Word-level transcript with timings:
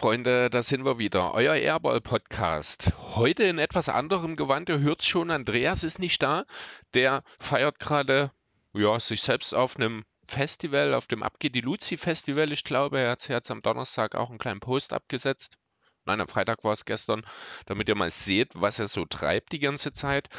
Freunde, 0.00 0.48
da 0.48 0.62
sind 0.62 0.86
wir 0.86 0.96
wieder, 0.96 1.34
euer 1.34 1.56
Airball-Podcast. 1.56 2.90
Heute 3.16 3.42
in 3.42 3.58
etwas 3.58 3.90
anderem 3.90 4.34
Gewand, 4.34 4.70
ihr 4.70 4.80
hört 4.80 5.02
schon, 5.02 5.30
Andreas 5.30 5.84
ist 5.84 5.98
nicht 5.98 6.22
da. 6.22 6.46
Der 6.94 7.22
feiert 7.38 7.78
gerade 7.78 8.30
ja, 8.72 8.98
sich 8.98 9.20
selbst 9.20 9.52
auf 9.54 9.76
einem 9.76 10.04
Festival, 10.26 10.94
auf 10.94 11.06
dem 11.06 11.22
Abgeht 11.22 11.54
die 11.54 11.60
Luzi 11.60 11.98
Festival. 11.98 12.50
Ich 12.50 12.64
glaube, 12.64 12.98
er 12.98 13.10
hat 13.10 13.28
jetzt 13.28 13.50
am 13.50 13.60
Donnerstag 13.60 14.14
auch 14.14 14.30
einen 14.30 14.38
kleinen 14.38 14.60
Post 14.60 14.94
abgesetzt. 14.94 15.58
Nein, 16.06 16.22
am 16.22 16.28
Freitag 16.28 16.64
war 16.64 16.72
es 16.72 16.86
gestern, 16.86 17.26
damit 17.66 17.86
ihr 17.86 17.94
mal 17.94 18.10
seht, 18.10 18.52
was 18.54 18.78
er 18.78 18.88
so 18.88 19.04
treibt 19.04 19.52
die 19.52 19.58
ganze 19.58 19.92
Zeit. 19.92 20.30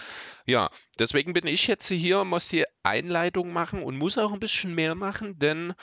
Ja, 0.48 0.72
deswegen 0.98 1.34
bin 1.34 1.46
ich 1.46 1.68
jetzt 1.68 1.88
hier, 1.88 2.24
muss 2.24 2.48
die 2.48 2.66
Einleitung 2.82 3.54
machen 3.54 3.84
und 3.84 3.96
muss 3.96 4.18
auch 4.18 4.34
ein 4.34 4.40
bisschen 4.40 4.74
mehr 4.74 4.96
machen, 4.96 5.38
denn 5.38 5.76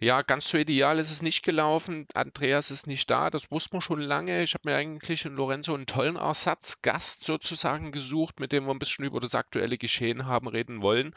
ja, 0.00 0.22
ganz 0.22 0.48
so 0.48 0.56
ideal 0.56 0.98
ist 0.98 1.10
es 1.10 1.20
nicht 1.20 1.42
gelaufen. 1.42 2.06
Andreas 2.14 2.70
ist 2.70 2.86
nicht 2.86 3.10
da, 3.10 3.28
das 3.28 3.50
wusste 3.50 3.70
man 3.74 3.82
schon 3.82 4.00
lange. 4.00 4.42
Ich 4.42 4.54
habe 4.54 4.70
mir 4.70 4.76
eigentlich 4.76 5.26
in 5.26 5.34
Lorenzo 5.36 5.74
einen 5.74 5.84
tollen 5.86 6.16
Ersatzgast 6.16 7.24
sozusagen 7.24 7.92
gesucht, 7.92 8.40
mit 8.40 8.50
dem 8.50 8.64
wir 8.64 8.72
ein 8.72 8.78
bisschen 8.78 9.04
über 9.04 9.20
das 9.20 9.34
aktuelle 9.34 9.76
Geschehen 9.76 10.24
haben 10.26 10.48
reden 10.48 10.80
wollen. 10.80 11.14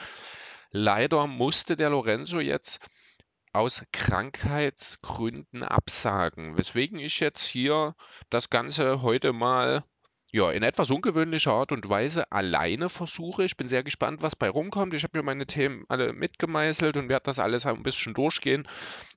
Leider 0.71 1.27
musste 1.27 1.77
der 1.77 1.91
Lorenzo 1.91 2.41
jetzt 2.41 2.81
aus 3.53 3.83
Krankheitsgründen 3.93 5.63
absagen, 5.63 6.57
weswegen 6.57 6.99
ich 6.99 7.21
jetzt 7.21 7.45
hier 7.45 7.95
das 8.29 8.49
Ganze 8.49 9.01
heute 9.01 9.31
mal 9.31 9.85
ja, 10.33 10.49
in 10.49 10.63
etwas 10.63 10.89
ungewöhnlicher 10.89 11.53
Art 11.53 11.71
und 11.71 11.87
Weise 11.87 12.31
alleine 12.31 12.89
versuche. 12.89 13.43
Ich 13.43 13.55
bin 13.55 13.67
sehr 13.67 13.83
gespannt, 13.83 14.23
was 14.23 14.35
bei 14.35 14.49
rumkommt. 14.49 14.95
Ich 14.95 15.03
habe 15.03 15.19
mir 15.19 15.23
meine 15.23 15.45
Themen 15.45 15.85
alle 15.89 16.11
mitgemeißelt 16.11 16.97
und 16.97 17.07
werde 17.07 17.25
das 17.25 17.37
alles 17.37 17.67
ein 17.67 17.83
bisschen 17.83 18.15
durchgehen. 18.15 18.67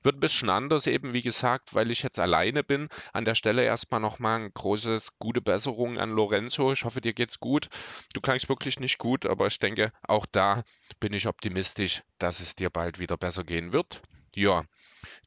Wird 0.03 0.17
ein 0.17 0.19
bisschen 0.19 0.51
anders 0.51 0.85
eben, 0.85 1.13
wie 1.13 1.23
gesagt, 1.23 1.73
weil 1.73 1.89
ich 1.89 2.03
jetzt 2.03 2.19
alleine 2.19 2.63
bin. 2.63 2.89
An 3.13 3.25
der 3.25 3.33
Stelle 3.33 3.63
erstmal 3.63 3.99
nochmal 3.99 4.41
ein 4.41 4.53
großes 4.53 5.17
gute 5.17 5.41
Besserung 5.41 5.97
an 5.97 6.11
Lorenzo. 6.11 6.71
Ich 6.71 6.83
hoffe, 6.85 7.01
dir 7.01 7.13
geht's 7.13 7.39
gut. 7.39 7.67
Du 8.13 8.21
klangst 8.21 8.47
wirklich 8.47 8.79
nicht 8.79 8.99
gut, 8.99 9.25
aber 9.25 9.47
ich 9.47 9.57
denke, 9.57 9.91
auch 10.03 10.27
da 10.27 10.65
bin 10.99 11.13
ich 11.13 11.27
optimistisch, 11.27 12.03
dass 12.19 12.39
es 12.39 12.55
dir 12.55 12.69
bald 12.69 12.99
wieder 12.99 13.17
besser 13.17 13.43
gehen 13.43 13.73
wird. 13.73 14.03
Ja, 14.35 14.65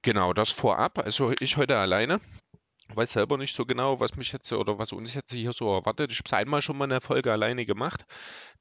genau, 0.02 0.34
das 0.34 0.52
vorab. 0.52 1.00
Also 1.00 1.32
ich 1.40 1.56
heute 1.56 1.76
alleine. 1.78 2.20
Weiß 2.94 3.12
selber 3.12 3.36
nicht 3.36 3.54
so 3.54 3.64
genau, 3.66 4.00
was 4.00 4.16
mich 4.16 4.32
jetzt 4.32 4.52
oder 4.52 4.78
was 4.78 4.92
uns 4.92 5.14
jetzt 5.14 5.32
hier 5.32 5.52
so 5.52 5.72
erwartet. 5.72 6.10
Ich 6.10 6.18
habe 6.18 6.36
einmal 6.36 6.60
schon 6.60 6.76
mal 6.76 6.84
eine 6.84 7.00
Folge 7.00 7.30
alleine 7.30 7.64
gemacht. 7.64 8.04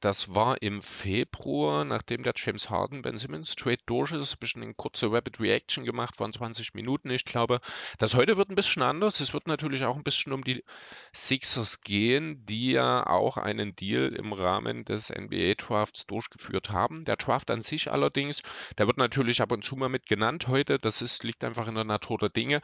Das 0.01 0.33
war 0.33 0.61
im 0.61 0.81
Februar, 0.83 1.83
nachdem 1.83 2.23
der 2.23 2.33
James 2.35 2.69
Harden 2.69 3.01
Ben 3.01 3.17
Simmons 3.17 3.55
Trade 3.55 3.79
durch 3.87 4.11
ist. 4.11 4.33
Habe 4.33 4.45
ich 4.45 4.55
eine 4.55 4.73
kurze 4.75 5.11
Rapid 5.11 5.39
Reaction 5.39 5.83
gemacht, 5.83 6.19
waren 6.19 6.31
20 6.31 6.75
Minuten. 6.75 7.09
Ich 7.09 7.25
glaube, 7.25 7.59
das 7.97 8.13
heute 8.13 8.37
wird 8.37 8.49
ein 8.49 8.55
bisschen 8.55 8.83
anders. 8.83 9.19
Es 9.19 9.33
wird 9.33 9.47
natürlich 9.47 9.83
auch 9.83 9.95
ein 9.95 10.03
bisschen 10.03 10.31
um 10.31 10.43
die 10.43 10.63
Sixers 11.11 11.81
gehen, 11.81 12.45
die 12.45 12.73
ja 12.73 13.07
auch 13.07 13.37
einen 13.37 13.75
Deal 13.75 14.09
im 14.09 14.31
Rahmen 14.31 14.85
des 14.85 15.09
NBA 15.09 15.55
Drafts 15.55 16.05
durchgeführt 16.05 16.69
haben. 16.69 17.03
Der 17.03 17.17
Draft 17.17 17.49
an 17.49 17.61
sich 17.61 17.91
allerdings, 17.91 18.41
der 18.77 18.85
wird 18.85 18.97
natürlich 18.97 19.41
ab 19.41 19.51
und 19.51 19.63
zu 19.65 19.75
mal 19.75 19.89
mit 19.89 20.05
genannt 20.05 20.47
heute. 20.47 20.77
Das 20.77 21.01
ist, 21.01 21.23
liegt 21.23 21.43
einfach 21.43 21.67
in 21.67 21.75
der 21.75 21.83
Natur 21.83 22.19
der 22.19 22.29
Dinge. 22.29 22.61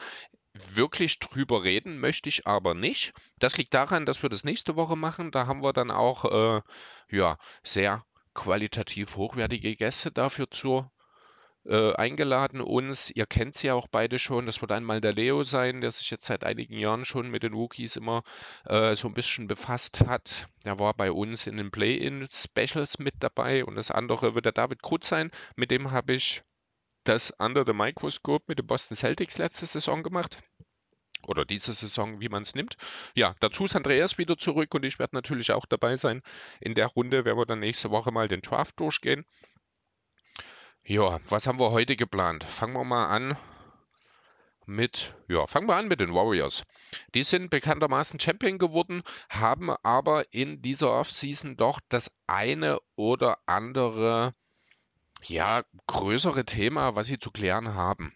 Wirklich 0.73 1.19
drüber 1.19 1.63
reden 1.63 1.99
möchte 1.99 2.29
ich 2.29 2.47
aber 2.47 2.73
nicht. 2.73 3.13
Das 3.39 3.57
liegt 3.57 3.73
daran, 3.73 4.05
dass 4.05 4.23
wir 4.23 4.29
das 4.29 4.45
nächste 4.45 4.77
Woche 4.77 4.95
machen. 4.95 5.31
Da 5.31 5.47
haben 5.47 5.61
wir 5.61 5.73
dann 5.73 5.91
auch 5.91 6.25
äh, 6.25 6.61
ja, 7.09 7.37
sehr 7.63 8.05
qualitativ 8.33 9.17
hochwertige 9.17 9.75
Gäste 9.75 10.11
dafür 10.11 10.49
zu 10.49 10.89
äh, 11.65 11.93
eingeladen 11.95 12.61
uns. 12.61 13.09
Ihr 13.09 13.25
kennt 13.25 13.57
sie 13.57 13.67
ja 13.67 13.73
auch 13.73 13.87
beide 13.87 14.17
schon. 14.17 14.45
Das 14.45 14.61
wird 14.61 14.71
einmal 14.71 15.01
der 15.01 15.13
Leo 15.13 15.43
sein, 15.43 15.81
der 15.81 15.91
sich 15.91 16.09
jetzt 16.09 16.25
seit 16.25 16.43
einigen 16.43 16.77
Jahren 16.77 17.05
schon 17.05 17.29
mit 17.29 17.43
den 17.43 17.53
Wookies 17.53 17.95
immer 17.97 18.23
äh, 18.65 18.95
so 18.95 19.07
ein 19.09 19.13
bisschen 19.13 19.47
befasst 19.47 20.01
hat. 20.07 20.47
Der 20.63 20.79
war 20.79 20.93
bei 20.93 21.11
uns 21.11 21.47
in 21.47 21.57
den 21.57 21.71
Play-In-Specials 21.71 22.99
mit 22.99 23.15
dabei. 23.19 23.65
Und 23.65 23.75
das 23.75 23.91
andere 23.91 24.35
wird 24.35 24.45
der 24.45 24.53
David 24.53 24.81
Krutz 24.83 25.09
sein. 25.09 25.31
Mit 25.55 25.71
dem 25.71 25.91
habe 25.91 26.13
ich 26.13 26.43
das 27.03 27.31
Under 27.39 27.63
the 27.65 27.73
Microscope 27.73 28.45
mit 28.47 28.59
den 28.59 28.67
Boston 28.67 28.97
Celtics 28.97 29.37
letzte 29.37 29.65
Saison 29.65 30.01
gemacht. 30.03 30.39
Oder 31.25 31.45
diese 31.45 31.73
Saison, 31.73 32.19
wie 32.19 32.29
man 32.29 32.43
es 32.43 32.55
nimmt. 32.55 32.77
Ja, 33.13 33.35
dazu 33.39 33.65
ist 33.65 33.75
Andreas 33.75 34.17
wieder 34.17 34.37
zurück 34.37 34.73
und 34.73 34.85
ich 34.85 34.99
werde 34.99 35.15
natürlich 35.15 35.51
auch 35.51 35.65
dabei 35.65 35.97
sein. 35.97 36.21
In 36.59 36.75
der 36.75 36.87
Runde 36.87 37.25
werden 37.25 37.37
wir 37.37 37.45
dann 37.45 37.59
nächste 37.59 37.91
Woche 37.91 38.11
mal 38.11 38.27
den 38.27 38.41
Draft 38.41 38.79
durchgehen. 38.79 39.25
Ja, 40.83 41.19
was 41.29 41.47
haben 41.47 41.59
wir 41.59 41.71
heute 41.71 41.95
geplant? 41.95 42.43
Fangen 42.43 42.73
wir 42.73 42.83
mal 42.83 43.07
an 43.07 43.37
mit, 44.67 45.13
ja, 45.27 45.45
fangen 45.47 45.67
wir 45.67 45.75
an 45.75 45.87
mit 45.87 45.99
den 45.99 46.13
Warriors. 46.13 46.63
Die 47.13 47.23
sind 47.23 47.49
bekanntermaßen 47.49 48.19
Champion 48.19 48.57
geworden, 48.57 49.03
haben 49.29 49.69
aber 49.83 50.33
in 50.33 50.61
dieser 50.61 50.91
Offseason 50.91 51.55
doch 51.57 51.79
das 51.89 52.11
eine 52.27 52.79
oder 52.95 53.37
andere 53.45 54.33
ja, 55.23 55.63
größere 55.87 56.45
Thema, 56.45 56.95
was 56.95 57.07
sie 57.07 57.19
zu 57.19 57.31
klären 57.31 57.73
haben. 57.73 58.13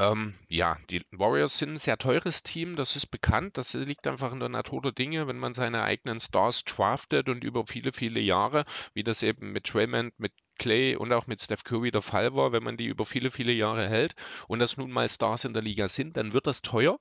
Ähm, 0.00 0.34
ja, 0.48 0.78
die 0.88 1.04
Warriors 1.10 1.58
sind 1.58 1.74
ein 1.74 1.78
sehr 1.78 1.98
teures 1.98 2.42
Team, 2.42 2.74
das 2.74 2.96
ist 2.96 3.08
bekannt. 3.08 3.58
Das 3.58 3.74
liegt 3.74 4.06
einfach 4.06 4.32
in 4.32 4.40
der 4.40 4.48
Natur 4.48 4.80
der 4.80 4.92
Dinge, 4.92 5.26
wenn 5.28 5.38
man 5.38 5.52
seine 5.52 5.82
eigenen 5.82 6.20
Stars 6.20 6.64
draftet 6.64 7.28
und 7.28 7.44
über 7.44 7.66
viele, 7.66 7.92
viele 7.92 8.18
Jahre, 8.20 8.64
wie 8.94 9.04
das 9.04 9.22
eben 9.22 9.52
mit 9.52 9.72
Draymond, 9.72 10.18
mit 10.18 10.32
Clay 10.60 10.94
und 10.94 11.10
auch 11.14 11.26
mit 11.26 11.42
Steph 11.42 11.64
Curry 11.64 11.90
der 11.90 12.02
Fall 12.02 12.34
war, 12.34 12.52
wenn 12.52 12.62
man 12.62 12.76
die 12.76 12.84
über 12.84 13.06
viele, 13.06 13.30
viele 13.30 13.52
Jahre 13.52 13.88
hält 13.88 14.14
und 14.46 14.58
das 14.58 14.76
nun 14.76 14.90
mal 14.90 15.08
Stars 15.08 15.46
in 15.46 15.54
der 15.54 15.62
Liga 15.62 15.88
sind, 15.88 16.18
dann 16.18 16.34
wird 16.34 16.46
das 16.46 16.60
teuer. 16.60 16.98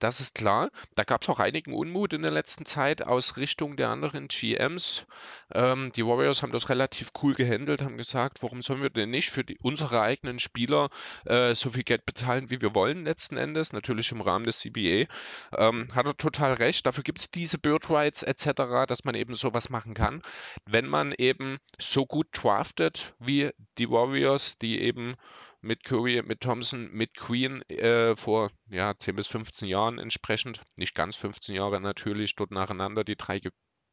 Das 0.00 0.20
ist 0.20 0.34
klar. 0.34 0.70
Da 0.96 1.04
gab 1.04 1.22
es 1.22 1.28
auch 1.28 1.38
einigen 1.38 1.72
Unmut 1.72 2.12
in 2.12 2.22
der 2.22 2.32
letzten 2.32 2.66
Zeit 2.66 3.06
aus 3.06 3.36
Richtung 3.36 3.76
der 3.76 3.90
anderen 3.90 4.26
GMs. 4.26 5.06
Ähm, 5.54 5.92
die 5.94 6.04
Warriors 6.04 6.42
haben 6.42 6.50
das 6.50 6.68
relativ 6.68 7.12
cool 7.22 7.34
gehandelt, 7.34 7.80
haben 7.80 7.96
gesagt, 7.96 8.42
warum 8.42 8.62
sollen 8.62 8.82
wir 8.82 8.90
denn 8.90 9.10
nicht 9.10 9.30
für 9.30 9.44
die, 9.44 9.56
unsere 9.62 10.00
eigenen 10.00 10.40
Spieler 10.40 10.90
äh, 11.26 11.54
so 11.54 11.70
viel 11.70 11.84
Geld 11.84 12.06
bezahlen, 12.06 12.50
wie 12.50 12.60
wir 12.60 12.74
wollen 12.74 13.04
letzten 13.04 13.36
Endes, 13.36 13.72
natürlich 13.72 14.10
im 14.10 14.20
Rahmen 14.20 14.46
des 14.46 14.58
CBA. 14.58 15.06
Ähm, 15.56 15.86
hat 15.94 16.06
er 16.06 16.16
total 16.16 16.54
recht. 16.54 16.84
Dafür 16.86 17.04
gibt 17.04 17.20
es 17.20 17.30
diese 17.30 17.58
Bird 17.58 17.88
Rights 17.88 18.24
etc., 18.24 18.86
dass 18.88 19.04
man 19.04 19.14
eben 19.14 19.36
sowas 19.36 19.70
machen 19.70 19.94
kann. 19.94 20.22
Wenn 20.64 20.88
man 20.88 21.12
eben 21.12 21.58
so 21.78 22.04
gut 22.04 22.26
draftet, 22.32 22.95
wie 23.18 23.50
die 23.78 23.90
Warriors, 23.90 24.58
die 24.58 24.80
eben 24.80 25.16
mit 25.60 25.84
Curry, 25.84 26.22
mit 26.22 26.40
Thompson, 26.40 26.90
mit 26.92 27.14
Queen 27.14 27.62
äh, 27.68 28.14
vor 28.16 28.50
ja, 28.68 28.94
10 28.98 29.16
bis 29.16 29.26
15 29.26 29.68
Jahren 29.68 29.98
entsprechend, 29.98 30.62
nicht 30.76 30.94
ganz 30.94 31.16
15 31.16 31.54
Jahre 31.54 31.80
natürlich, 31.80 32.36
dort 32.36 32.50
nacheinander 32.50 33.04
die 33.04 33.16
drei 33.16 33.40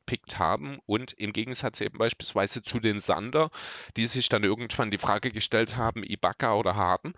gepickt 0.05 0.37
haben 0.37 0.79
und 0.85 1.13
im 1.13 1.33
Gegensatz 1.33 1.81
eben 1.81 1.97
beispielsweise 1.97 2.61
zu 2.61 2.79
den 2.79 2.99
Sander, 2.99 3.49
die 3.95 4.05
sich 4.05 4.29
dann 4.29 4.43
irgendwann 4.43 4.91
die 4.91 4.97
Frage 4.97 5.31
gestellt 5.31 5.77
haben, 5.77 6.03
Ibaka 6.03 6.55
oder 6.55 6.75
Harden, 6.75 7.13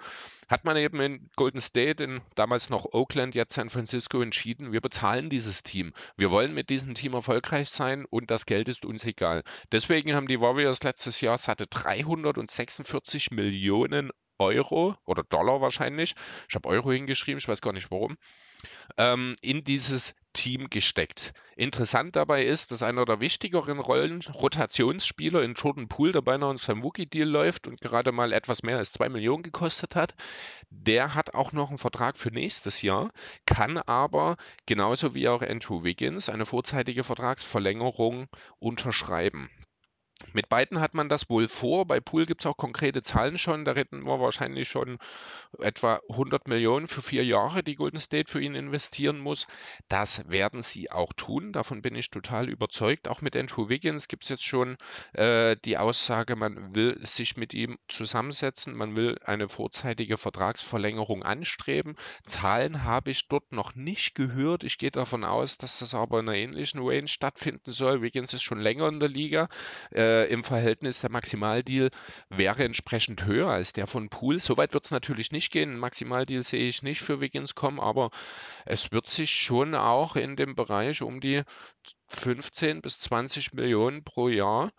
hat 0.47 0.63
man 0.65 0.77
eben 0.77 0.99
in 1.01 1.29
Golden 1.35 1.61
State, 1.61 2.03
in 2.03 2.21
damals 2.35 2.69
noch 2.69 2.85
Oakland, 2.93 3.33
jetzt 3.33 3.55
San 3.55 3.69
Francisco 3.69 4.21
entschieden, 4.21 4.71
wir 4.71 4.81
bezahlen 4.81 5.29
dieses 5.29 5.63
Team. 5.63 5.93
Wir 6.15 6.29
wollen 6.29 6.53
mit 6.53 6.69
diesem 6.69 6.93
Team 6.93 7.13
erfolgreich 7.13 7.69
sein 7.69 8.05
und 8.05 8.29
das 8.29 8.45
Geld 8.45 8.67
ist 8.67 8.85
uns 8.85 9.03
egal. 9.03 9.43
Deswegen 9.71 10.13
haben 10.13 10.27
die 10.27 10.39
Warriors 10.39 10.83
letztes 10.83 11.21
Jahr 11.21 11.37
satte 11.37 11.65
346 11.67 13.31
Millionen 13.31 14.11
Euro 14.37 14.95
oder 15.05 15.23
Dollar 15.23 15.61
wahrscheinlich, 15.61 16.13
ich 16.47 16.55
habe 16.55 16.67
Euro 16.69 16.91
hingeschrieben, 16.91 17.39
ich 17.39 17.47
weiß 17.47 17.61
gar 17.61 17.73
nicht 17.73 17.89
warum, 17.89 18.17
ähm, 18.97 19.35
in 19.41 19.63
dieses 19.63 20.13
Team 20.35 20.69
gesteckt. 20.69 21.33
Interessant 21.55 22.15
dabei 22.15 22.45
ist, 22.45 22.71
dass 22.71 22.83
einer 22.83 23.05
der 23.05 23.19
wichtigeren 23.19 23.79
Rollen, 23.79 24.21
Rotationsspieler 24.21 25.41
in 25.41 25.55
Jordan 25.55 25.87
Poole, 25.87 26.11
der 26.11 26.21
beinahe 26.21 26.51
in 26.51 26.57
seinem 26.57 26.83
Wookie-Deal 26.83 27.27
läuft 27.27 27.67
und 27.67 27.81
gerade 27.81 28.11
mal 28.11 28.33
etwas 28.33 28.61
mehr 28.61 28.77
als 28.77 28.91
2 28.91 29.09
Millionen 29.09 29.41
gekostet 29.41 29.95
hat, 29.95 30.13
der 30.69 31.15
hat 31.15 31.33
auch 31.33 31.53
noch 31.53 31.69
einen 31.69 31.79
Vertrag 31.79 32.17
für 32.17 32.29
nächstes 32.29 32.83
Jahr, 32.83 33.11
kann 33.47 33.79
aber 33.79 34.37
genauso 34.67 35.15
wie 35.15 35.27
auch 35.27 35.41
Andrew 35.41 35.83
Wiggins 35.83 36.29
eine 36.29 36.45
vorzeitige 36.45 37.03
Vertragsverlängerung 37.03 38.27
unterschreiben. 38.59 39.49
Mit 40.31 40.47
beiden 40.49 40.79
hat 40.79 40.93
man 40.93 41.09
das 41.09 41.29
wohl 41.29 41.47
vor. 41.47 41.85
Bei 41.85 41.99
Pool 41.99 42.25
gibt 42.25 42.41
es 42.41 42.45
auch 42.45 42.55
konkrete 42.55 43.03
Zahlen 43.03 43.37
schon. 43.37 43.65
Da 43.65 43.73
reden 43.73 44.05
wir 44.05 44.19
wahrscheinlich 44.19 44.69
schon 44.69 44.97
etwa 45.59 46.01
100 46.09 46.47
Millionen 46.47 46.87
für 46.87 47.01
vier 47.01 47.25
Jahre, 47.25 47.63
die 47.63 47.75
Golden 47.75 47.99
State 47.99 48.31
für 48.31 48.41
ihn 48.41 48.55
investieren 48.55 49.19
muss. 49.19 49.47
Das 49.89 50.27
werden 50.29 50.63
sie 50.63 50.91
auch 50.91 51.13
tun. 51.13 51.53
Davon 51.53 51.81
bin 51.81 51.95
ich 51.95 52.09
total 52.09 52.49
überzeugt. 52.49 53.07
Auch 53.07 53.21
mit 53.21 53.35
Andrew 53.35 53.69
Wiggins 53.69 54.07
gibt 54.07 54.23
es 54.23 54.29
jetzt 54.29 54.45
schon 54.45 54.77
äh, 55.13 55.55
die 55.65 55.77
Aussage, 55.77 56.35
man 56.35 56.75
will 56.75 56.99
sich 57.05 57.37
mit 57.37 57.53
ihm 57.53 57.77
zusammensetzen. 57.87 58.75
Man 58.75 58.95
will 58.95 59.17
eine 59.25 59.49
vorzeitige 59.49 60.17
Vertragsverlängerung 60.17 61.23
anstreben. 61.23 61.95
Zahlen 62.27 62.83
habe 62.83 63.11
ich 63.11 63.27
dort 63.27 63.51
noch 63.51 63.75
nicht 63.75 64.15
gehört. 64.15 64.63
Ich 64.63 64.77
gehe 64.77 64.91
davon 64.91 65.23
aus, 65.23 65.57
dass 65.57 65.79
das 65.79 65.93
aber 65.93 66.19
in 66.19 66.29
einer 66.29 66.37
ähnlichen 66.37 66.81
Range 66.81 67.07
stattfinden 67.07 67.71
soll. 67.71 68.01
Wiggins 68.01 68.33
ist 68.33 68.43
schon 68.43 68.59
länger 68.59 68.87
in 68.87 68.99
der 68.99 69.09
Liga. 69.09 69.49
Äh, 69.93 70.29
im 70.31 70.43
Verhältnis 70.43 71.01
der 71.01 71.11
Maximaldeal 71.11 71.91
wäre 72.29 72.63
entsprechend 72.63 73.25
höher 73.25 73.49
als 73.49 73.73
der 73.73 73.87
von 73.87 74.09
Pool. 74.09 74.39
Soweit 74.39 74.73
wird 74.73 74.85
es 74.85 74.91
natürlich 74.91 75.31
nicht 75.31 75.44
nicht 75.45 75.51
gehen. 75.51 75.77
Maximaldeal 75.77 76.43
sehe 76.43 76.67
ich 76.67 76.81
nicht 76.81 77.01
für 77.01 77.21
Wiggins 77.21 77.53
kommen, 77.53 77.79
aber 77.79 78.09
es 78.65 78.91
wird 78.91 79.07
sich 79.07 79.31
schon 79.31 79.75
auch 79.75 80.15
in 80.15 80.35
dem 80.35 80.55
Bereich 80.55 81.03
um 81.03 81.21
die 81.21 81.43
15 82.07 82.81
bis 82.81 82.99
20 82.99 83.53
Millionen 83.53 84.03
pro 84.03 84.27
Jahr 84.27 84.71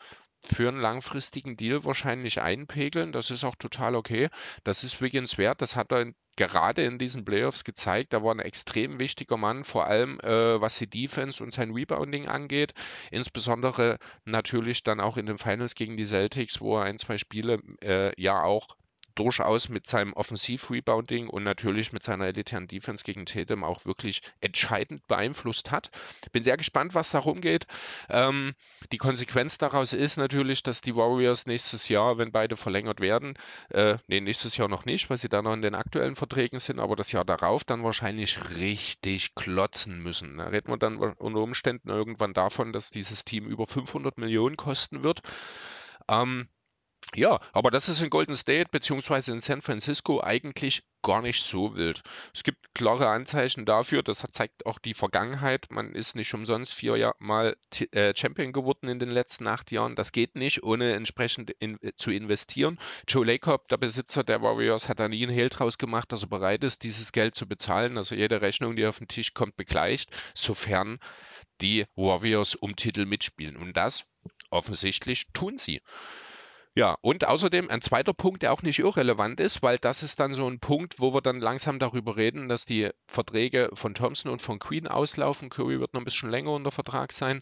für 0.42 0.68
einen 0.68 0.80
langfristigen 0.80 1.56
Deal 1.56 1.84
wahrscheinlich 1.84 2.40
einpegeln. 2.40 3.12
Das 3.12 3.30
ist 3.30 3.44
auch 3.44 3.54
total 3.56 3.94
okay. 3.94 4.28
Das 4.64 4.82
ist 4.82 5.00
Wiggins 5.00 5.38
wert. 5.38 5.62
Das 5.62 5.76
hat 5.76 5.92
er 5.92 6.12
gerade 6.36 6.82
in 6.84 6.98
diesen 6.98 7.24
Playoffs 7.24 7.62
gezeigt. 7.62 8.12
Er 8.12 8.24
war 8.24 8.34
ein 8.34 8.40
extrem 8.40 8.98
wichtiger 8.98 9.36
Mann, 9.36 9.62
vor 9.62 9.86
allem 9.86 10.18
äh, 10.20 10.60
was 10.60 10.78
die 10.78 10.90
Defense 10.90 11.42
und 11.42 11.54
sein 11.54 11.72
Rebounding 11.72 12.26
angeht. 12.26 12.74
Insbesondere 13.12 13.98
natürlich 14.24 14.82
dann 14.82 15.00
auch 15.00 15.16
in 15.16 15.26
den 15.26 15.38
Finals 15.38 15.76
gegen 15.76 15.96
die 15.96 16.06
Celtics, 16.06 16.60
wo 16.60 16.78
er 16.78 16.84
ein, 16.84 16.98
zwei 16.98 17.18
Spiele 17.18 17.60
äh, 17.82 18.20
ja 18.20 18.42
auch 18.42 18.76
durchaus 19.16 19.68
mit 19.68 19.88
seinem 19.88 20.12
Offensiv-Rebounding 20.12 21.28
und 21.28 21.42
natürlich 21.42 21.92
mit 21.92 22.04
seiner 22.04 22.26
elitären 22.26 22.68
Defense 22.68 23.02
gegen 23.02 23.26
Tatum 23.26 23.64
auch 23.64 23.84
wirklich 23.84 24.22
entscheidend 24.40 25.06
beeinflusst 25.08 25.70
hat. 25.70 25.90
Bin 26.32 26.44
sehr 26.44 26.56
gespannt, 26.56 26.94
was 26.94 27.10
da 27.10 27.18
rumgeht. 27.18 27.66
Ähm, 28.08 28.54
die 28.92 28.98
Konsequenz 28.98 29.58
daraus 29.58 29.92
ist 29.92 30.16
natürlich, 30.16 30.62
dass 30.62 30.80
die 30.80 30.94
Warriors 30.94 31.46
nächstes 31.46 31.88
Jahr, 31.88 32.18
wenn 32.18 32.30
beide 32.30 32.56
verlängert 32.56 33.00
werden, 33.00 33.34
äh, 33.70 33.96
nee, 34.06 34.20
nächstes 34.20 34.56
Jahr 34.56 34.68
noch 34.68 34.84
nicht, 34.84 35.10
weil 35.10 35.18
sie 35.18 35.28
da 35.28 35.42
noch 35.42 35.54
in 35.54 35.62
den 35.62 35.74
aktuellen 35.74 36.16
Verträgen 36.16 36.60
sind, 36.60 36.78
aber 36.78 36.94
das 36.94 37.10
Jahr 37.10 37.24
darauf 37.24 37.64
dann 37.64 37.82
wahrscheinlich 37.82 38.38
richtig 38.50 39.34
klotzen 39.34 40.02
müssen. 40.02 40.38
Da 40.38 40.48
reden 40.48 40.68
wir 40.70 40.76
dann 40.76 40.98
unter 40.98 41.40
Umständen 41.40 41.88
irgendwann 41.88 42.34
davon, 42.34 42.72
dass 42.72 42.90
dieses 42.90 43.24
Team 43.24 43.46
über 43.46 43.66
500 43.66 44.18
Millionen 44.18 44.56
kosten 44.56 45.02
wird. 45.02 45.22
Ähm, 46.08 46.48
ja, 47.14 47.40
aber 47.52 47.70
das 47.70 47.88
ist 47.88 48.00
in 48.00 48.10
Golden 48.10 48.36
State 48.36 48.68
beziehungsweise 48.70 49.32
in 49.32 49.40
San 49.40 49.62
Francisco 49.62 50.20
eigentlich 50.22 50.82
gar 51.02 51.22
nicht 51.22 51.44
so 51.44 51.76
wild. 51.76 52.02
Es 52.34 52.42
gibt 52.42 52.74
klare 52.74 53.08
Anzeichen 53.08 53.64
dafür, 53.64 54.02
das 54.02 54.24
zeigt 54.32 54.66
auch 54.66 54.80
die 54.80 54.92
Vergangenheit. 54.92 55.68
Man 55.70 55.94
ist 55.94 56.16
nicht 56.16 56.34
umsonst 56.34 56.74
viermal 56.74 57.56
äh, 57.92 58.12
Champion 58.16 58.52
geworden 58.52 58.88
in 58.88 58.98
den 58.98 59.10
letzten 59.10 59.46
acht 59.46 59.70
Jahren. 59.70 59.94
Das 59.94 60.10
geht 60.10 60.34
nicht, 60.34 60.64
ohne 60.64 60.94
entsprechend 60.94 61.50
in, 61.52 61.80
äh, 61.80 61.92
zu 61.96 62.10
investieren. 62.10 62.78
Joe 63.06 63.24
Lacob, 63.24 63.68
der 63.68 63.76
Besitzer 63.76 64.24
der 64.24 64.42
Warriors, 64.42 64.88
hat 64.88 64.98
da 64.98 65.08
nie 65.08 65.22
einen 65.22 65.32
Hehl 65.32 65.48
draus 65.48 65.78
gemacht, 65.78 66.10
dass 66.10 66.24
er 66.24 66.28
bereit 66.28 66.64
ist, 66.64 66.82
dieses 66.82 67.12
Geld 67.12 67.36
zu 67.36 67.46
bezahlen. 67.46 67.98
Also 67.98 68.16
jede 68.16 68.40
Rechnung, 68.40 68.74
die 68.74 68.84
auf 68.84 68.98
den 68.98 69.08
Tisch 69.08 69.32
kommt, 69.32 69.56
begleicht, 69.56 70.10
sofern 70.34 70.98
die 71.60 71.86
Warriors 71.94 72.56
um 72.56 72.74
Titel 72.74 73.06
mitspielen. 73.06 73.56
Und 73.56 73.76
das 73.76 74.04
offensichtlich 74.50 75.26
tun 75.32 75.56
sie. 75.56 75.80
Ja, 76.78 76.98
und 77.00 77.26
außerdem 77.26 77.70
ein 77.70 77.80
zweiter 77.80 78.12
Punkt, 78.12 78.42
der 78.42 78.52
auch 78.52 78.60
nicht 78.60 78.80
irrelevant 78.80 79.40
ist, 79.40 79.62
weil 79.62 79.78
das 79.78 80.02
ist 80.02 80.20
dann 80.20 80.34
so 80.34 80.46
ein 80.46 80.60
Punkt, 80.60 81.00
wo 81.00 81.14
wir 81.14 81.22
dann 81.22 81.40
langsam 81.40 81.78
darüber 81.78 82.18
reden, 82.18 82.50
dass 82.50 82.66
die 82.66 82.90
Verträge 83.06 83.70
von 83.72 83.94
Thompson 83.94 84.30
und 84.30 84.42
von 84.42 84.58
Queen 84.58 84.86
auslaufen. 84.86 85.48
Curry 85.48 85.80
wird 85.80 85.94
noch 85.94 86.02
ein 86.02 86.04
bisschen 86.04 86.28
länger 86.28 86.50
unter 86.50 86.70
Vertrag 86.70 87.14
sein. 87.14 87.40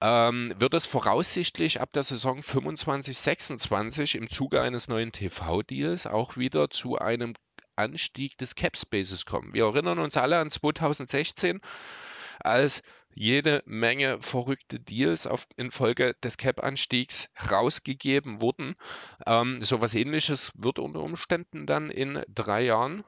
Ähm, 0.00 0.52
wird 0.58 0.74
es 0.74 0.84
voraussichtlich 0.84 1.80
ab 1.80 1.92
der 1.92 2.02
Saison 2.02 2.42
25, 2.42 3.16
26 3.16 4.16
im 4.16 4.28
Zuge 4.28 4.60
eines 4.60 4.88
neuen 4.88 5.12
TV-Deals 5.12 6.08
auch 6.08 6.36
wieder 6.36 6.68
zu 6.68 6.98
einem 6.98 7.34
Anstieg 7.76 8.36
des 8.38 8.56
Cap 8.56 8.76
Spaces 8.76 9.26
kommen. 9.26 9.54
Wir 9.54 9.66
erinnern 9.66 10.00
uns 10.00 10.16
alle 10.16 10.38
an 10.38 10.50
2016, 10.50 11.60
als 12.40 12.82
jede 13.14 13.62
Menge 13.66 14.20
verrückte 14.20 14.80
Deals 14.80 15.26
auf, 15.26 15.46
infolge 15.56 16.14
des 16.22 16.36
Cap-Anstiegs 16.36 17.28
rausgegeben 17.50 18.40
wurden. 18.40 18.74
Ähm, 19.26 19.62
so 19.62 19.80
was 19.80 19.94
ähnliches 19.94 20.52
wird 20.54 20.78
unter 20.78 21.00
Umständen 21.00 21.66
dann 21.66 21.90
in 21.90 22.22
drei 22.28 22.62
Jahren, 22.62 23.04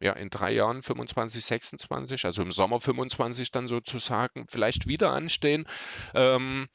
ja, 0.00 0.12
in 0.14 0.30
drei 0.30 0.52
Jahren 0.52 0.82
25, 0.82 1.44
26, 1.44 2.24
also 2.24 2.42
im 2.42 2.52
Sommer 2.52 2.80
25 2.80 3.50
dann 3.50 3.68
sozusagen 3.68 4.46
vielleicht 4.48 4.86
wieder 4.86 5.12
anstehen. 5.12 5.66
Ähm, 6.14 6.68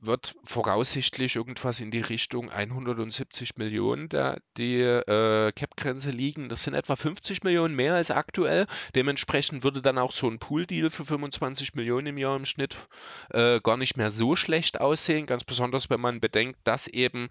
wird 0.00 0.34
voraussichtlich 0.44 1.36
irgendwas 1.36 1.80
in 1.80 1.90
die 1.90 2.00
Richtung 2.00 2.50
170 2.50 3.56
Millionen 3.56 4.08
da 4.08 4.36
die 4.56 4.80
äh, 4.80 5.52
Cap-Grenze 5.52 6.10
liegen. 6.10 6.48
Das 6.48 6.64
sind 6.64 6.74
etwa 6.74 6.96
50 6.96 7.42
Millionen 7.42 7.74
mehr 7.74 7.94
als 7.94 8.10
aktuell. 8.10 8.66
Dementsprechend 8.94 9.64
würde 9.64 9.82
dann 9.82 9.98
auch 9.98 10.12
so 10.12 10.28
ein 10.28 10.38
Pool-Deal 10.38 10.90
für 10.90 11.04
25 11.04 11.74
Millionen 11.74 12.08
im 12.08 12.18
Jahr 12.18 12.36
im 12.36 12.46
Schnitt 12.46 12.76
äh, 13.30 13.60
gar 13.60 13.76
nicht 13.76 13.96
mehr 13.96 14.10
so 14.10 14.36
schlecht 14.36 14.80
aussehen. 14.80 15.26
Ganz 15.26 15.44
besonders, 15.44 15.90
wenn 15.90 16.00
man 16.00 16.20
bedenkt, 16.20 16.58
dass 16.64 16.86
eben 16.86 17.28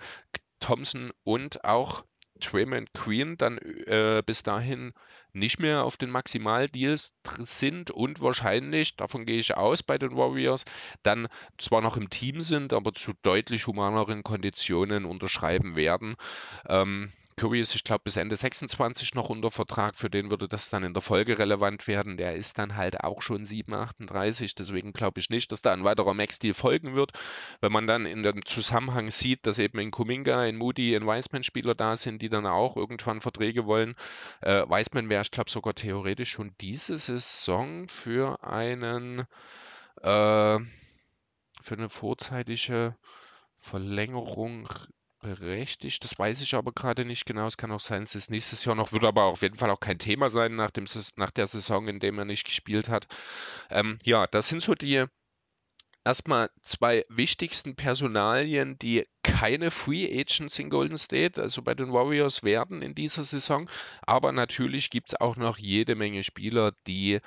Thompson 0.59 1.11
und 1.23 1.63
auch 1.63 2.03
Draymond 2.39 2.93
Queen 2.93 3.37
dann 3.37 3.57
äh, 3.57 4.21
bis 4.25 4.43
dahin 4.43 4.93
nicht 5.35 5.59
mehr 5.59 5.83
auf 5.83 5.97
den 5.97 6.09
Maximaldeals 6.09 7.13
sind 7.39 7.91
und 7.91 8.21
wahrscheinlich, 8.21 8.95
davon 8.95 9.25
gehe 9.25 9.39
ich 9.39 9.55
aus 9.57 9.83
bei 9.83 9.97
den 9.97 10.15
Warriors, 10.15 10.65
dann 11.03 11.27
zwar 11.57 11.81
noch 11.81 11.97
im 11.97 12.09
Team 12.09 12.41
sind, 12.41 12.73
aber 12.73 12.93
zu 12.93 13.13
deutlich 13.21 13.67
humaneren 13.67 14.23
Konditionen 14.23 15.05
unterschreiben 15.05 15.75
werden. 15.75 16.15
Ähm, 16.67 17.11
Curry 17.37 17.59
ist, 17.59 17.75
ich 17.75 17.83
glaube, 17.83 18.03
bis 18.05 18.15
Ende 18.15 18.37
26 18.37 19.13
noch 19.13 19.29
unter 19.29 19.51
Vertrag. 19.51 19.97
Für 19.97 20.09
den 20.09 20.29
würde 20.29 20.47
das 20.47 20.69
dann 20.69 20.83
in 20.83 20.93
der 20.93 21.01
Folge 21.01 21.37
relevant 21.37 21.85
werden. 21.85 22.15
Der 22.15 22.35
ist 22.35 22.57
dann 22.57 22.77
halt 22.77 23.01
auch 23.01 23.21
schon 23.21 23.45
7, 23.45 23.73
38. 23.73 24.55
Deswegen 24.55 24.93
glaube 24.93 25.19
ich 25.19 25.29
nicht, 25.29 25.51
dass 25.51 25.61
da 25.61 25.73
ein 25.73 25.83
weiterer 25.83 26.13
Max-Deal 26.13 26.53
folgen 26.53 26.95
wird. 26.95 27.11
Wenn 27.59 27.73
man 27.73 27.87
dann 27.87 28.05
in 28.05 28.23
dem 28.23 28.45
Zusammenhang 28.45 29.11
sieht, 29.11 29.45
dass 29.45 29.59
eben 29.59 29.79
in 29.79 29.91
Kuminga, 29.91 30.45
in 30.45 30.55
Moody, 30.55 30.95
in 30.95 31.05
Wiseman 31.05 31.43
Spieler 31.43 31.75
da 31.75 31.97
sind, 31.97 32.21
die 32.21 32.29
dann 32.29 32.45
auch 32.45 32.77
irgendwann 32.77 33.19
Verträge 33.19 33.65
wollen. 33.65 33.95
Äh, 34.41 34.61
Wiseman 34.69 35.09
wäre, 35.09 35.23
ich 35.23 35.31
glaube, 35.31 35.49
sogar 35.49 35.75
theoretisch 35.75 36.31
schon 36.31 36.55
diese 36.61 36.97
Saison 36.97 37.89
für 37.89 38.41
einen, 38.43 39.27
äh, 40.01 40.59
für 41.61 41.75
eine 41.75 41.89
vorzeitige 41.89 42.95
Verlängerung 43.59 44.69
berechtigt. 45.25 46.03
Das 46.03 46.17
weiß 46.17 46.41
ich 46.41 46.53
aber 46.55 46.71
gerade 46.71 47.05
nicht 47.05 47.25
genau. 47.25 47.47
Es 47.47 47.57
kann 47.57 47.71
auch 47.71 47.79
sein, 47.79 48.03
es 48.03 48.29
nächstes 48.29 48.63
Jahr 48.65 48.75
noch 48.75 48.91
wird, 48.91 49.03
aber 49.03 49.23
auf 49.23 49.41
jeden 49.41 49.57
Fall 49.57 49.69
auch 49.71 49.79
kein 49.79 49.99
Thema 49.99 50.29
sein 50.29 50.55
nach, 50.55 50.71
dem, 50.71 50.85
nach 51.15 51.31
der 51.31 51.47
Saison, 51.47 51.87
in 51.87 51.99
dem 51.99 52.19
er 52.19 52.25
nicht 52.25 52.45
gespielt 52.45 52.89
hat. 52.89 53.07
Ähm, 53.69 53.99
ja, 54.03 54.27
das 54.27 54.49
sind 54.49 54.61
so 54.61 54.75
die 54.75 55.05
erstmal 56.05 56.49
zwei 56.61 57.03
wichtigsten 57.09 57.75
Personalien, 57.75 58.77
die 58.77 59.07
keine 59.23 59.71
Free 59.71 60.05
Agents 60.05 60.59
in 60.59 60.69
Golden 60.69 60.99
State, 60.99 61.41
also 61.41 61.63
bei 61.63 61.73
den 61.73 61.91
Warriors 61.91 62.43
werden 62.43 62.81
in 62.81 62.93
dieser 62.93 63.23
Saison. 63.23 63.69
Aber 64.03 64.31
natürlich 64.31 64.91
gibt 64.91 65.09
es 65.09 65.19
auch 65.19 65.35
noch 65.35 65.57
jede 65.57 65.95
Menge 65.95 66.23
Spieler, 66.23 66.73
die 66.85 67.19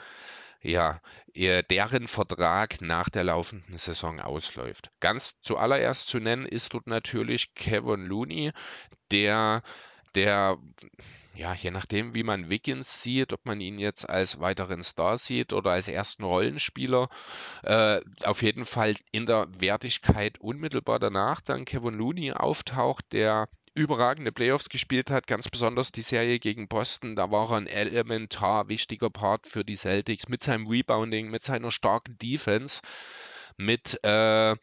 ja, 0.60 1.00
deren 1.34 2.08
Vertrag 2.08 2.80
nach 2.80 3.08
der 3.08 3.24
laufenden 3.24 3.78
Saison 3.78 4.20
ausläuft. 4.20 4.90
Ganz 5.00 5.34
zuallererst 5.40 6.08
zu 6.08 6.18
nennen 6.18 6.46
ist 6.46 6.74
dort 6.74 6.86
natürlich 6.86 7.54
Kevin 7.54 8.06
Looney, 8.06 8.52
der, 9.10 9.62
der 10.14 10.58
ja, 11.38 11.54
je 11.54 11.70
nachdem, 11.70 12.16
wie 12.16 12.24
man 12.24 12.50
Wiggins 12.50 13.00
sieht, 13.00 13.32
ob 13.32 13.46
man 13.46 13.60
ihn 13.60 13.78
jetzt 13.78 14.08
als 14.08 14.40
weiteren 14.40 14.82
Star 14.82 15.18
sieht 15.18 15.52
oder 15.52 15.70
als 15.70 15.86
ersten 15.86 16.24
Rollenspieler, 16.24 17.08
äh, 17.62 18.00
auf 18.24 18.42
jeden 18.42 18.64
Fall 18.64 18.96
in 19.12 19.24
der 19.26 19.46
Wertigkeit 19.60 20.40
unmittelbar 20.40 20.98
danach 20.98 21.40
dann 21.40 21.64
Kevin 21.64 21.94
Looney 21.94 22.32
auftaucht, 22.32 23.04
der 23.12 23.48
überragende 23.78 24.32
Playoffs 24.32 24.68
gespielt 24.68 25.10
hat, 25.10 25.26
ganz 25.26 25.48
besonders 25.48 25.92
die 25.92 26.02
Serie 26.02 26.38
gegen 26.38 26.68
Boston. 26.68 27.16
Da 27.16 27.30
war 27.30 27.50
er 27.50 27.56
ein 27.56 27.66
elementar 27.66 28.68
wichtiger 28.68 29.10
Part 29.10 29.46
für 29.46 29.64
die 29.64 29.76
Celtics 29.76 30.28
mit 30.28 30.42
seinem 30.42 30.66
Rebounding, 30.66 31.30
mit 31.30 31.42
seiner 31.44 31.70
starken 31.70 32.18
Defense, 32.18 32.80
mit 33.56 33.98
äh, 34.04 34.56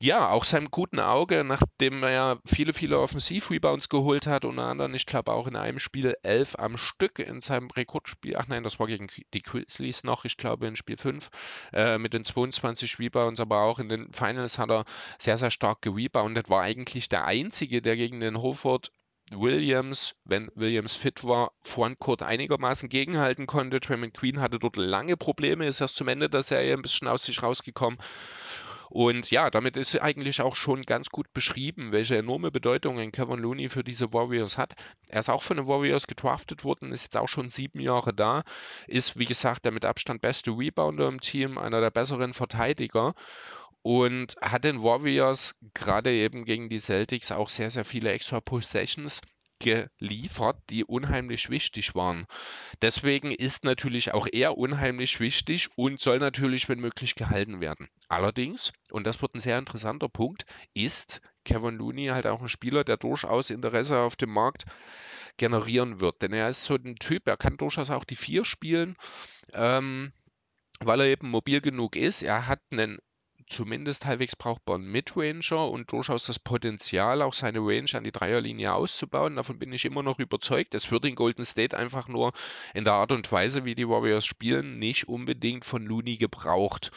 ja, 0.00 0.30
auch 0.30 0.44
seinem 0.44 0.70
guten 0.70 1.00
Auge, 1.00 1.42
nachdem 1.42 2.02
er 2.04 2.10
ja 2.10 2.38
viele, 2.44 2.72
viele 2.72 3.00
Offensiv-Rebounds 3.00 3.88
geholt 3.88 4.26
hat, 4.28 4.44
unter 4.44 4.62
anderem, 4.62 4.94
ich 4.94 5.06
glaube 5.06 5.32
auch 5.32 5.48
in 5.48 5.56
einem 5.56 5.80
Spiel 5.80 6.16
elf 6.22 6.56
am 6.56 6.76
Stück 6.78 7.18
in 7.18 7.40
seinem 7.40 7.68
Rekordspiel. 7.70 8.36
Ach 8.36 8.46
nein, 8.46 8.62
das 8.62 8.78
war 8.78 8.86
gegen 8.86 9.08
die 9.34 9.42
Grizzlies 9.42 10.04
noch, 10.04 10.24
ich 10.24 10.36
glaube 10.36 10.68
in 10.68 10.76
Spiel 10.76 10.96
5 10.96 11.30
äh, 11.72 11.98
mit 11.98 12.12
den 12.12 12.24
22 12.24 13.00
Rebounds, 13.00 13.40
aber 13.40 13.62
auch 13.62 13.80
in 13.80 13.88
den 13.88 14.12
Finals 14.12 14.58
hat 14.58 14.70
er 14.70 14.84
sehr, 15.18 15.36
sehr 15.36 15.50
stark 15.50 15.82
gereboundet, 15.82 16.48
war 16.48 16.62
eigentlich 16.62 17.08
der 17.08 17.24
Einzige, 17.24 17.82
der 17.82 17.96
gegen 17.96 18.20
den 18.20 18.40
Hoford 18.40 18.92
Williams, 19.30 20.14
wenn 20.24 20.50
Williams 20.54 20.94
fit 20.94 21.24
war, 21.24 21.52
Frontcourt 21.62 22.22
einigermaßen 22.22 22.88
gegenhalten 22.88 23.46
konnte. 23.46 23.80
Draymond 23.80 24.14
Queen 24.14 24.40
hatte 24.40 24.58
dort 24.58 24.76
lange 24.76 25.16
Probleme, 25.16 25.66
ist 25.66 25.80
erst 25.80 25.96
zum 25.96 26.08
Ende 26.08 26.30
der 26.30 26.42
Serie 26.42 26.74
ein 26.74 26.82
bisschen 26.82 27.08
aus 27.08 27.24
sich 27.24 27.42
rausgekommen. 27.42 27.98
Und 28.90 29.30
ja, 29.30 29.50
damit 29.50 29.76
ist 29.76 30.00
eigentlich 30.00 30.40
auch 30.40 30.56
schon 30.56 30.82
ganz 30.82 31.10
gut 31.10 31.32
beschrieben, 31.32 31.92
welche 31.92 32.16
enorme 32.16 32.50
Bedeutung 32.50 32.98
Kevin 33.12 33.38
Looney 33.40 33.68
für 33.68 33.84
diese 33.84 34.12
Warriors 34.12 34.56
hat. 34.56 34.74
Er 35.06 35.20
ist 35.20 35.28
auch 35.28 35.42
von 35.42 35.58
den 35.58 35.66
Warriors 35.66 36.06
gedraftet 36.06 36.64
worden, 36.64 36.92
ist 36.92 37.04
jetzt 37.04 37.16
auch 37.16 37.28
schon 37.28 37.48
sieben 37.50 37.80
Jahre 37.80 38.14
da, 38.14 38.44
ist 38.86 39.18
wie 39.18 39.26
gesagt 39.26 39.64
der 39.64 39.72
mit 39.72 39.84
Abstand 39.84 40.22
beste 40.22 40.50
Rebounder 40.50 41.08
im 41.08 41.20
Team, 41.20 41.58
einer 41.58 41.80
der 41.80 41.90
besseren 41.90 42.32
Verteidiger 42.34 43.14
und 43.82 44.36
hat 44.40 44.64
den 44.64 44.82
Warriors 44.82 45.54
gerade 45.74 46.12
eben 46.12 46.44
gegen 46.44 46.68
die 46.68 46.80
Celtics 46.80 47.32
auch 47.32 47.48
sehr, 47.48 47.70
sehr 47.70 47.84
viele 47.84 48.10
extra 48.12 48.40
Possessions 48.40 49.20
geliefert, 49.58 50.58
die 50.70 50.84
unheimlich 50.84 51.50
wichtig 51.50 51.94
waren. 51.94 52.26
Deswegen 52.82 53.32
ist 53.32 53.64
natürlich 53.64 54.12
auch 54.12 54.26
er 54.30 54.56
unheimlich 54.56 55.20
wichtig 55.20 55.68
und 55.76 56.00
soll 56.00 56.18
natürlich, 56.18 56.68
wenn 56.68 56.80
möglich, 56.80 57.14
gehalten 57.14 57.60
werden. 57.60 57.88
Allerdings, 58.08 58.72
und 58.90 59.06
das 59.06 59.20
wird 59.20 59.34
ein 59.34 59.40
sehr 59.40 59.58
interessanter 59.58 60.08
Punkt, 60.08 60.44
ist 60.74 61.20
Kevin 61.44 61.76
Looney 61.76 62.06
halt 62.08 62.26
auch 62.26 62.42
ein 62.42 62.48
Spieler, 62.48 62.84
der 62.84 62.96
durchaus 62.96 63.50
Interesse 63.50 63.98
auf 63.98 64.16
dem 64.16 64.30
Markt 64.30 64.64
generieren 65.36 66.00
wird. 66.00 66.22
Denn 66.22 66.32
er 66.32 66.50
ist 66.50 66.64
so 66.64 66.74
ein 66.74 66.96
Typ, 66.96 67.26
er 67.26 67.36
kann 67.36 67.56
durchaus 67.56 67.90
auch 67.90 68.04
die 68.04 68.16
Vier 68.16 68.44
spielen, 68.44 68.96
ähm, 69.52 70.12
weil 70.80 71.00
er 71.00 71.06
eben 71.06 71.30
mobil 71.30 71.60
genug 71.60 71.96
ist. 71.96 72.22
Er 72.22 72.46
hat 72.46 72.60
einen 72.70 72.98
zumindest 73.48 74.04
halbwegs 74.06 74.36
brauchbaren 74.36 74.84
Midranger 74.84 75.68
und 75.70 75.90
durchaus 75.92 76.24
das 76.24 76.38
Potenzial, 76.38 77.22
auch 77.22 77.32
seine 77.32 77.60
Range 77.60 77.90
an 77.94 78.04
die 78.04 78.12
Dreierlinie 78.12 78.72
auszubauen. 78.72 79.36
Davon 79.36 79.58
bin 79.58 79.72
ich 79.72 79.84
immer 79.84 80.02
noch 80.02 80.18
überzeugt. 80.18 80.74
Es 80.74 80.90
wird 80.90 81.04
in 81.04 81.14
Golden 81.14 81.44
State 81.44 81.76
einfach 81.76 82.08
nur 82.08 82.32
in 82.74 82.84
der 82.84 82.94
Art 82.94 83.12
und 83.12 83.30
Weise, 83.30 83.64
wie 83.64 83.74
die 83.74 83.88
Warriors 83.88 84.26
spielen, 84.26 84.78
nicht 84.78 85.08
unbedingt 85.08 85.64
von 85.64 85.84
Looney 85.84 86.16
gebraucht. 86.16 86.90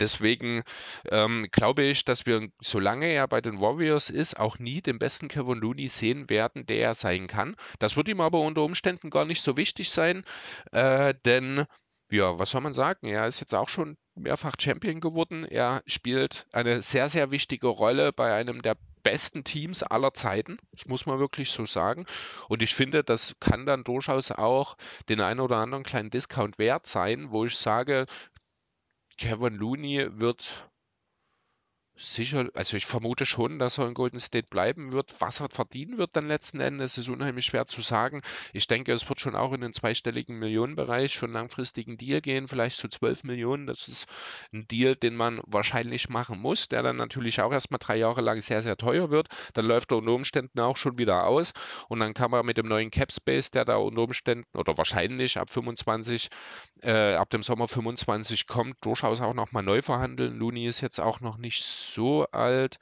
Deswegen 0.00 0.62
ähm, 1.10 1.48
glaube 1.52 1.82
ich, 1.84 2.04
dass 2.04 2.26
wir, 2.26 2.48
solange 2.60 3.06
er 3.06 3.28
bei 3.28 3.40
den 3.40 3.60
Warriors 3.60 4.10
ist, 4.10 4.38
auch 4.38 4.58
nie 4.58 4.80
den 4.80 4.98
besten 4.98 5.28
Kevin 5.28 5.58
Looney 5.58 5.88
sehen 5.88 6.28
werden, 6.28 6.66
der 6.66 6.78
er 6.78 6.94
sein 6.94 7.26
kann. 7.26 7.56
Das 7.78 7.96
wird 7.96 8.08
ihm 8.08 8.20
aber 8.20 8.40
unter 8.40 8.62
Umständen 8.62 9.10
gar 9.10 9.24
nicht 9.24 9.42
so 9.42 9.56
wichtig 9.56 9.90
sein, 9.90 10.24
äh, 10.72 11.14
denn 11.24 11.66
ja, 12.12 12.38
was 12.38 12.50
soll 12.50 12.60
man 12.60 12.74
sagen? 12.74 13.06
Er 13.06 13.26
ist 13.26 13.40
jetzt 13.40 13.54
auch 13.54 13.68
schon 13.68 13.96
mehrfach 14.14 14.54
Champion 14.58 15.00
geworden. 15.00 15.44
Er 15.44 15.82
spielt 15.86 16.46
eine 16.52 16.82
sehr, 16.82 17.08
sehr 17.08 17.30
wichtige 17.30 17.68
Rolle 17.68 18.12
bei 18.12 18.34
einem 18.34 18.62
der 18.62 18.76
besten 19.02 19.44
Teams 19.44 19.82
aller 19.82 20.12
Zeiten. 20.12 20.58
Das 20.72 20.86
muss 20.86 21.06
man 21.06 21.18
wirklich 21.18 21.50
so 21.50 21.66
sagen. 21.66 22.06
Und 22.48 22.62
ich 22.62 22.74
finde, 22.74 23.02
das 23.02 23.34
kann 23.40 23.66
dann 23.66 23.82
durchaus 23.82 24.30
auch 24.30 24.76
den 25.08 25.20
einen 25.20 25.40
oder 25.40 25.56
anderen 25.56 25.84
kleinen 25.84 26.10
Discount 26.10 26.58
wert 26.58 26.86
sein, 26.86 27.30
wo 27.30 27.46
ich 27.46 27.56
sage, 27.56 28.06
Kevin 29.16 29.54
Looney 29.54 30.08
wird 30.18 30.70
Sicher, 31.94 32.48
also 32.54 32.76
ich 32.76 32.86
vermute 32.86 33.26
schon, 33.26 33.58
dass 33.58 33.78
er 33.78 33.86
in 33.86 33.94
Golden 33.94 34.18
State 34.18 34.48
bleiben 34.48 34.92
wird. 34.92 35.14
Was 35.20 35.40
er 35.40 35.48
verdienen 35.50 35.98
wird 35.98 36.16
dann 36.16 36.26
letzten 36.26 36.58
Endes, 36.58 36.96
ist 36.96 37.08
unheimlich 37.08 37.46
schwer 37.46 37.66
zu 37.66 37.82
sagen. 37.82 38.22
Ich 38.52 38.66
denke, 38.66 38.92
es 38.92 39.08
wird 39.08 39.20
schon 39.20 39.36
auch 39.36 39.52
in 39.52 39.60
den 39.60 39.74
zweistelligen 39.74 40.38
Millionenbereich 40.38 41.18
für 41.18 41.26
einen 41.26 41.34
langfristigen 41.34 41.98
Deal 41.98 42.20
gehen, 42.22 42.48
vielleicht 42.48 42.78
zu 42.78 42.88
12 42.88 43.24
Millionen. 43.24 43.66
Das 43.66 43.88
ist 43.88 44.06
ein 44.52 44.66
Deal, 44.68 44.96
den 44.96 45.14
man 45.14 45.42
wahrscheinlich 45.46 46.08
machen 46.08 46.40
muss, 46.40 46.68
der 46.68 46.82
dann 46.82 46.96
natürlich 46.96 47.40
auch 47.40 47.52
erstmal 47.52 47.78
drei 47.78 47.96
Jahre 47.96 48.22
lang 48.22 48.40
sehr, 48.40 48.62
sehr 48.62 48.76
teuer 48.78 49.10
wird. 49.10 49.28
Dann 49.52 49.66
läuft 49.66 49.92
er 49.92 49.98
unter 49.98 50.12
Umständen 50.12 50.60
auch 50.60 50.78
schon 50.78 50.98
wieder 50.98 51.26
aus 51.26 51.52
und 51.88 52.00
dann 52.00 52.14
kann 52.14 52.30
man 52.30 52.44
mit 52.46 52.56
dem 52.56 52.66
neuen 52.66 52.90
Cap 52.90 53.12
Space, 53.12 53.50
der 53.50 53.66
da 53.66 53.76
unter 53.76 54.02
Umständen 54.02 54.46
oder 54.54 54.76
wahrscheinlich 54.78 55.38
ab 55.38 55.50
25, 55.50 56.30
äh, 56.82 57.14
ab 57.14 57.30
dem 57.30 57.42
Sommer 57.42 57.68
25 57.68 58.46
kommt, 58.46 58.84
durchaus 58.84 59.20
auch 59.20 59.34
nochmal 59.34 59.62
neu 59.62 59.82
verhandeln. 59.82 60.38
Looney 60.38 60.66
ist 60.66 60.80
jetzt 60.80 60.98
auch 60.98 61.20
noch 61.20 61.36
nicht 61.36 61.81
so 61.82 62.24
alt. 62.26 62.78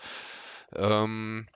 Ähm, 0.75 1.49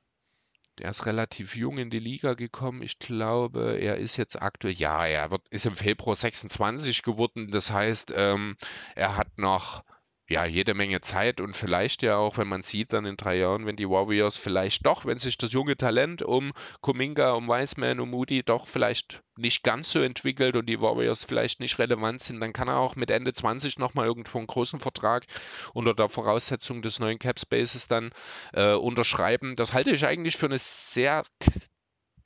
er 0.80 0.90
ist 0.90 1.06
relativ 1.06 1.54
jung 1.54 1.78
in 1.78 1.90
die 1.90 2.00
Liga 2.00 2.34
gekommen. 2.34 2.82
Ich 2.82 2.98
glaube, 2.98 3.78
er 3.78 3.96
ist 3.96 4.16
jetzt 4.16 4.40
aktuell, 4.40 4.74
ja, 4.74 5.06
er 5.06 5.30
wird, 5.30 5.46
ist 5.50 5.66
im 5.66 5.76
Februar 5.76 6.16
26 6.16 7.02
geworden. 7.02 7.50
Das 7.50 7.70
heißt, 7.70 8.12
ähm, 8.16 8.56
er 8.96 9.16
hat 9.16 9.38
noch 9.38 9.84
ja, 10.28 10.46
jede 10.46 10.72
Menge 10.72 11.02
Zeit 11.02 11.40
und 11.40 11.54
vielleicht 11.54 12.02
ja 12.02 12.16
auch, 12.16 12.38
wenn 12.38 12.48
man 12.48 12.62
sieht, 12.62 12.94
dann 12.94 13.04
in 13.04 13.16
drei 13.16 13.36
Jahren, 13.36 13.66
wenn 13.66 13.76
die 13.76 13.88
Warriors 13.88 14.36
vielleicht 14.36 14.86
doch, 14.86 15.04
wenn 15.04 15.18
sich 15.18 15.36
das 15.36 15.52
junge 15.52 15.76
Talent 15.76 16.22
um 16.22 16.52
Kuminga, 16.80 17.32
um 17.32 17.48
Wiseman, 17.48 18.00
um 18.00 18.10
Moody 18.10 18.42
doch 18.42 18.66
vielleicht 18.66 19.22
nicht 19.36 19.62
ganz 19.62 19.90
so 19.90 20.00
entwickelt 20.00 20.56
und 20.56 20.66
die 20.66 20.80
Warriors 20.80 21.24
vielleicht 21.24 21.60
nicht 21.60 21.78
relevant 21.78 22.22
sind, 22.22 22.40
dann 22.40 22.54
kann 22.54 22.68
er 22.68 22.78
auch 22.78 22.96
mit 22.96 23.10
Ende 23.10 23.34
20 23.34 23.78
nochmal 23.78 24.06
irgendwo 24.06 24.38
einen 24.38 24.46
großen 24.46 24.80
Vertrag 24.80 25.26
unter 25.74 25.92
der 25.92 26.08
Voraussetzung 26.08 26.80
des 26.80 26.98
neuen 27.00 27.18
Cap 27.18 27.38
Spaces 27.38 27.86
dann 27.86 28.10
äh, 28.54 28.72
unterschreiben. 28.72 29.56
Das 29.56 29.74
halte 29.74 29.90
ich 29.90 30.06
eigentlich 30.06 30.36
für 30.36 30.46
eine 30.46 30.58
sehr 30.58 31.24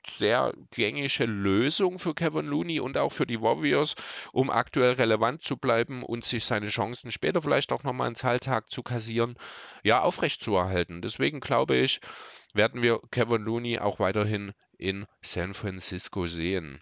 sehr 0.07 0.53
gängige 0.71 1.25
Lösung 1.25 1.99
für 1.99 2.13
Kevin 2.13 2.45
Looney 2.45 2.79
und 2.79 2.97
auch 2.97 3.11
für 3.11 3.25
die 3.25 3.41
Warriors, 3.41 3.95
um 4.31 4.49
aktuell 4.49 4.93
relevant 4.93 5.43
zu 5.43 5.57
bleiben 5.57 6.03
und 6.03 6.25
sich 6.25 6.45
seine 6.45 6.69
Chancen 6.69 7.11
später 7.11 7.41
vielleicht 7.41 7.71
auch 7.71 7.83
nochmal 7.83 8.09
ins 8.09 8.19
Zahltag 8.19 8.69
zu 8.71 8.83
kassieren, 8.83 9.35
ja, 9.83 10.01
aufrechtzuerhalten. 10.01 11.01
Deswegen 11.01 11.39
glaube 11.39 11.75
ich, 11.75 11.99
werden 12.53 12.81
wir 12.83 12.99
Kevin 13.11 13.41
Looney 13.41 13.79
auch 13.79 13.99
weiterhin 13.99 14.53
in 14.77 15.05
San 15.21 15.53
Francisco 15.53 16.27
sehen. 16.27 16.81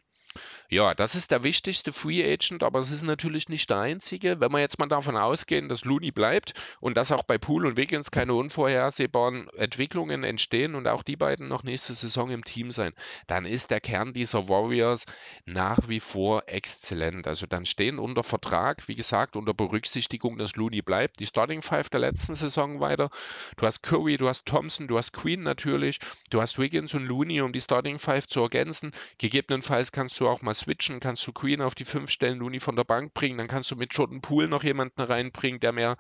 Ja, 0.70 0.94
das 0.94 1.16
ist 1.16 1.32
der 1.32 1.44
wichtigste 1.44 1.94
Free 1.94 2.22
Agent, 2.30 2.62
aber 2.62 2.80
es 2.80 2.92
ist 2.92 3.02
natürlich 3.02 3.48
nicht 3.48 3.70
der 3.70 3.78
einzige. 3.80 4.42
Wenn 4.42 4.52
wir 4.52 4.60
jetzt 4.60 4.80
mal 4.80 4.88
davon 4.88 5.16
ausgehen, 5.16 5.70
dass 5.70 5.86
Looney 5.86 6.12
bleibt 6.12 6.54
und 6.82 6.98
dass 6.98 7.14
auch 7.14 7.24
bei 7.24 7.38
Pool 7.38 7.66
und 7.66 7.78
Wiggins 7.78 8.12
keine 8.12 8.34
unvorhersehbaren 8.34 9.48
Entwicklungen 9.56 10.26
entstehen 10.26 10.76
und 10.76 10.86
auch 10.90 11.04
die 11.04 11.16
beiden 11.16 11.48
noch 11.48 11.64
nächste 11.64 11.94
Saison 11.94 12.32
im 12.32 12.44
Team 12.44 12.72
sein, 12.72 12.92
dann 13.28 13.46
ist 13.46 13.72
der 13.72 13.80
Kern 13.80 14.12
dieser 14.12 14.50
Warriors 14.50 15.06
nach 15.46 15.88
wie 15.88 16.02
vor 16.02 16.44
exzellent. 16.48 17.28
Also 17.28 17.46
dann 17.46 17.66
stehen 17.66 17.98
unter 17.98 18.24
Vertrag, 18.24 18.90
wie 18.90 18.96
gesagt, 18.96 19.38
unter 19.38 19.54
Berücksichtigung, 19.54 20.38
dass 20.38 20.58
Looney 20.58 20.82
bleibt, 20.82 21.22
die 21.22 21.28
Starting 21.28 21.62
Five 21.62 21.88
der 21.90 22.02
letzten 22.02 22.36
Saison 22.36 22.82
weiter. 22.82 23.10
Du 23.56 23.66
hast 23.66 23.84
Curry, 23.84 24.18
du 24.18 24.28
hast 24.28 24.46
Thompson, 24.46 24.88
du 24.90 24.98
hast 24.98 25.14
Queen 25.14 25.44
natürlich, 25.44 26.00
du 26.30 26.42
hast 26.42 26.60
Wiggins 26.60 26.94
und 26.94 27.06
Looney, 27.06 27.40
um 27.40 27.54
die 27.54 27.62
Starting 27.62 28.00
Five 28.00 28.28
zu 28.28 28.42
ergänzen. 28.42 28.92
Gegebenenfalls 29.18 29.94
kannst 29.94 30.20
du 30.20 30.28
auch 30.28 30.42
mal 30.42 30.57
switchen, 30.58 31.00
kannst 31.00 31.26
du 31.28 31.34
Queen 31.34 31.62
auf 31.62 31.76
die 31.76 31.86
5 31.86 32.10
stellen, 32.10 32.40
Looney 32.40 32.60
von 32.60 32.76
der 32.76 32.84
Bank 32.84 33.14
bringen, 33.14 33.38
dann 33.38 33.48
kannst 33.48 33.72
du 33.72 33.76
mit 33.76 33.94
Jordan 33.94 34.22
Poole 34.22 34.48
noch 34.48 34.64
jemanden 34.64 35.02
reinbringen, 35.02 35.60
der 35.60 35.72
mehr 35.72 35.98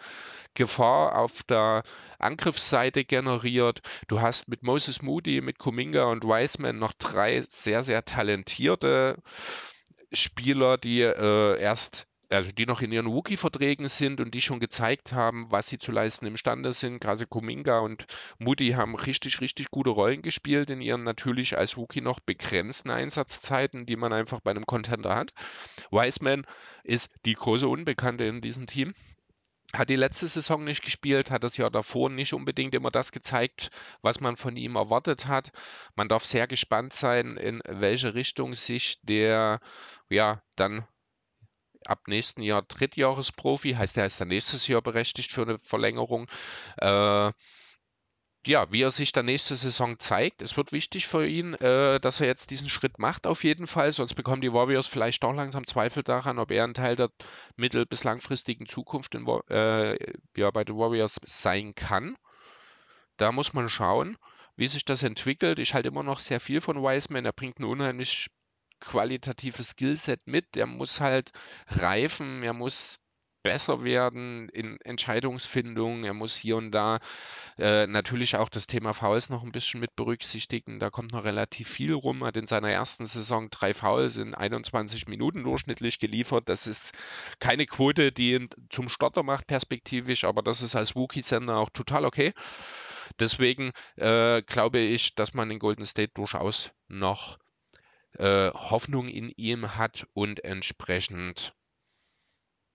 Gefahr 0.54 1.16
auf 1.18 1.44
der 1.44 1.84
Angriffsseite 2.20 3.06
generiert. 3.06 3.82
Du 4.08 4.22
hast 4.22 4.48
mit 4.48 4.64
Moses 4.64 5.02
Moody, 5.02 5.42
mit 5.42 5.60
Kuminga 5.60 6.06
und 6.06 6.24
Wiseman 6.24 6.80
noch 6.80 6.94
drei 6.94 7.46
sehr, 7.50 7.84
sehr 7.84 8.06
talentierte 8.06 9.22
Spieler, 10.12 10.78
die 10.78 11.02
äh, 11.02 11.60
erst 11.60 12.08
also 12.30 12.52
die 12.52 12.66
noch 12.66 12.82
in 12.82 12.92
ihren 12.92 13.12
Wookie-Verträgen 13.12 13.88
sind 13.88 14.20
und 14.20 14.34
die 14.34 14.42
schon 14.42 14.60
gezeigt 14.60 15.14
haben, 15.14 15.48
was 15.50 15.68
sie 15.68 15.78
zu 15.78 15.92
leisten 15.92 16.26
imstande 16.26 16.74
sind. 16.74 17.00
Gerade 17.00 17.26
Kuminga 17.26 17.80
und 17.80 18.06
Moody 18.38 18.72
haben 18.72 18.96
richtig, 18.96 19.40
richtig 19.40 19.72
gute 19.72 19.92
Rollen 19.92 20.22
gespielt 20.22 20.70
in 20.70 20.82
ihren 20.82 21.04
natürlich 21.04 21.58
als 21.58 21.78
Wookie 21.78 22.02
noch 22.02 22.20
begrenzten 22.20 22.90
Einsatzzeiten, 22.90 23.86
die 23.86 23.96
man 23.96 24.12
einfach 24.12 24.42
bei 24.42 24.52
einem 24.52 24.66
Contender 24.66 25.16
hat. 25.16 25.34
Wiseman 25.92 26.46
ist 26.84 27.10
die 27.26 27.34
große 27.34 27.68
Unbekannte 27.68 28.26
in 28.26 28.42
diesem 28.42 28.68
Team. 28.68 28.94
Hat 29.74 29.90
die 29.90 29.98
letzte 29.98 30.28
Saison 30.28 30.64
nicht 30.64 30.82
gespielt, 30.82 31.30
hat 31.30 31.44
das 31.44 31.58
Jahr 31.58 31.70
davor 31.70 32.10
nicht 32.10 32.34
unbedingt 32.34 32.74
immer 32.74 32.90
das 32.90 33.12
gezeigt, 33.12 33.70
was 34.02 34.22
man 34.22 34.38
von 34.38 34.56
ihm 34.56 34.78
erwartet 34.78 35.28
hat. 35.28 35.52
Man 35.96 36.08
darf 36.08 36.24
sehr 36.24 36.48
gespannt 36.48 36.94
sein, 36.94 37.36
in 37.36 37.62
welche 37.68 38.14
Richtung 38.14 38.54
sich 38.54 39.00
der 39.04 39.60
ja 40.10 40.42
dann 40.56 40.88
ab 41.86 42.08
nächsten 42.08 42.42
Jahr 42.42 42.62
Drittjahresprofi, 42.64 43.74
heißt 43.74 43.98
er 43.98 44.06
ist 44.06 44.20
dann 44.22 44.30
nächstes 44.30 44.68
Jahr 44.68 44.82
berechtigt 44.82 45.32
für 45.32 45.44
eine 45.44 45.60
Verlängerung. 45.60 46.28
Äh, 46.78 47.32
ja, 48.46 48.72
wie 48.72 48.82
er 48.82 48.92
sich 48.92 49.12
dann 49.12 49.26
nächste 49.26 49.56
Saison 49.58 50.00
zeigt. 50.00 50.42
Es 50.42 50.56
wird 50.56 50.72
wichtig 50.72 51.06
für 51.08 51.28
ihn, 51.28 51.54
äh, 51.56 52.00
dass 52.00 52.22
er 52.22 52.28
jetzt 52.28 52.50
diesen 52.50 52.70
Schritt 52.70 52.98
macht, 52.98 53.28
auf 53.28 53.44
jeden 53.44 53.68
Fall. 53.68 53.92
Sonst 53.92 54.16
bekommen 54.16 54.42
die 54.42 54.54
Warriors 54.54 54.88
vielleicht 54.88 55.24
doch 55.24 55.34
langsam 55.34 55.68
Zweifel 55.68 56.04
daran, 56.04 56.40
ob 56.40 56.52
er 56.52 56.64
ein 56.64 56.74
Teil 56.74 56.96
der 56.96 57.10
mittel- 57.58 57.86
bis 57.86 58.04
langfristigen 58.06 58.66
Zukunft 58.66 59.16
in, 59.16 59.28
äh, 59.50 59.98
ja, 60.36 60.50
bei 60.52 60.64
den 60.64 60.78
Warriors 60.78 61.20
sein 61.26 61.76
kann. 61.76 62.16
Da 63.18 63.32
muss 63.32 63.54
man 63.54 63.70
schauen, 63.70 64.18
wie 64.56 64.68
sich 64.68 64.86
das 64.86 65.04
entwickelt. 65.04 65.60
Ich 65.60 65.74
halte 65.74 65.90
immer 65.90 66.04
noch 66.04 66.20
sehr 66.20 66.40
viel 66.40 66.62
von 66.62 66.78
Wiseman. 66.78 67.26
Er 67.26 67.34
bringt 67.34 67.58
eine 67.58 67.68
unheimlich 67.68 68.28
qualitatives 68.80 69.72
Skillset 69.72 70.28
mit. 70.28 70.56
Er 70.56 70.68
muss 70.68 71.00
halt 71.02 71.32
reifen, 71.68 72.44
er 72.44 72.54
muss 72.54 73.00
besser 73.48 73.82
werden 73.86 74.50
in 74.50 74.78
Entscheidungsfindung. 74.82 76.04
Er 76.04 76.14
muss 76.14 76.36
hier 76.36 76.58
und 76.58 76.72
da 76.72 77.00
äh, 77.58 77.88
natürlich 77.88 78.36
auch 78.36 78.50
das 78.50 78.68
Thema 78.68 78.94
Fouls 78.94 79.30
noch 79.30 79.42
ein 79.42 79.54
bisschen 79.54 79.80
mit 79.80 79.96
berücksichtigen. 79.96 80.80
Da 80.80 80.90
kommt 80.90 81.14
noch 81.14 81.24
relativ 81.24 81.70
viel 81.70 81.94
rum. 81.94 82.26
Hat 82.26 82.36
in 82.36 82.46
seiner 82.46 82.70
ersten 82.70 83.06
Saison 83.06 83.50
drei 83.50 83.74
Fouls 83.74 84.18
in 84.18 84.36
21 84.36 85.08
Minuten 85.08 85.44
durchschnittlich 85.44 85.98
geliefert. 85.98 86.50
Das 86.50 86.68
ist 86.68 86.92
keine 87.40 87.66
Quote, 87.68 88.12
die 88.12 88.34
ihn 88.34 88.50
zum 88.70 88.90
Stotter 88.90 89.24
macht 89.24 89.48
perspektivisch, 89.48 90.26
aber 90.26 90.42
das 90.42 90.62
ist 90.62 90.76
als 90.76 90.94
Wookie-Sender 90.94 91.56
auch 91.56 91.70
total 91.70 92.04
okay. 92.04 92.34
Deswegen 93.18 93.72
äh, 93.96 94.42
glaube 94.42 94.80
ich, 94.80 95.16
dass 95.16 95.34
man 95.34 95.50
in 95.52 95.60
Golden 95.60 95.86
State 95.86 96.12
durchaus 96.16 96.72
noch 96.90 97.38
äh, 98.18 98.52
Hoffnung 98.52 99.08
in 99.08 99.30
ihm 99.30 99.76
hat 99.76 100.08
und 100.14 100.44
entsprechend 100.44 101.54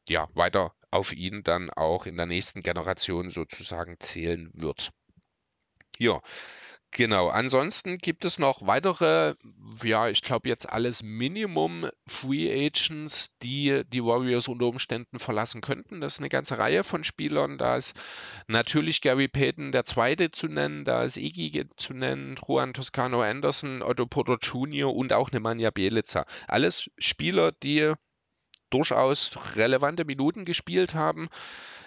ja 0.09 0.29
weiter 0.35 0.75
auf 0.91 1.13
ihn 1.13 1.43
dann 1.43 1.71
auch 1.71 2.07
in 2.07 2.17
der 2.17 2.27
nächsten 2.27 2.63
Generation 2.63 3.31
sozusagen 3.31 3.99
zählen 4.01 4.51
wird. 4.55 4.93
Ja, 5.99 6.21
Genau, 6.95 7.29
ansonsten 7.29 7.97
gibt 7.97 8.23
es 8.27 8.39
noch 8.39 8.67
weitere, 8.67 9.35
ja, 9.83 10.09
ich 10.09 10.21
glaube 10.21 10.51
jetzt 10.51 10.69
alles 10.69 11.03
Minimum 11.03 11.89
Free 12.07 12.67
Agents, 12.67 13.31
die 13.43 13.83
die 13.91 14.05
Warriors 14.05 14.47
unter 14.47 14.67
Umständen 14.67 15.19
verlassen 15.19 15.63
könnten. 15.63 16.03
Das 16.03 16.15
ist 16.15 16.19
eine 16.19 16.29
ganze 16.29 16.59
Reihe 16.59 16.85
von 16.85 17.03
Spielern. 17.03 17.57
Da 17.57 17.77
ist 17.77 17.95
natürlich 18.47 19.01
Gary 19.01 19.27
Payton 19.27 19.73
der 19.73 19.87
Zweite 19.87 20.33
zu 20.33 20.49
nennen, 20.49 20.85
da 20.85 21.03
ist 21.03 21.17
Iggy 21.17 21.65
zu 21.79 21.95
nennen, 21.95 22.39
Juan 22.47 22.75
Toscano 22.75 23.23
Anderson, 23.23 23.81
Otto 23.81 24.05
Porter 24.05 24.37
Jr. 24.43 24.95
und 24.95 25.15
auch 25.15 25.31
Nemanja 25.31 25.71
Bielica. 25.71 26.27
Alles 26.47 26.91
Spieler, 26.99 27.53
die 27.53 27.95
durchaus 28.69 29.31
relevante 29.57 30.05
Minuten 30.05 30.45
gespielt 30.45 30.95
haben 30.95 31.31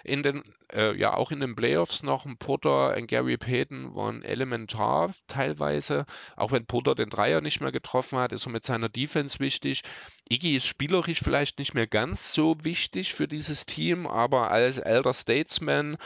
in 0.06 0.22
den, 0.22 0.42
äh, 0.72 0.96
ja 0.96 1.14
auch 1.14 1.30
in 1.32 1.40
den 1.40 1.56
Playoffs 1.56 2.02
noch 2.02 2.24
ein 2.24 2.36
Porter, 2.36 2.92
ein 2.92 3.06
Gary 3.06 3.36
Payton 3.36 3.94
waren 3.94 4.22
elementar 4.22 5.14
teilweise. 5.26 6.06
Auch 6.36 6.52
wenn 6.52 6.66
Porter 6.66 6.94
den 6.94 7.10
Dreier 7.10 7.40
nicht 7.40 7.60
mehr 7.60 7.72
getroffen 7.72 8.18
hat, 8.18 8.32
ist 8.32 8.46
er 8.46 8.52
mit 8.52 8.64
seiner 8.64 8.88
Defense 8.88 9.40
wichtig. 9.40 9.82
Iggy 10.28 10.56
ist 10.56 10.66
spielerisch 10.66 11.20
vielleicht 11.20 11.58
nicht 11.58 11.74
mehr 11.74 11.86
ganz 11.86 12.32
so 12.32 12.56
wichtig 12.62 13.14
für 13.14 13.28
dieses 13.28 13.66
Team, 13.66 14.06
aber 14.06 14.50
als 14.50 14.78
Elder 14.78 15.12
Statesman, 15.12 15.96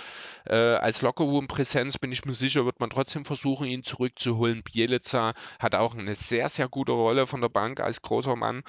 äh, 0.47 0.55
als 0.55 1.03
Lockerroom-Präsenz 1.03 1.99
bin 1.99 2.13
ich 2.13 2.25
mir 2.25 2.35
sicher, 2.35 2.65
wird 2.65 2.81
man 2.81 2.91
trotzdem 2.91 3.25
versuchen, 3.25 3.67
ihn 3.67 3.85
zurückzuholen. 3.85 4.63
Bielica 4.63 5.35
hat 5.59 5.75
auch 5.75 5.95
eine 5.95 6.15
sehr, 6.15 6.49
sehr 6.49 6.69
gute 6.69 6.93
Rolle 6.93 7.27
von 7.27 7.41
der 7.41 7.49
Bank 7.49 7.81
als 7.81 8.03
großer 8.03 8.37
Mann 8.37 8.63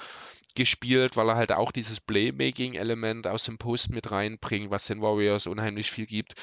gespielt, 0.56 1.18
weil 1.18 1.30
er 1.30 1.36
halt 1.36 1.52
auch 1.52 1.72
dieses 1.72 2.00
Playmaking-Element 2.00 3.28
aus 3.28 3.44
dem 3.46 3.58
Post 3.58 3.90
mit 3.90 4.12
reinbringt, 4.12 4.72
was 4.72 4.88
den 4.88 5.02
Warriors 5.02 5.48
unheimlich 5.48 5.92
viel 5.92 6.06
gibt. 6.06 6.34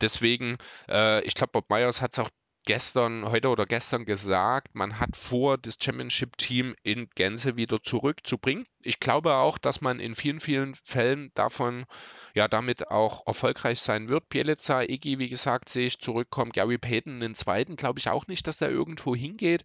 Deswegen, 0.00 0.56
äh, 0.88 1.22
ich 1.24 1.34
glaube, 1.34 1.52
Bob 1.52 1.70
Myers 1.70 2.00
hat 2.00 2.12
es 2.12 2.18
auch 2.18 2.30
gestern, 2.64 3.30
heute 3.30 3.48
oder 3.48 3.66
gestern 3.66 4.04
gesagt, 4.04 4.74
man 4.74 4.98
hat 4.98 5.16
vor, 5.16 5.58
das 5.58 5.76
Championship-Team 5.82 6.74
in 6.82 7.08
Gänze 7.14 7.56
wieder 7.56 7.82
zurückzubringen. 7.82 8.66
Ich 8.82 9.00
glaube 9.00 9.34
auch, 9.34 9.58
dass 9.58 9.80
man 9.80 10.00
in 10.00 10.14
vielen, 10.14 10.40
vielen 10.40 10.74
Fällen 10.74 11.30
davon 11.34 11.86
ja 12.34 12.48
damit 12.48 12.88
auch 12.88 13.26
erfolgreich 13.26 13.80
sein 13.80 14.08
wird. 14.08 14.28
Bielica, 14.28 14.82
Iggy, 14.82 15.18
wie 15.18 15.28
gesagt, 15.28 15.68
sehe 15.68 15.86
ich 15.86 15.98
zurückkommen. 15.98 16.52
Gary 16.52 16.78
Payton, 16.78 17.20
den 17.20 17.34
zweiten, 17.34 17.76
glaube 17.76 17.98
ich 17.98 18.08
auch 18.08 18.26
nicht, 18.26 18.46
dass 18.46 18.58
der 18.58 18.70
irgendwo 18.70 19.14
hingeht. 19.14 19.64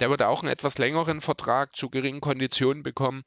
Der 0.00 0.10
wird 0.10 0.22
auch 0.22 0.42
einen 0.42 0.52
etwas 0.52 0.78
längeren 0.78 1.20
Vertrag 1.20 1.76
zu 1.76 1.90
geringen 1.90 2.20
Konditionen 2.20 2.82
bekommen. 2.82 3.24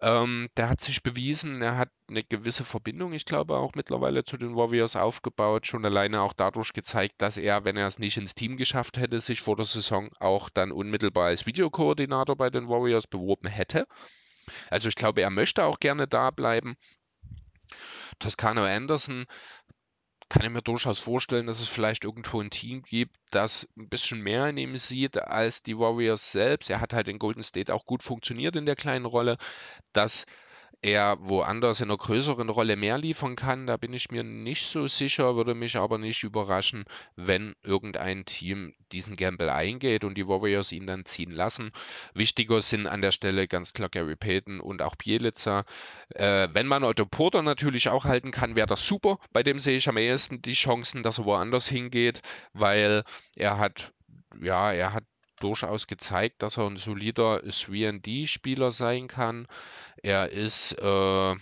Ähm, 0.00 0.48
der 0.56 0.68
hat 0.68 0.80
sich 0.80 1.02
bewiesen, 1.02 1.62
er 1.62 1.76
hat 1.76 1.90
eine 2.08 2.22
gewisse 2.22 2.64
Verbindung, 2.64 3.12
ich 3.12 3.24
glaube, 3.24 3.56
auch 3.56 3.74
mittlerweile 3.74 4.24
zu 4.24 4.36
den 4.36 4.54
Warriors 4.54 4.96
aufgebaut. 4.96 5.66
Schon 5.66 5.84
alleine 5.84 6.20
auch 6.22 6.32
dadurch 6.32 6.72
gezeigt, 6.72 7.16
dass 7.18 7.36
er, 7.36 7.64
wenn 7.64 7.76
er 7.76 7.86
es 7.86 7.98
nicht 7.98 8.16
ins 8.16 8.34
Team 8.34 8.56
geschafft 8.56 8.96
hätte, 8.96 9.20
sich 9.20 9.40
vor 9.40 9.56
der 9.56 9.66
Saison 9.66 10.10
auch 10.20 10.48
dann 10.50 10.72
unmittelbar 10.72 11.26
als 11.26 11.46
Videokoordinator 11.46 12.36
bei 12.36 12.50
den 12.50 12.68
Warriors 12.68 13.06
beworben 13.06 13.48
hätte. 13.48 13.86
Also 14.70 14.88
ich 14.88 14.94
glaube, 14.94 15.22
er 15.22 15.30
möchte 15.30 15.64
auch 15.64 15.80
gerne 15.80 16.06
da 16.06 16.30
bleiben. 16.30 16.76
Toscano 18.18 18.64
Anderson 18.64 19.26
kann 20.28 20.42
ich 20.42 20.50
mir 20.50 20.62
durchaus 20.62 20.98
vorstellen, 20.98 21.46
dass 21.46 21.60
es 21.60 21.68
vielleicht 21.68 22.04
irgendwo 22.04 22.40
ein 22.40 22.50
Team 22.50 22.82
gibt, 22.82 23.16
das 23.30 23.68
ein 23.76 23.88
bisschen 23.88 24.20
mehr 24.20 24.48
in 24.48 24.56
ihm 24.56 24.76
sieht 24.76 25.16
als 25.18 25.62
die 25.62 25.78
Warriors 25.78 26.32
selbst. 26.32 26.68
Er 26.68 26.80
hat 26.80 26.92
halt 26.92 27.08
in 27.08 27.18
Golden 27.18 27.44
State 27.44 27.72
auch 27.72 27.86
gut 27.86 28.02
funktioniert 28.02 28.56
in 28.56 28.66
der 28.66 28.76
kleinen 28.76 29.04
Rolle. 29.04 29.38
Das 29.92 30.26
er 30.82 31.16
woanders 31.20 31.80
in 31.80 31.86
einer 31.90 31.96
größeren 31.96 32.48
Rolle 32.48 32.76
mehr 32.76 32.98
liefern 32.98 33.36
kann, 33.36 33.66
da 33.66 33.76
bin 33.76 33.92
ich 33.92 34.10
mir 34.10 34.22
nicht 34.22 34.66
so 34.66 34.88
sicher, 34.88 35.36
würde 35.36 35.54
mich 35.54 35.76
aber 35.76 35.98
nicht 35.98 36.22
überraschen, 36.22 36.84
wenn 37.16 37.54
irgendein 37.62 38.24
Team 38.24 38.74
diesen 38.92 39.16
Gamble 39.16 39.52
eingeht 39.52 40.04
und 40.04 40.16
die 40.16 40.28
Warriors 40.28 40.72
ihn 40.72 40.86
dann 40.86 41.04
ziehen 41.04 41.32
lassen. 41.32 41.72
Wichtiger 42.14 42.62
sind 42.62 42.86
an 42.86 43.02
der 43.02 43.10
Stelle 43.10 43.48
ganz 43.48 43.72
klar 43.72 43.88
Gary 43.88 44.16
Payton 44.16 44.60
und 44.60 44.82
auch 44.82 44.96
Bielica. 44.96 45.64
Äh, 46.14 46.48
wenn 46.52 46.66
man 46.66 46.84
Otto 46.84 47.06
Porter 47.06 47.42
natürlich 47.42 47.88
auch 47.88 48.04
halten 48.04 48.30
kann, 48.30 48.54
wäre 48.56 48.66
das 48.66 48.86
super. 48.86 49.18
Bei 49.32 49.42
dem 49.42 49.58
sehe 49.58 49.78
ich 49.78 49.88
am 49.88 49.96
ehesten 49.96 50.42
die 50.42 50.52
Chancen, 50.52 51.02
dass 51.02 51.18
er 51.18 51.24
woanders 51.24 51.68
hingeht, 51.68 52.22
weil 52.52 53.02
er 53.34 53.58
hat 53.58 53.92
ja, 54.40 54.72
er 54.72 54.92
hat 54.92 55.04
durchaus 55.40 55.86
gezeigt, 55.86 56.42
dass 56.42 56.56
er 56.56 56.66
ein 56.66 56.76
solider 56.76 57.40
3D-Spieler 57.44 58.70
sein 58.70 59.08
kann. 59.08 59.46
Er 60.02 60.30
ist, 60.30 60.72
äh, 60.78 61.32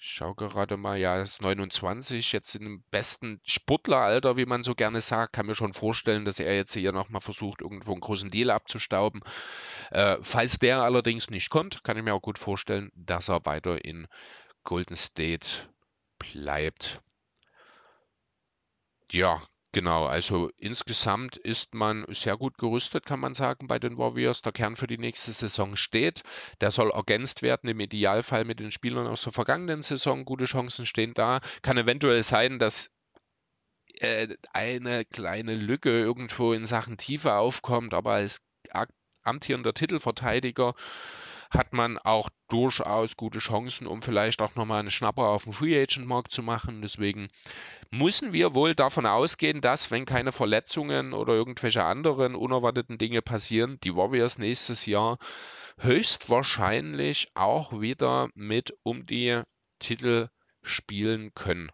ich 0.00 0.14
schaue 0.14 0.34
gerade 0.34 0.76
mal, 0.76 0.96
ja, 0.96 1.20
ist 1.20 1.40
29, 1.40 2.32
jetzt 2.32 2.54
dem 2.54 2.84
besten 2.90 3.40
Sportleralter, 3.44 4.36
wie 4.36 4.46
man 4.46 4.62
so 4.62 4.74
gerne 4.74 5.00
sagt. 5.00 5.32
Kann 5.32 5.46
mir 5.46 5.54
schon 5.54 5.74
vorstellen, 5.74 6.24
dass 6.24 6.38
er 6.38 6.54
jetzt 6.54 6.74
hier 6.74 6.92
nochmal 6.92 7.20
versucht, 7.20 7.60
irgendwo 7.60 7.92
einen 7.92 8.00
großen 8.00 8.30
Deal 8.30 8.50
abzustauben. 8.50 9.22
Äh, 9.90 10.18
falls 10.22 10.58
der 10.58 10.82
allerdings 10.82 11.30
nicht 11.30 11.50
kommt, 11.50 11.82
kann 11.84 11.96
ich 11.96 12.04
mir 12.04 12.14
auch 12.14 12.22
gut 12.22 12.38
vorstellen, 12.38 12.92
dass 12.94 13.28
er 13.28 13.44
weiter 13.44 13.84
in 13.84 14.06
Golden 14.62 14.96
State 14.96 15.68
bleibt. 16.18 17.00
Ja, 19.10 19.42
Genau, 19.78 20.06
also 20.06 20.50
insgesamt 20.56 21.36
ist 21.36 21.72
man 21.72 22.04
sehr 22.08 22.36
gut 22.36 22.58
gerüstet, 22.58 23.06
kann 23.06 23.20
man 23.20 23.34
sagen, 23.34 23.68
bei 23.68 23.78
den 23.78 23.96
Warriors. 23.96 24.42
Der 24.42 24.50
Kern 24.50 24.74
für 24.74 24.88
die 24.88 24.98
nächste 24.98 25.30
Saison 25.30 25.76
steht. 25.76 26.24
Der 26.60 26.72
soll 26.72 26.90
ergänzt 26.90 27.42
werden, 27.42 27.70
im 27.70 27.78
Idealfall 27.78 28.44
mit 28.44 28.58
den 28.58 28.72
Spielern 28.72 29.06
aus 29.06 29.22
der 29.22 29.32
vergangenen 29.32 29.82
Saison. 29.82 30.24
Gute 30.24 30.46
Chancen 30.46 30.84
stehen 30.84 31.14
da. 31.14 31.40
Kann 31.62 31.78
eventuell 31.78 32.24
sein, 32.24 32.58
dass 32.58 32.90
äh, 34.00 34.26
eine 34.52 35.04
kleine 35.04 35.54
Lücke 35.54 35.90
irgendwo 35.90 36.52
in 36.52 36.66
Sachen 36.66 36.96
Tiefe 36.96 37.34
aufkommt, 37.34 37.94
aber 37.94 38.14
als 38.14 38.42
amtierender 39.22 39.74
Titelverteidiger 39.74 40.74
hat 41.50 41.72
man 41.72 41.98
auch 41.98 42.28
durchaus 42.48 43.16
gute 43.16 43.38
Chancen, 43.38 43.86
um 43.86 44.02
vielleicht 44.02 44.42
auch 44.42 44.54
nochmal 44.54 44.80
eine 44.80 44.90
Schnapper 44.90 45.28
auf 45.28 45.44
dem 45.44 45.52
Free 45.52 45.80
Agent 45.80 46.06
Markt 46.06 46.32
zu 46.32 46.42
machen. 46.42 46.82
Deswegen 46.82 47.28
müssen 47.90 48.32
wir 48.32 48.54
wohl 48.54 48.74
davon 48.74 49.06
ausgehen, 49.06 49.60
dass, 49.60 49.90
wenn 49.90 50.04
keine 50.04 50.32
Verletzungen 50.32 51.12
oder 51.12 51.34
irgendwelche 51.34 51.84
anderen 51.84 52.34
unerwarteten 52.34 52.98
Dinge 52.98 53.22
passieren, 53.22 53.78
die 53.82 53.94
Warriors 53.94 54.38
nächstes 54.38 54.86
Jahr 54.86 55.18
höchstwahrscheinlich 55.78 57.30
auch 57.34 57.80
wieder 57.80 58.28
mit 58.34 58.76
um 58.82 59.06
die 59.06 59.42
Titel 59.78 60.28
spielen 60.62 61.32
können. 61.34 61.70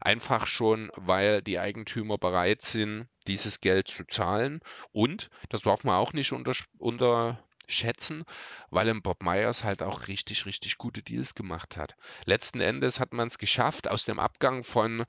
Einfach 0.00 0.46
schon, 0.46 0.90
weil 0.96 1.40
die 1.40 1.58
Eigentümer 1.58 2.18
bereit 2.18 2.62
sind, 2.62 3.08
dieses 3.26 3.60
Geld 3.62 3.88
zu 3.88 4.04
zahlen. 4.04 4.60
Und, 4.92 5.30
das 5.48 5.62
darf 5.62 5.82
man 5.84 5.94
auch 5.94 6.12
nicht 6.12 6.32
unter, 6.32 6.52
unter 6.76 7.42
schätzen, 7.68 8.24
weil 8.70 8.88
im 8.88 9.02
Bob 9.02 9.22
Myers 9.22 9.64
halt 9.64 9.82
auch 9.82 10.08
richtig, 10.08 10.46
richtig 10.46 10.78
gute 10.78 11.02
Deals 11.02 11.34
gemacht 11.34 11.76
hat. 11.76 11.96
Letzten 12.24 12.60
Endes 12.60 13.00
hat 13.00 13.12
man 13.12 13.28
es 13.28 13.38
geschafft, 13.38 13.88
aus 13.88 14.04
dem 14.04 14.18
Abgang 14.18 14.64
von 14.64 15.04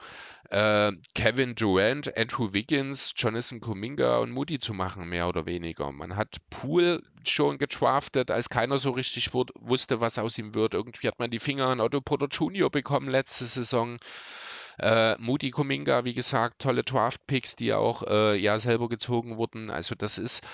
äh, 0.49 0.91
Kevin 1.13 1.55
Durant, 1.55 2.15
Andrew 2.17 2.53
Wiggins, 2.53 3.13
Jonathan 3.15 3.59
Kuminga 3.59 4.17
und 4.17 4.31
Moody 4.31 4.59
zu 4.59 4.73
machen, 4.73 5.09
mehr 5.09 5.27
oder 5.27 5.45
weniger. 5.45 5.91
Man 5.91 6.15
hat 6.15 6.37
Poole 6.49 7.01
schon 7.27 7.57
getraftet, 7.57 8.31
als 8.31 8.49
keiner 8.49 8.77
so 8.77 8.91
richtig 8.91 9.33
wusste, 9.33 9.99
was 9.99 10.17
aus 10.17 10.37
ihm 10.37 10.53
wird. 10.53 10.73
Irgendwie 10.73 11.07
hat 11.07 11.19
man 11.19 11.31
die 11.31 11.39
Finger 11.39 11.67
an 11.67 11.79
Otto 11.79 12.01
Porter 12.01 12.27
Jr. 12.27 12.69
bekommen 12.69 13.09
letzte 13.09 13.45
Saison. 13.45 13.97
Äh, 14.79 15.15
Moody 15.17 15.51
Kuminga, 15.51 16.03
wie 16.03 16.13
gesagt, 16.13 16.61
tolle 16.61 16.83
Draft-Picks, 16.83 17.55
die 17.55 17.73
auch 17.73 18.03
äh, 18.03 18.35
ja 18.35 18.59
selber 18.59 18.89
gezogen 18.89 19.37
wurden. 19.37 19.69
Also 19.69 19.95
das 19.95 20.17
ist 20.17 20.45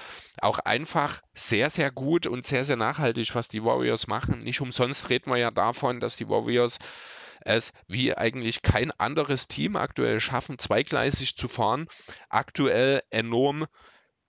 auch 0.42 0.60
einfach 0.60 1.22
sehr, 1.34 1.70
sehr 1.70 1.92
gut 1.92 2.28
und 2.28 2.46
sehr, 2.46 2.66
sehr 2.66 2.76
nachhaltig, 2.76 3.34
was 3.36 3.48
die 3.48 3.64
Warriors 3.64 4.08
machen. 4.08 4.40
Nicht 4.40 4.62
umsonst 4.62 5.10
reden 5.10 5.32
wir 5.32 5.38
ja 5.38 5.52
davon, 5.52 6.00
dass 6.00 6.16
die 6.16 6.30
Warriors 6.30 6.78
es 7.44 7.74
wie 7.88 8.16
eigentlich 8.16 8.62
kein 8.62 8.92
anderes 8.92 9.48
Team 9.48 9.76
aktuell 9.76 10.20
schaffen, 10.20 10.60
zweigleisig 10.60 11.36
zu 11.36 11.48
fahren, 11.48 11.88
aktuell 12.30 13.02
enorm 13.10 13.66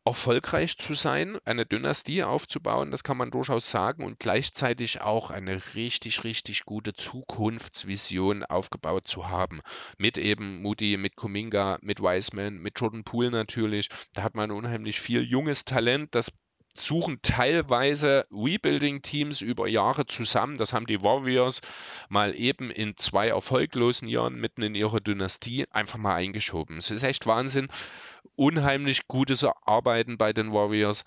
erfolgreich 0.04 0.78
zu 0.78 0.94
sein, 0.94 1.38
eine 1.44 1.64
Dynastie 1.64 2.24
aufzubauen, 2.24 2.90
das 2.90 3.04
kann 3.04 3.16
man 3.16 3.30
durchaus 3.30 3.70
sagen, 3.70 4.04
und 4.04 4.18
gleichzeitig 4.18 5.00
auch 5.00 5.30
eine 5.30 5.62
richtig, 5.74 6.24
richtig 6.24 6.64
gute 6.64 6.92
Zukunftsvision 6.92 8.44
aufgebaut 8.44 9.06
zu 9.06 9.28
haben. 9.28 9.60
Mit 9.98 10.18
eben 10.18 10.60
Moody, 10.60 10.96
mit 10.96 11.14
Kuminga, 11.14 11.78
mit 11.82 12.00
Wiseman, 12.00 12.58
mit 12.58 12.80
Jordan 12.80 13.04
Poole 13.04 13.30
natürlich. 13.30 13.88
Da 14.12 14.22
hat 14.22 14.34
man 14.34 14.50
unheimlich 14.50 15.00
viel 15.00 15.22
junges 15.22 15.64
Talent, 15.64 16.14
das 16.14 16.32
suchen 16.74 17.20
teilweise 17.22 18.26
Rebuilding-Teams 18.30 19.42
über 19.42 19.68
Jahre 19.68 20.06
zusammen. 20.06 20.56
Das 20.56 20.72
haben 20.72 20.86
die 20.86 21.02
Warriors 21.02 21.60
mal 22.08 22.34
eben 22.34 22.70
in 22.70 22.96
zwei 22.96 23.28
erfolglosen 23.28 24.08
Jahren 24.08 24.40
mitten 24.40 24.62
in 24.62 24.74
ihrer 24.74 25.00
Dynastie 25.00 25.66
einfach 25.70 25.98
mal 25.98 26.14
eingeschoben. 26.14 26.78
Es 26.78 26.90
ist 26.90 27.02
echt 27.02 27.26
Wahnsinn 27.26 27.68
unheimlich 28.42 29.06
gutes 29.06 29.44
Arbeiten 29.44 30.18
bei 30.18 30.32
den 30.32 30.52
Warriors. 30.52 31.04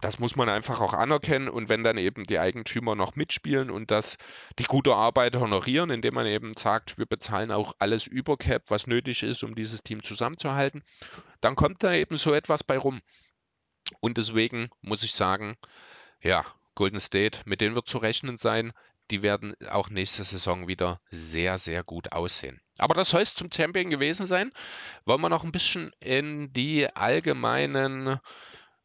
Das 0.00 0.18
muss 0.18 0.34
man 0.34 0.48
einfach 0.48 0.80
auch 0.80 0.92
anerkennen. 0.92 1.48
Und 1.48 1.68
wenn 1.68 1.84
dann 1.84 1.96
eben 1.96 2.24
die 2.24 2.40
Eigentümer 2.40 2.96
noch 2.96 3.14
mitspielen 3.14 3.70
und 3.70 3.92
das 3.92 4.18
die 4.58 4.64
gute 4.64 4.92
Arbeit 4.94 5.36
honorieren, 5.36 5.90
indem 5.90 6.14
man 6.14 6.26
eben 6.26 6.54
sagt, 6.54 6.98
wir 6.98 7.06
bezahlen 7.06 7.52
auch 7.52 7.76
alles 7.78 8.08
über 8.08 8.36
Cap, 8.36 8.64
was 8.66 8.88
nötig 8.88 9.22
ist, 9.22 9.44
um 9.44 9.54
dieses 9.54 9.84
Team 9.84 10.02
zusammenzuhalten, 10.02 10.82
dann 11.40 11.54
kommt 11.54 11.84
da 11.84 11.92
eben 11.92 12.16
so 12.16 12.34
etwas 12.34 12.64
bei 12.64 12.76
rum. 12.76 13.00
Und 14.00 14.18
deswegen 14.18 14.68
muss 14.80 15.04
ich 15.04 15.12
sagen, 15.12 15.56
ja, 16.20 16.44
Golden 16.74 17.00
State, 17.00 17.40
mit 17.44 17.60
denen 17.60 17.76
wird 17.76 17.86
zu 17.86 17.98
rechnen 17.98 18.38
sein. 18.38 18.72
Die 19.12 19.20
werden 19.20 19.54
auch 19.68 19.90
nächste 19.90 20.24
Saison 20.24 20.68
wieder 20.68 20.98
sehr, 21.10 21.58
sehr 21.58 21.84
gut 21.84 22.12
aussehen. 22.12 22.62
Aber 22.78 22.94
das 22.94 23.10
soll 23.10 23.20
es 23.20 23.34
zum 23.34 23.52
Champion 23.52 23.90
gewesen 23.90 24.24
sein. 24.24 24.52
Wollen 25.04 25.20
wir 25.20 25.28
noch 25.28 25.44
ein 25.44 25.52
bisschen 25.52 25.92
in 26.00 26.50
die 26.54 26.88
allgemeinen 26.96 28.20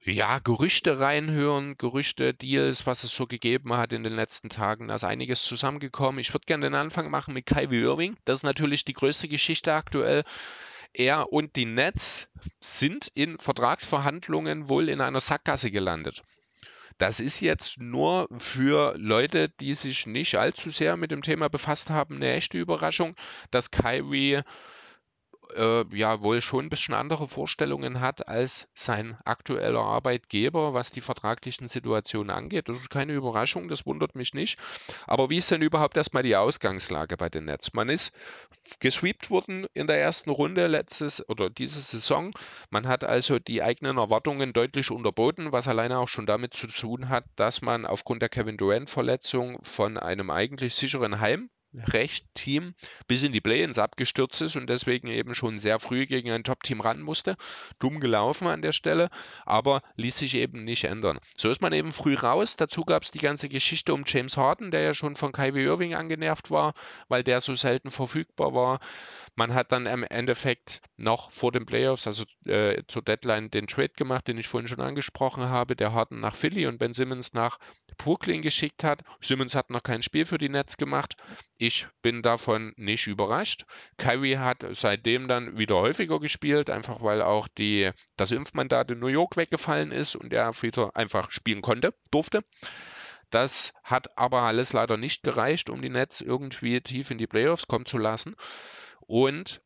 ja, 0.03 0.39
Gerüchte 0.39 0.99
reinhören, 0.99 1.77
Gerüchte, 1.77 2.33
Deals, 2.33 2.85
was 2.85 3.05
es 3.05 3.15
so 3.15 3.25
gegeben 3.25 3.73
hat 3.73 3.93
in 3.93 4.03
den 4.03 4.17
letzten 4.17 4.49
Tagen. 4.49 4.89
Da 4.89 4.95
ist 4.95 5.05
einiges 5.05 5.43
zusammengekommen. 5.43 6.19
Ich 6.19 6.33
würde 6.33 6.45
gerne 6.45 6.65
den 6.65 6.75
Anfang 6.75 7.09
machen 7.09 7.33
mit 7.33 7.45
Kyrie 7.45 7.83
Irving. 7.83 8.17
Das 8.25 8.39
ist 8.39 8.43
natürlich 8.43 8.83
die 8.83 8.93
größte 8.93 9.29
Geschichte 9.29 9.73
aktuell. 9.73 10.25
Er 10.91 11.31
und 11.31 11.55
die 11.55 11.65
Nets 11.65 12.27
sind 12.59 13.09
in 13.13 13.37
Vertragsverhandlungen 13.37 14.67
wohl 14.67 14.89
in 14.89 14.99
einer 14.99 15.21
Sackgasse 15.21 15.71
gelandet. 15.71 16.21
Das 16.97 17.19
ist 17.19 17.39
jetzt 17.41 17.79
nur 17.79 18.27
für 18.39 18.95
Leute, 18.97 19.49
die 19.49 19.75
sich 19.75 20.07
nicht 20.07 20.35
allzu 20.35 20.69
sehr 20.71 20.97
mit 20.97 21.11
dem 21.11 21.21
Thema 21.21 21.47
befasst 21.47 21.89
haben, 21.91 22.15
eine 22.15 22.33
echte 22.33 22.57
Überraschung, 22.57 23.15
dass 23.51 23.69
Kyrie 23.71 24.41
äh, 25.55 25.85
ja 25.95 26.21
wohl 26.21 26.41
schon 26.41 26.65
ein 26.65 26.69
bisschen 26.69 26.93
andere 26.93 27.27
Vorstellungen 27.27 27.99
hat 27.99 28.27
als 28.27 28.67
sein 28.75 29.17
aktueller 29.25 29.81
Arbeitgeber, 29.81 30.73
was 30.73 30.91
die 30.91 31.01
vertraglichen 31.01 31.67
Situationen 31.69 32.29
angeht. 32.29 32.69
Das 32.69 32.79
ist 32.79 32.89
keine 32.89 33.13
Überraschung, 33.13 33.67
das 33.67 33.85
wundert 33.85 34.15
mich 34.15 34.33
nicht. 34.33 34.59
Aber 35.05 35.29
wie 35.29 35.37
ist 35.37 35.51
denn 35.51 35.61
überhaupt 35.61 35.97
erstmal 35.97 36.23
die 36.23 36.35
Ausgangslage 36.35 37.17
bei 37.17 37.29
den 37.29 37.45
Nets? 37.45 37.73
Man 37.73 37.89
ist 37.89 38.11
gesweept 38.79 39.29
worden 39.29 39.67
in 39.73 39.87
der 39.87 39.99
ersten 39.99 40.29
Runde 40.29 40.67
letztes 40.67 41.27
oder 41.29 41.49
diese 41.49 41.81
Saison. 41.81 42.33
Man 42.69 42.87
hat 42.87 43.03
also 43.03 43.39
die 43.39 43.63
eigenen 43.63 43.97
Erwartungen 43.97 44.53
deutlich 44.53 44.91
unterboten, 44.91 45.51
was 45.51 45.67
alleine 45.67 45.99
auch 45.99 46.07
schon 46.07 46.25
damit 46.25 46.53
zu 46.53 46.67
tun 46.67 47.09
hat, 47.09 47.25
dass 47.35 47.61
man 47.61 47.85
aufgrund 47.85 48.21
der 48.21 48.29
Kevin 48.29 48.57
Durant-Verletzung 48.57 49.59
von 49.63 49.97
einem 49.97 50.29
eigentlich 50.29 50.75
sicheren 50.75 51.19
Heim 51.19 51.49
recht 51.85 52.25
Team 52.33 52.73
bis 53.07 53.23
in 53.23 53.31
die 53.31 53.41
Play-ins 53.41 53.77
abgestürzt 53.77 54.41
ist 54.41 54.55
und 54.55 54.67
deswegen 54.67 55.07
eben 55.07 55.35
schon 55.35 55.59
sehr 55.59 55.79
früh 55.79 56.05
gegen 56.05 56.31
ein 56.31 56.43
Top-Team 56.43 56.81
ran 56.81 57.01
musste. 57.01 57.37
Dumm 57.79 57.99
gelaufen 57.99 58.47
an 58.47 58.61
der 58.61 58.71
Stelle, 58.71 59.09
aber 59.45 59.81
ließ 59.95 60.17
sich 60.17 60.35
eben 60.35 60.63
nicht 60.63 60.83
ändern. 60.83 61.19
So 61.35 61.49
ist 61.49 61.61
man 61.61 61.73
eben 61.73 61.91
früh 61.91 62.15
raus. 62.15 62.55
Dazu 62.57 62.83
gab 62.83 63.03
es 63.03 63.11
die 63.11 63.19
ganze 63.19 63.49
Geschichte 63.49 63.93
um 63.93 64.03
James 64.05 64.37
Harden, 64.37 64.71
der 64.71 64.81
ja 64.81 64.93
schon 64.93 65.15
von 65.15 65.31
Kyrie 65.31 65.63
Irving 65.63 65.93
angenervt 65.93 66.51
war, 66.51 66.73
weil 67.07 67.23
der 67.23 67.41
so 67.41 67.55
selten 67.55 67.91
verfügbar 67.91 68.53
war. 68.53 68.79
Man 69.35 69.53
hat 69.53 69.71
dann 69.71 69.85
im 69.85 70.03
Endeffekt 70.03 70.81
noch 70.97 71.31
vor 71.31 71.51
den 71.51 71.67
Playoffs, 71.67 72.07
also 72.07 72.23
äh, 72.45 72.81
zur 72.87 73.03
Deadline, 73.03 73.51
den 73.51 73.67
Trade 73.67 73.93
gemacht, 73.95 74.27
den 74.27 74.39
ich 74.39 74.47
vorhin 74.47 74.67
schon 74.67 74.81
angesprochen 74.81 75.47
habe, 75.47 75.75
der 75.75 75.93
Harden 75.93 76.19
nach 76.19 76.35
Philly 76.35 76.65
und 76.65 76.79
Ben 76.79 76.93
Simmons 76.93 77.33
nach 77.33 77.59
Brooklyn 77.99 78.41
geschickt 78.41 78.83
hat. 78.83 79.03
Simmons 79.21 79.53
hat 79.53 79.69
noch 79.69 79.83
kein 79.83 80.01
Spiel 80.01 80.25
für 80.25 80.39
die 80.39 80.49
Nets 80.49 80.77
gemacht. 80.77 81.15
Ich 81.59 81.87
bin 82.03 82.21
davon 82.21 82.73
nicht 82.77 83.07
überrascht. 83.07 83.65
Kyrie 83.97 84.37
hat 84.37 84.63
seitdem 84.71 85.27
dann 85.27 85.57
wieder 85.57 85.75
häufiger 85.75 86.19
gespielt, 86.19 86.69
einfach 86.69 87.01
weil 87.01 87.21
auch 87.23 87.47
die, 87.47 87.91
das 88.15 88.31
Impfmandat 88.31 88.91
in 88.91 88.99
New 88.99 89.07
York 89.07 89.37
weggefallen 89.37 89.91
ist 89.91 90.15
und 90.15 90.33
er 90.33 90.61
wieder 90.61 90.95
einfach 90.95 91.31
spielen 91.31 91.63
konnte, 91.63 91.95
durfte. 92.11 92.43
Das 93.31 93.73
hat 93.83 94.17
aber 94.17 94.43
alles 94.43 94.71
leider 94.71 94.97
nicht 94.97 95.23
gereicht, 95.23 95.69
um 95.69 95.81
die 95.81 95.89
Nets 95.89 96.21
irgendwie 96.21 96.79
tief 96.81 97.09
in 97.09 97.17
die 97.17 97.27
Playoffs 97.27 97.67
kommen 97.67 97.87
zu 97.87 97.97
lassen. 97.97 98.35
Und 99.01 99.61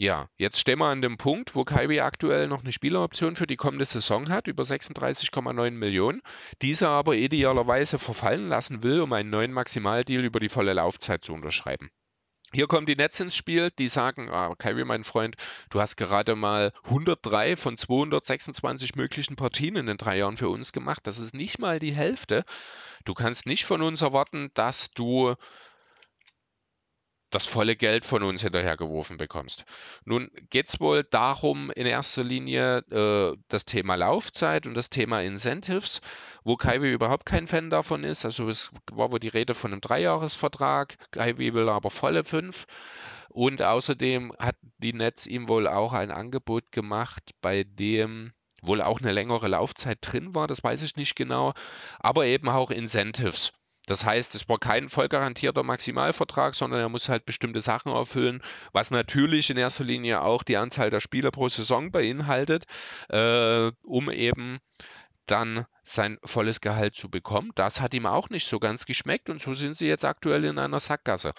ja, 0.00 0.30
jetzt 0.38 0.58
stehen 0.58 0.78
wir 0.78 0.86
an 0.86 1.02
dem 1.02 1.18
Punkt, 1.18 1.54
wo 1.54 1.64
Kyrie 1.64 2.00
aktuell 2.00 2.48
noch 2.48 2.62
eine 2.62 2.72
Spieleroption 2.72 3.36
für 3.36 3.46
die 3.46 3.56
kommende 3.56 3.84
Saison 3.84 4.30
hat, 4.30 4.46
über 4.46 4.62
36,9 4.62 5.72
Millionen, 5.72 6.22
diese 6.62 6.88
aber 6.88 7.16
idealerweise 7.16 7.98
verfallen 7.98 8.48
lassen 8.48 8.82
will, 8.82 9.02
um 9.02 9.12
einen 9.12 9.28
neuen 9.28 9.52
Maximaldeal 9.52 10.24
über 10.24 10.40
die 10.40 10.48
volle 10.48 10.72
Laufzeit 10.72 11.22
zu 11.22 11.34
unterschreiben. 11.34 11.90
Hier 12.50 12.66
kommen 12.66 12.86
die 12.86 12.96
Nets 12.96 13.20
ins 13.20 13.36
Spiel, 13.36 13.70
die 13.78 13.88
sagen, 13.88 14.30
ah, 14.30 14.54
Kyrie, 14.56 14.84
mein 14.84 15.04
Freund, 15.04 15.36
du 15.68 15.82
hast 15.82 15.96
gerade 15.96 16.34
mal 16.34 16.72
103 16.84 17.56
von 17.56 17.76
226 17.76 18.94
möglichen 18.94 19.36
Partien 19.36 19.76
in 19.76 19.84
den 19.84 19.98
drei 19.98 20.16
Jahren 20.16 20.38
für 20.38 20.48
uns 20.48 20.72
gemacht. 20.72 21.06
Das 21.06 21.18
ist 21.18 21.34
nicht 21.34 21.58
mal 21.58 21.78
die 21.78 21.92
Hälfte. 21.92 22.46
Du 23.04 23.12
kannst 23.12 23.44
nicht 23.44 23.66
von 23.66 23.82
uns 23.82 24.00
erwarten, 24.00 24.50
dass 24.54 24.92
du 24.92 25.34
das 27.30 27.46
volle 27.46 27.76
Geld 27.76 28.04
von 28.04 28.22
uns 28.22 28.42
hinterhergeworfen 28.42 29.16
bekommst. 29.16 29.64
Nun 30.04 30.30
geht 30.50 30.68
es 30.68 30.80
wohl 30.80 31.04
darum, 31.04 31.70
in 31.70 31.86
erster 31.86 32.24
Linie 32.24 32.78
äh, 32.90 33.36
das 33.48 33.64
Thema 33.64 33.94
Laufzeit 33.94 34.66
und 34.66 34.74
das 34.74 34.90
Thema 34.90 35.22
Incentives, 35.22 36.00
wo 36.44 36.56
Kyrie 36.56 36.92
überhaupt 36.92 37.26
kein 37.26 37.46
Fan 37.46 37.70
davon 37.70 38.04
ist. 38.04 38.24
Also 38.24 38.48
es 38.48 38.70
war 38.92 39.12
wohl 39.12 39.20
die 39.20 39.28
Rede 39.28 39.54
von 39.54 39.72
einem 39.72 39.80
Dreijahresvertrag, 39.80 40.96
Kyrie 41.12 41.54
will 41.54 41.68
aber 41.68 41.90
volle 41.90 42.24
fünf. 42.24 42.66
Und 43.28 43.62
außerdem 43.62 44.32
hat 44.40 44.56
die 44.78 44.92
Netz 44.92 45.26
ihm 45.26 45.48
wohl 45.48 45.68
auch 45.68 45.92
ein 45.92 46.10
Angebot 46.10 46.72
gemacht, 46.72 47.30
bei 47.40 47.62
dem 47.62 48.32
wohl 48.62 48.82
auch 48.82 49.00
eine 49.00 49.12
längere 49.12 49.48
Laufzeit 49.48 49.98
drin 50.02 50.34
war, 50.34 50.46
das 50.46 50.62
weiß 50.62 50.82
ich 50.82 50.96
nicht 50.96 51.14
genau, 51.14 51.54
aber 51.98 52.26
eben 52.26 52.48
auch 52.48 52.70
Incentives. 52.70 53.52
Das 53.86 54.04
heißt, 54.04 54.34
es 54.34 54.48
war 54.48 54.58
kein 54.58 54.88
voll 54.88 55.08
garantierter 55.08 55.62
Maximalvertrag, 55.62 56.54
sondern 56.54 56.80
er 56.80 56.88
muss 56.88 57.08
halt 57.08 57.24
bestimmte 57.24 57.60
Sachen 57.60 57.92
erfüllen, 57.92 58.42
was 58.72 58.90
natürlich 58.90 59.50
in 59.50 59.56
erster 59.56 59.84
Linie 59.84 60.22
auch 60.22 60.42
die 60.42 60.56
Anzahl 60.56 60.90
der 60.90 61.00
Spiele 61.00 61.30
pro 61.30 61.48
Saison 61.48 61.90
beinhaltet, 61.90 62.66
äh, 63.08 63.72
um 63.82 64.10
eben 64.10 64.60
dann 65.26 65.66
sein 65.82 66.18
volles 66.24 66.60
Gehalt 66.60 66.94
zu 66.94 67.08
bekommen. 67.08 67.52
Das 67.54 67.80
hat 67.80 67.94
ihm 67.94 68.06
auch 68.06 68.30
nicht 68.30 68.48
so 68.48 68.58
ganz 68.58 68.86
geschmeckt 68.86 69.30
und 69.30 69.40
so 69.40 69.54
sind 69.54 69.76
sie 69.76 69.86
jetzt 69.86 70.04
aktuell 70.04 70.44
in 70.44 70.58
einer 70.58 70.80
Sackgasse. 70.80 71.32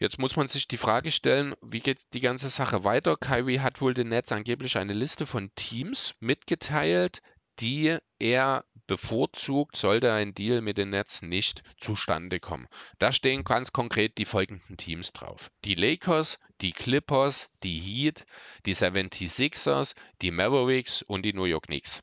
Jetzt 0.00 0.18
muss 0.18 0.36
man 0.36 0.48
sich 0.48 0.66
die 0.66 0.78
Frage 0.78 1.12
stellen, 1.12 1.54
wie 1.62 1.80
geht 1.80 2.00
die 2.12 2.20
ganze 2.20 2.50
Sache 2.50 2.82
weiter? 2.82 3.16
Kyrie 3.16 3.60
hat 3.60 3.80
wohl 3.80 3.94
den 3.94 4.08
Netz 4.08 4.32
angeblich 4.32 4.76
eine 4.76 4.94
Liste 4.94 5.26
von 5.26 5.54
Teams 5.54 6.14
mitgeteilt, 6.18 7.22
die 7.60 7.96
er 8.18 8.64
bevorzugt, 8.86 9.76
sollte 9.76 10.12
ein 10.12 10.34
Deal 10.34 10.60
mit 10.60 10.78
den 10.78 10.90
Nets 10.90 11.22
nicht 11.22 11.62
zustande 11.80 12.40
kommen. 12.40 12.68
Da 12.98 13.12
stehen 13.12 13.44
ganz 13.44 13.72
konkret 13.72 14.18
die 14.18 14.24
folgenden 14.24 14.76
Teams 14.76 15.12
drauf. 15.12 15.50
Die 15.64 15.74
Lakers, 15.74 16.38
die 16.60 16.72
Clippers, 16.72 17.48
die 17.62 17.78
Heat, 17.78 18.24
die 18.66 18.74
76ers, 18.74 19.94
die 20.20 20.30
Mavericks 20.30 21.02
und 21.02 21.22
die 21.22 21.32
New 21.32 21.44
York 21.44 21.66
Knicks. 21.66 22.02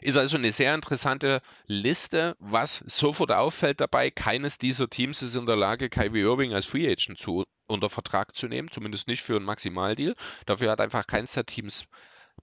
Ist 0.00 0.18
also 0.18 0.36
eine 0.36 0.52
sehr 0.52 0.74
interessante 0.74 1.40
Liste. 1.66 2.36
Was 2.38 2.84
sofort 2.86 3.32
auffällt 3.32 3.80
dabei, 3.80 4.10
keines 4.10 4.58
dieser 4.58 4.88
Teams 4.88 5.22
ist 5.22 5.34
in 5.34 5.46
der 5.46 5.56
Lage, 5.56 5.88
Kyrie 5.88 6.20
Irving 6.20 6.52
als 6.52 6.66
Free 6.66 6.90
Agent 6.90 7.18
zu, 7.18 7.44
unter 7.66 7.90
Vertrag 7.90 8.36
zu 8.36 8.46
nehmen, 8.46 8.70
zumindest 8.70 9.08
nicht 9.08 9.22
für 9.22 9.36
einen 9.36 9.44
Maximaldeal. 9.44 10.14
Dafür 10.46 10.70
hat 10.70 10.80
einfach 10.80 11.06
keins 11.06 11.32
der 11.32 11.46
Teams 11.46 11.84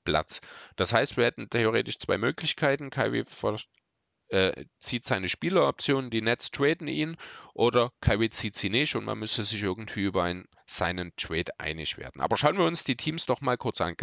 Platz. 0.04 0.42
Das 0.76 0.94
heißt, 0.94 1.18
wir 1.18 1.26
hätten 1.26 1.50
theoretisch 1.50 2.00
zwei 2.00 2.18
Möglichkeiten. 2.18 2.90
Kyrie 2.90 3.24
äh, 4.36 4.66
zieht 4.80 5.06
seine 5.06 5.30
Spieleroptionen, 5.30 6.12
die 6.12 6.22
Nets 6.22 6.52
traden 6.52 6.90
ihn 6.90 7.16
oder 7.54 7.94
Kyrie 8.02 8.30
zieht 8.30 8.58
sie 8.58 8.70
nicht 8.70 8.96
und 8.96 9.06
man 9.06 9.18
müsste 9.18 9.46
sich 9.46 9.64
irgendwie 9.64 10.02
über 10.02 10.24
einen, 10.24 10.46
seinen 10.68 11.16
Trade 11.16 11.58
einig 11.58 11.98
werden. 11.98 12.20
Aber 12.20 12.36
schauen 12.36 12.58
wir 12.58 12.66
uns 12.66 12.84
die 12.84 12.98
Teams 12.98 13.26
doch 13.26 13.40
mal 13.40 13.56
kurz 13.56 13.80
an, 13.80 13.96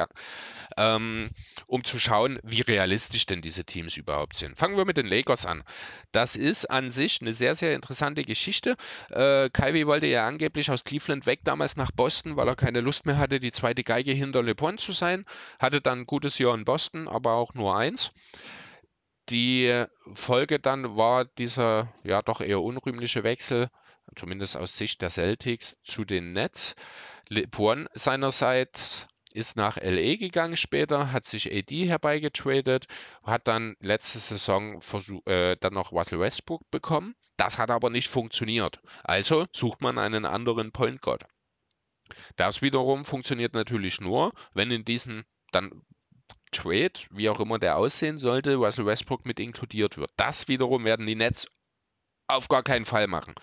ähm, 0.79 1.25
um 1.67 1.85
zu 1.85 1.99
schauen, 1.99 2.39
wie 2.43 2.63
realistisch 2.63 3.27
denn 3.27 3.43
diese 3.43 3.65
Teams 3.65 3.99
überhaupt 3.99 4.37
sind. 4.37 4.57
Fangen 4.57 4.79
wir 4.79 4.87
mit 4.87 4.97
den 4.97 5.07
Lakers 5.07 5.45
an. 5.45 5.65
Das 6.13 6.35
ist 6.35 6.65
an 6.65 6.89
sich 6.89 7.21
eine 7.21 7.35
sehr, 7.35 7.55
sehr 7.55 7.75
interessante 7.75 8.25
Geschichte. 8.25 8.77
Äh, 9.11 9.51
Kyrie 9.51 9.87
wollte 9.87 10.07
ja 10.07 10.27
angeblich 10.27 10.71
aus 10.71 10.83
Cleveland 10.83 11.27
weg 11.27 11.41
damals 11.45 11.77
nach 11.77 11.91
Boston, 11.93 12.37
weil 12.37 12.49
er 12.49 12.57
keine 12.57 12.81
Lust 12.81 13.05
mehr 13.05 13.19
hatte, 13.19 13.39
die 13.39 13.53
zweite 13.53 13.85
Geige 13.85 14.13
hinter 14.13 14.43
LeBron 14.43 14.79
zu 14.79 14.93
sein. 14.93 15.27
Hatte 15.59 15.83
dann 15.83 16.01
ein 16.01 16.07
gutes 16.07 16.39
Jahr 16.39 16.55
in 16.55 16.65
Boston, 16.65 17.07
aber 17.07 17.33
auch 17.33 17.53
nur 17.53 17.77
eins. 17.77 18.13
Die 19.29 19.85
Folge 20.15 20.59
dann 20.59 20.97
war 20.97 21.25
dieser 21.25 21.93
ja 22.03 22.23
doch 22.23 22.41
eher 22.41 22.61
unrühmliche 22.61 23.23
Wechsel, 23.23 23.69
zumindest 24.17 24.57
aus 24.57 24.77
Sicht 24.77 25.01
der 25.01 25.11
Celtics, 25.11 25.77
zu 25.85 26.05
den 26.05 26.33
Nets. 26.33 26.75
LeBron 27.29 27.89
seinerseits 27.95 29.07
ist 29.33 29.57
nach 29.57 29.77
LA 29.77 30.17
gegangen 30.17 30.57
später, 30.57 31.13
hat 31.13 31.27
sich 31.27 31.53
AD 31.53 31.89
herbeigetradet, 31.89 32.87
hat 33.23 33.49
dann 33.49 33.77
letzte 33.81 34.19
Saison 34.19 34.81
versuch, 34.83 35.25
äh, 35.27 35.57
dann 35.57 35.75
noch 35.75 35.93
Russell 35.93 36.21
Westbrook 36.21 36.71
bekommen. 36.71 37.15
Das 37.37 37.59
hat 37.59 37.71
aber 37.71 37.91
nicht 37.91 38.09
funktioniert. 38.09 38.81
Also 39.03 39.47
sucht 39.55 39.81
man 39.81 39.99
einen 39.99 40.27
anderen 40.27 40.73
Point 40.73 41.01
Guard. 41.01 41.25
Das 42.37 42.61
wiederum 42.61 43.05
funktioniert 43.05 43.55
natürlich 43.55 44.01
nur, 44.01 44.33
wenn 44.53 44.71
in 44.71 44.85
diesen 44.85 45.25
dann 45.51 45.83
Trade, 46.53 46.93
wie 47.11 47.29
auch 47.29 47.41
immer 47.41 47.59
der 47.59 47.77
aussehen 47.77 48.19
sollte, 48.19 48.55
Russell 48.55 48.87
Westbrook 48.87 49.27
mit 49.27 49.41
inkludiert 49.41 49.97
wird. 49.97 50.11
Das 50.17 50.49
wiederum 50.49 50.85
werden 50.85 51.07
die 51.07 51.17
Nets 51.17 51.47
auf 52.29 52.49
gar 52.49 52.63
keinen 52.63 52.85
Fall 52.85 53.09
machen 53.09 53.35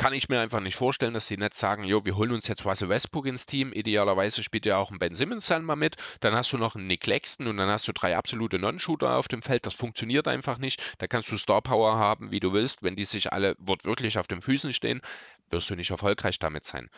kann 0.00 0.14
ich 0.14 0.30
mir 0.30 0.40
einfach 0.40 0.60
nicht 0.60 0.76
vorstellen, 0.76 1.12
dass 1.12 1.28
die 1.28 1.36
Nets 1.36 1.58
sagen, 1.58 1.84
jo, 1.84 2.06
wir 2.06 2.16
holen 2.16 2.30
uns 2.30 2.48
jetzt 2.48 2.64
Russell 2.64 2.88
Westbrook 2.88 3.26
ins 3.26 3.44
Team. 3.44 3.70
Idealerweise 3.70 4.42
spielt 4.42 4.64
ja 4.64 4.78
auch 4.78 4.90
ein 4.90 4.98
Ben 4.98 5.14
Simmons 5.14 5.46
dann 5.48 5.62
mal 5.62 5.76
mit. 5.76 5.96
Dann 6.20 6.34
hast 6.34 6.50
du 6.54 6.56
noch 6.56 6.74
einen 6.74 6.86
Nick 6.86 7.02
Claxton 7.02 7.46
und 7.46 7.58
dann 7.58 7.68
hast 7.68 7.86
du 7.86 7.92
drei 7.92 8.16
absolute 8.16 8.58
Non-Shooter 8.58 9.14
auf 9.14 9.28
dem 9.28 9.42
Feld. 9.42 9.66
Das 9.66 9.74
funktioniert 9.74 10.26
einfach 10.26 10.56
nicht. 10.56 10.82
Da 10.96 11.06
kannst 11.06 11.30
du 11.30 11.36
Star 11.36 11.60
Power 11.60 11.96
haben, 11.96 12.30
wie 12.30 12.40
du 12.40 12.54
willst. 12.54 12.82
Wenn 12.82 12.96
die 12.96 13.04
sich 13.04 13.30
alle 13.34 13.56
wortwörtlich 13.58 14.18
auf 14.18 14.26
den 14.26 14.40
Füßen 14.40 14.72
stehen, 14.72 15.02
wirst 15.50 15.68
du 15.68 15.74
nicht 15.74 15.90
erfolgreich 15.90 16.38
damit 16.38 16.64
sein. 16.64 16.88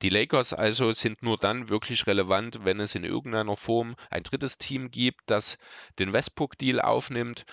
Die 0.00 0.10
Lakers 0.10 0.52
also 0.52 0.94
sind 0.94 1.20
nur 1.20 1.38
dann 1.38 1.68
wirklich 1.68 2.06
relevant, 2.06 2.64
wenn 2.64 2.78
es 2.78 2.94
in 2.94 3.02
irgendeiner 3.02 3.56
Form 3.56 3.96
ein 4.08 4.22
drittes 4.22 4.56
Team 4.56 4.92
gibt, 4.92 5.22
das 5.26 5.58
den 5.98 6.12
Westbrook-Deal 6.12 6.80
aufnimmt. 6.80 7.44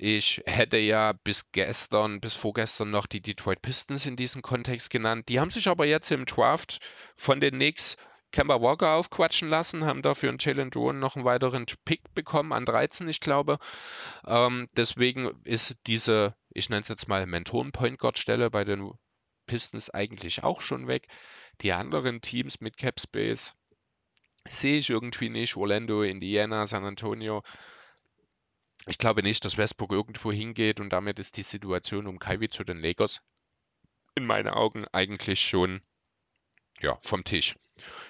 Ich 0.00 0.40
hätte 0.46 0.76
ja 0.76 1.12
bis 1.24 1.50
gestern, 1.50 2.20
bis 2.20 2.36
vorgestern 2.36 2.92
noch 2.92 3.06
die 3.08 3.20
Detroit 3.20 3.60
Pistons 3.62 4.06
in 4.06 4.14
diesem 4.14 4.42
Kontext 4.42 4.90
genannt. 4.90 5.28
Die 5.28 5.40
haben 5.40 5.50
sich 5.50 5.66
aber 5.66 5.86
jetzt 5.86 6.12
im 6.12 6.24
Draft 6.24 6.78
von 7.16 7.40
den 7.40 7.54
Knicks 7.54 7.96
Kemba 8.30 8.60
Walker 8.60 8.92
aufquatschen 8.92 9.48
lassen, 9.48 9.84
haben 9.84 10.02
dafür 10.02 10.28
einen 10.28 10.38
Jalen 10.38 10.70
Duran 10.70 11.00
noch 11.00 11.16
einen 11.16 11.24
weiteren 11.24 11.66
Pick 11.84 12.14
bekommen 12.14 12.52
an 12.52 12.64
13, 12.64 13.08
ich 13.08 13.18
glaube. 13.18 13.58
Ähm, 14.24 14.68
deswegen 14.76 15.32
ist 15.42 15.74
diese, 15.88 16.36
ich 16.50 16.70
nenne 16.70 16.82
es 16.82 16.88
jetzt 16.88 17.08
mal 17.08 17.26
Mentoren-Point-Guard-Stelle 17.26 18.50
bei 18.50 18.62
den 18.62 18.92
Pistons 19.46 19.90
eigentlich 19.90 20.44
auch 20.44 20.60
schon 20.60 20.86
weg. 20.86 21.08
Die 21.62 21.72
anderen 21.72 22.20
Teams 22.20 22.60
mit 22.60 22.76
Cap 22.76 23.00
Space 23.00 23.52
sehe 24.46 24.78
ich 24.78 24.90
irgendwie 24.90 25.28
nicht. 25.28 25.56
Orlando, 25.56 26.04
Indiana, 26.04 26.68
San 26.68 26.84
Antonio 26.84 27.42
ich 28.88 28.98
glaube 28.98 29.22
nicht, 29.22 29.44
dass 29.44 29.58
Westbrook 29.58 29.92
irgendwo 29.92 30.32
hingeht 30.32 30.80
und 30.80 30.90
damit 30.90 31.18
ist 31.18 31.36
die 31.36 31.42
Situation 31.42 32.06
um 32.06 32.18
Kyrie 32.18 32.48
zu 32.48 32.64
den 32.64 32.80
Lakers 32.80 33.20
in 34.14 34.26
meinen 34.26 34.48
Augen 34.48 34.86
eigentlich 34.92 35.40
schon 35.40 35.80
ja, 36.80 36.98
vom 37.02 37.24
Tisch. 37.24 37.54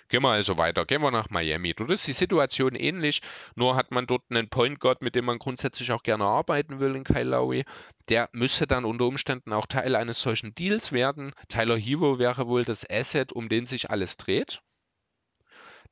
Gehen 0.08 0.22
wir 0.22 0.30
also 0.30 0.56
weiter. 0.56 0.86
Gehen 0.86 1.02
wir 1.02 1.10
nach 1.10 1.28
Miami. 1.28 1.74
Dort 1.74 1.90
ist 1.90 2.06
die 2.06 2.12
Situation 2.12 2.74
ähnlich, 2.74 3.20
nur 3.54 3.76
hat 3.76 3.90
man 3.90 4.06
dort 4.06 4.22
einen 4.30 4.48
Point 4.48 4.80
Guard, 4.80 5.02
mit 5.02 5.14
dem 5.14 5.26
man 5.26 5.38
grundsätzlich 5.38 5.92
auch 5.92 6.02
gerne 6.02 6.24
arbeiten 6.24 6.80
will 6.80 6.96
in 6.96 7.04
Kyle 7.04 7.24
Lowry. 7.24 7.64
Der 8.08 8.30
müsste 8.32 8.66
dann 8.66 8.86
unter 8.86 9.04
Umständen 9.04 9.52
auch 9.52 9.66
Teil 9.66 9.94
eines 9.96 10.22
solchen 10.22 10.54
Deals 10.54 10.92
werden. 10.92 11.34
Tyler 11.48 11.76
Hero 11.76 12.18
wäre 12.18 12.46
wohl 12.46 12.64
das 12.64 12.88
Asset, 12.88 13.32
um 13.32 13.50
den 13.50 13.66
sich 13.66 13.90
alles 13.90 14.16
dreht. 14.16 14.62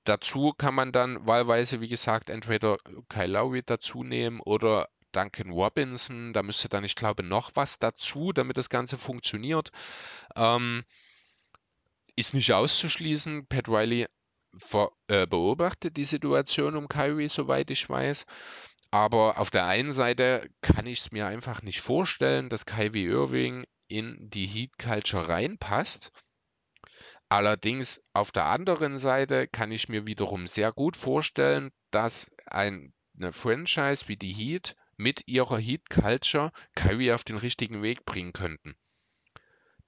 Dazu 0.07 0.55
kann 0.57 0.75
man 0.75 0.93
dann 0.93 1.27
wahlweise, 1.27 1.81
wie 1.81 1.89
gesagt, 1.89 2.31
entweder 2.31 2.79
Kyle 3.09 3.27
Lowry 3.27 3.63
dazu 3.65 4.05
nehmen 4.05 4.41
oder 4.41 4.89
Duncan 5.11 5.51
Robinson. 5.51 6.33
Da 6.33 6.43
müsste 6.43 6.69
dann, 6.69 6.85
ich 6.85 6.95
glaube, 6.95 7.25
noch 7.25 7.51
was 7.55 7.81
dazu, 7.81 8.33
damit 8.33 8.57
das 8.57 8.71
Ganze 8.71 8.99
funktioniert. 8.99 9.73
Ähm, 10.37 10.85
ist 12.15 12.35
nicht 12.35 12.53
auszuschließen. 12.53 13.49
Pat 13.49 13.69
Riley 13.69 14.07
äh, 15.09 15.27
beobachtet 15.27 15.97
die 15.97 16.05
Situation 16.05 16.77
um 16.77 16.87
Kyrie, 16.87 17.29
soweit 17.29 17.71
ich 17.71 17.89
weiß. 17.89 18.25
Aber 18.93 19.39
auf 19.39 19.51
der 19.51 19.67
einen 19.67 19.93
Seite 19.93 20.49
kann 20.61 20.87
ich 20.87 21.01
es 21.01 21.11
mir 21.11 21.27
einfach 21.27 21.63
nicht 21.63 21.81
vorstellen, 21.81 22.49
dass 22.49 22.65
Kyrie 22.65 23.07
Irving 23.07 23.67
in 23.89 24.17
die 24.31 24.47
Heat 24.47 24.79
Culture 24.79 25.29
reinpasst. 25.29 26.13
Allerdings 27.29 28.01
auf 28.13 28.31
der 28.31 28.47
anderen 28.47 28.99
Seite 28.99 29.49
kann 29.49 29.73
ich 29.73 29.89
mir 29.89 30.07
wiederum 30.07 30.47
sehr 30.47 30.73
gut 30.73 30.97
vorstellen, 30.97 31.73
dass 31.91 32.31
ein, 32.47 32.95
eine 33.19 33.33
Franchise 33.33 34.07
wie 34.07 34.17
die 34.17 34.33
Heat 34.33 34.77
mit 34.97 35.27
ihrer 35.27 35.59
Heat 35.59 35.91
Culture 35.91 36.53
Kyrie 36.75 37.13
auf 37.13 37.25
den 37.25 37.37
richtigen 37.37 37.83
Weg 37.83 38.05
bringen 38.05 38.33
könnten. 38.33 38.77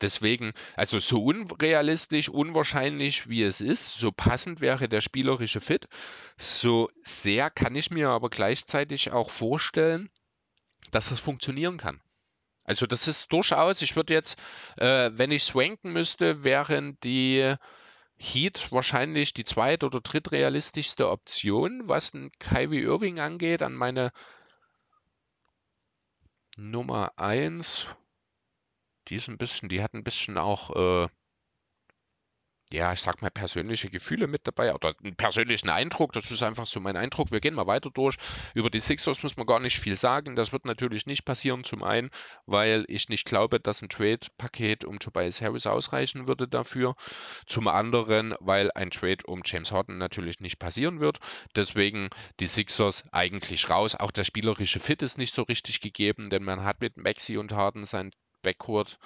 Deswegen, 0.00 0.52
also 0.76 1.00
so 1.00 1.24
unrealistisch, 1.24 2.28
unwahrscheinlich 2.28 3.28
wie 3.28 3.42
es 3.42 3.60
ist, 3.60 3.94
so 3.94 4.12
passend 4.12 4.60
wäre 4.60 4.88
der 4.88 5.00
spielerische 5.00 5.60
Fit, 5.60 5.88
so 6.36 6.88
sehr 7.02 7.50
kann 7.50 7.74
ich 7.74 7.90
mir 7.90 8.08
aber 8.10 8.30
gleichzeitig 8.30 9.10
auch 9.10 9.30
vorstellen, 9.30 10.08
dass 10.92 11.08
das 11.08 11.18
funktionieren 11.18 11.78
kann. 11.78 12.00
Also 12.68 12.86
das 12.86 13.08
ist 13.08 13.32
durchaus, 13.32 13.80
ich 13.80 13.96
würde 13.96 14.12
jetzt, 14.12 14.38
äh, 14.76 15.10
wenn 15.14 15.30
ich 15.30 15.42
swanken 15.44 15.90
müsste, 15.90 16.44
wären 16.44 17.00
die 17.00 17.54
Heat 18.18 18.70
wahrscheinlich 18.70 19.32
die 19.32 19.44
zweit- 19.44 19.84
oder 19.84 20.02
drittrealistischste 20.02 21.08
Option, 21.08 21.88
was 21.88 22.12
ein 22.12 22.30
Kyrie 22.38 22.82
Irving 22.82 23.20
angeht, 23.20 23.62
an 23.62 23.72
meine 23.72 24.12
Nummer 26.58 27.12
1. 27.16 27.86
Die 29.08 29.16
ist 29.16 29.28
ein 29.28 29.38
bisschen, 29.38 29.70
die 29.70 29.82
hat 29.82 29.94
ein 29.94 30.04
bisschen 30.04 30.36
auch 30.36 31.04
äh, 31.04 31.08
ja, 32.70 32.92
ich 32.92 33.00
sag 33.00 33.22
mal, 33.22 33.30
persönliche 33.30 33.88
Gefühle 33.88 34.26
mit 34.26 34.46
dabei 34.46 34.74
oder 34.74 34.94
einen 35.02 35.16
persönlichen 35.16 35.70
Eindruck. 35.70 36.12
Das 36.12 36.30
ist 36.30 36.42
einfach 36.42 36.66
so 36.66 36.80
mein 36.80 36.96
Eindruck. 36.96 37.30
Wir 37.30 37.40
gehen 37.40 37.54
mal 37.54 37.66
weiter 37.66 37.90
durch. 37.90 38.16
Über 38.54 38.68
die 38.68 38.80
Sixers 38.80 39.22
muss 39.22 39.36
man 39.38 39.46
gar 39.46 39.58
nicht 39.58 39.78
viel 39.78 39.96
sagen. 39.96 40.36
Das 40.36 40.52
wird 40.52 40.66
natürlich 40.66 41.06
nicht 41.06 41.24
passieren. 41.24 41.64
Zum 41.64 41.82
einen, 41.82 42.10
weil 42.46 42.84
ich 42.88 43.08
nicht 43.08 43.24
glaube, 43.24 43.58
dass 43.58 43.80
ein 43.80 43.88
Trade-Paket 43.88 44.84
um 44.84 44.98
Tobias 44.98 45.40
Harris 45.40 45.66
ausreichen 45.66 46.28
würde 46.28 46.46
dafür. 46.46 46.94
Zum 47.46 47.68
anderen, 47.68 48.34
weil 48.40 48.70
ein 48.72 48.90
Trade 48.90 49.24
um 49.26 49.42
James 49.44 49.72
Harden 49.72 49.96
natürlich 49.96 50.40
nicht 50.40 50.58
passieren 50.58 51.00
wird. 51.00 51.20
Deswegen 51.56 52.10
die 52.38 52.48
Sixers 52.48 53.04
eigentlich 53.12 53.70
raus. 53.70 53.94
Auch 53.94 54.10
der 54.10 54.24
spielerische 54.24 54.80
Fit 54.80 55.00
ist 55.00 55.16
nicht 55.16 55.34
so 55.34 55.42
richtig 55.42 55.80
gegeben, 55.80 56.28
denn 56.28 56.44
man 56.44 56.64
hat 56.64 56.82
mit 56.82 56.98
Maxi 56.98 57.38
und 57.38 57.52
Harden 57.52 57.86
sein 57.86 58.10
Backcourt. 58.42 58.98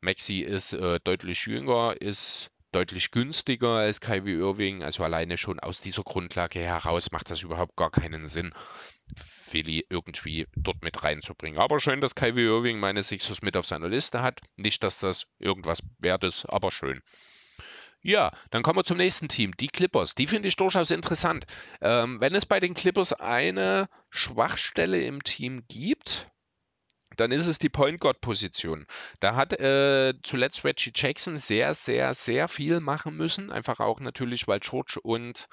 Maxi 0.00 0.40
ist 0.40 0.72
äh, 0.72 1.00
deutlich 1.02 1.46
jünger, 1.46 1.96
ist 2.00 2.50
deutlich 2.76 3.10
günstiger 3.10 3.70
als 3.70 4.02
Kyrie 4.02 4.34
Irving. 4.34 4.82
Also 4.82 5.02
alleine 5.02 5.38
schon 5.38 5.58
aus 5.58 5.80
dieser 5.80 6.02
Grundlage 6.02 6.58
heraus 6.58 7.10
macht 7.10 7.30
das 7.30 7.40
überhaupt 7.40 7.74
gar 7.76 7.90
keinen 7.90 8.28
Sinn, 8.28 8.52
Philly 9.16 9.86
irgendwie 9.88 10.46
dort 10.54 10.82
mit 10.82 11.02
reinzubringen. 11.02 11.58
Aber 11.58 11.80
schön, 11.80 12.02
dass 12.02 12.14
Kyrie 12.14 12.44
Irving 12.44 12.78
meine 12.78 13.02
Sixers 13.02 13.40
mit 13.40 13.56
auf 13.56 13.66
seiner 13.66 13.88
Liste 13.88 14.20
hat. 14.20 14.42
Nicht, 14.56 14.82
dass 14.82 14.98
das 14.98 15.24
irgendwas 15.38 15.82
wert 15.98 16.22
ist, 16.22 16.44
aber 16.44 16.70
schön. 16.70 17.00
Ja, 18.02 18.30
dann 18.50 18.62
kommen 18.62 18.78
wir 18.78 18.84
zum 18.84 18.98
nächsten 18.98 19.28
Team, 19.28 19.56
die 19.56 19.68
Clippers. 19.68 20.14
Die 20.14 20.26
finde 20.26 20.48
ich 20.48 20.56
durchaus 20.56 20.90
interessant. 20.90 21.46
Ähm, 21.80 22.20
wenn 22.20 22.34
es 22.34 22.44
bei 22.44 22.60
den 22.60 22.74
Clippers 22.74 23.14
eine 23.14 23.88
Schwachstelle 24.10 25.02
im 25.02 25.24
Team 25.24 25.64
gibt, 25.66 26.28
dann 27.16 27.32
ist 27.32 27.46
es 27.46 27.58
die 27.58 27.68
Point 27.68 28.00
Guard 28.00 28.20
Position. 28.20 28.86
Da 29.20 29.34
hat 29.34 29.52
äh, 29.52 30.14
zuletzt 30.22 30.64
Reggie 30.64 30.92
Jackson 30.94 31.38
sehr, 31.38 31.74
sehr, 31.74 32.14
sehr 32.14 32.48
viel 32.48 32.80
machen 32.80 33.16
müssen. 33.16 33.50
Einfach 33.50 33.80
auch 33.80 34.00
natürlich, 34.00 34.46
weil 34.48 34.60
George 34.60 34.98
und 35.02 35.48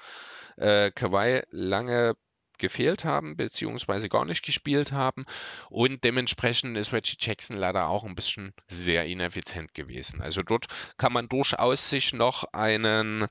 äh, 0.56 0.90
Kawhi 0.90 1.42
lange 1.50 2.14
gefehlt 2.58 3.04
haben, 3.04 3.36
beziehungsweise 3.36 4.08
gar 4.08 4.24
nicht 4.24 4.44
gespielt 4.44 4.92
haben. 4.92 5.24
Und 5.70 6.04
dementsprechend 6.04 6.76
ist 6.76 6.92
Reggie 6.92 7.16
Jackson 7.18 7.56
leider 7.56 7.88
auch 7.88 8.04
ein 8.04 8.14
bisschen 8.14 8.54
sehr 8.68 9.04
ineffizient 9.06 9.74
gewesen. 9.74 10.20
Also 10.22 10.42
dort 10.42 10.66
kann 10.96 11.12
man 11.12 11.28
durchaus 11.28 11.90
sich 11.90 12.12
noch 12.12 12.44
einen 12.52 13.26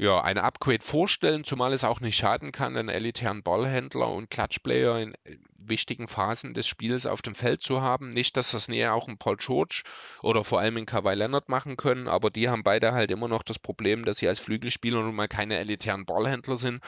ja, 0.00 0.20
eine 0.20 0.44
Upgrade 0.44 0.84
vorstellen, 0.84 1.42
zumal 1.42 1.72
es 1.72 1.82
auch 1.82 1.98
nicht 1.98 2.16
schaden 2.16 2.52
kann, 2.52 2.76
einen 2.76 2.88
elitären 2.88 3.42
Ballhändler 3.42 4.08
und 4.08 4.30
Clutchplayer 4.30 5.00
in 5.00 5.14
äh, 5.24 5.38
wichtigen 5.56 6.06
Phasen 6.06 6.54
des 6.54 6.68
Spiels 6.68 7.04
auf 7.04 7.20
dem 7.20 7.34
Feld 7.34 7.62
zu 7.64 7.82
haben. 7.82 8.10
Nicht, 8.10 8.36
dass 8.36 8.52
das 8.52 8.68
näher 8.68 8.94
auch 8.94 9.08
ein 9.08 9.18
Paul 9.18 9.36
George 9.36 9.82
oder 10.22 10.44
vor 10.44 10.60
allem 10.60 10.76
in 10.76 10.86
Kawhi 10.86 11.14
Leonard 11.14 11.48
machen 11.48 11.76
können, 11.76 12.06
aber 12.06 12.30
die 12.30 12.48
haben 12.48 12.62
beide 12.62 12.92
halt 12.92 13.10
immer 13.10 13.26
noch 13.26 13.42
das 13.42 13.58
Problem, 13.58 14.04
dass 14.04 14.18
sie 14.18 14.28
als 14.28 14.38
Flügelspieler 14.38 15.02
nun 15.02 15.16
mal 15.16 15.26
keine 15.26 15.58
elitären 15.58 16.06
Ballhändler 16.06 16.58
sind 16.58 16.80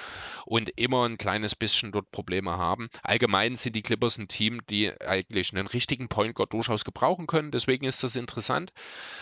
und 0.47 0.71
immer 0.79 1.09
ein 1.09 1.19
kleines 1.19 1.57
bisschen 1.57 1.91
dort 1.91 2.13
Probleme 2.13 2.59
haben. 2.59 2.91
Allgemein 3.03 3.57
sind 3.57 3.75
die 3.75 3.83
Clippers 3.83 4.19
ein 4.19 4.29
Team, 4.29 4.61
die 4.71 4.93
eigentlich 5.01 5.53
einen 5.53 5.67
richtigen 5.67 6.09
Point 6.09 6.37
Guard 6.37 6.53
durchaus 6.53 6.85
gebrauchen 6.85 7.27
können. 7.27 7.51
Deswegen 7.51 7.87
ist 7.87 8.05
das 8.05 8.15
interessant. 8.15 8.73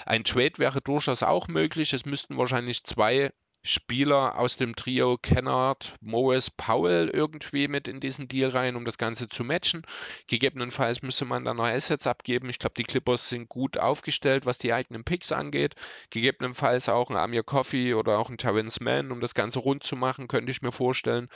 Ein 0.05 0.24
Trade 0.24 0.59
wäre 0.59 0.83
durchaus 0.83 1.22
auch 1.22 1.48
möglich. 1.48 1.94
Es 1.94 2.05
müssten 2.05 2.37
wahrscheinlich 2.37 2.85
zwei 2.85 3.33
Spieler 3.68 4.38
aus 4.38 4.57
dem 4.57 4.74
Trio 4.74 5.18
Kennard, 5.18 5.94
Morris, 6.00 6.50
Powell 6.50 7.11
irgendwie 7.11 7.68
mit 7.68 7.87
in 7.87 8.00
diesen 8.00 8.26
Deal 8.26 8.50
rein, 8.50 8.76
um 8.76 8.87
das 8.87 8.96
Ganze 8.96 9.28
zu 9.28 9.44
matchen. 9.44 9.83
Gegebenenfalls 10.26 11.02
müsste 11.02 11.26
man 11.26 11.44
dann 11.44 11.59
noch 11.59 11.66
Assets 11.66 12.07
abgeben. 12.07 12.48
Ich 12.48 12.59
glaube, 12.59 12.74
die 12.78 12.85
Clippers 12.85 13.28
sind 13.28 13.48
gut 13.50 13.76
aufgestellt, 13.76 14.46
was 14.46 14.57
die 14.57 14.72
eigenen 14.72 15.04
Picks 15.04 15.33
angeht. 15.33 15.74
Gegebenenfalls 16.09 16.88
auch 16.88 17.11
ein 17.11 17.16
Amir 17.16 17.42
Coffee 17.42 17.92
oder 17.92 18.18
auch 18.18 18.31
ein 18.31 18.38
Terrence 18.38 18.81
Mann, 18.81 19.12
um 19.12 19.20
das 19.20 19.35
Ganze 19.35 19.59
rund 19.59 19.85
zu 19.85 19.96
machen, 19.96 20.28
könnte 20.28 20.50
ich 20.50 20.62
mir 20.62 20.72
vorstellen. 20.72 21.28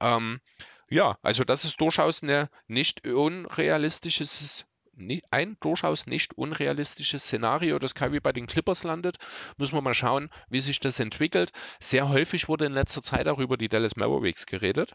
Ähm, 0.00 0.40
ja, 0.90 1.16
also 1.22 1.42
das 1.44 1.64
ist 1.64 1.80
durchaus 1.80 2.22
eine 2.22 2.50
nicht 2.66 3.06
unrealistisches 3.06 4.66
ein 5.30 5.56
durchaus 5.60 6.06
nicht 6.06 6.34
unrealistisches 6.36 7.24
Szenario, 7.24 7.78
dass 7.78 7.94
Kyrie 7.94 8.20
bei 8.20 8.32
den 8.32 8.46
Clippers 8.46 8.82
landet. 8.82 9.18
Müssen 9.56 9.74
wir 9.74 9.82
mal 9.82 9.94
schauen, 9.94 10.30
wie 10.48 10.60
sich 10.60 10.80
das 10.80 11.00
entwickelt. 11.00 11.52
Sehr 11.80 12.08
häufig 12.08 12.48
wurde 12.48 12.66
in 12.66 12.72
letzter 12.72 13.02
Zeit 13.02 13.28
auch 13.28 13.38
über 13.38 13.56
die 13.56 13.68
Dallas 13.68 13.96
Mavericks 13.96 14.46
geredet. 14.46 14.94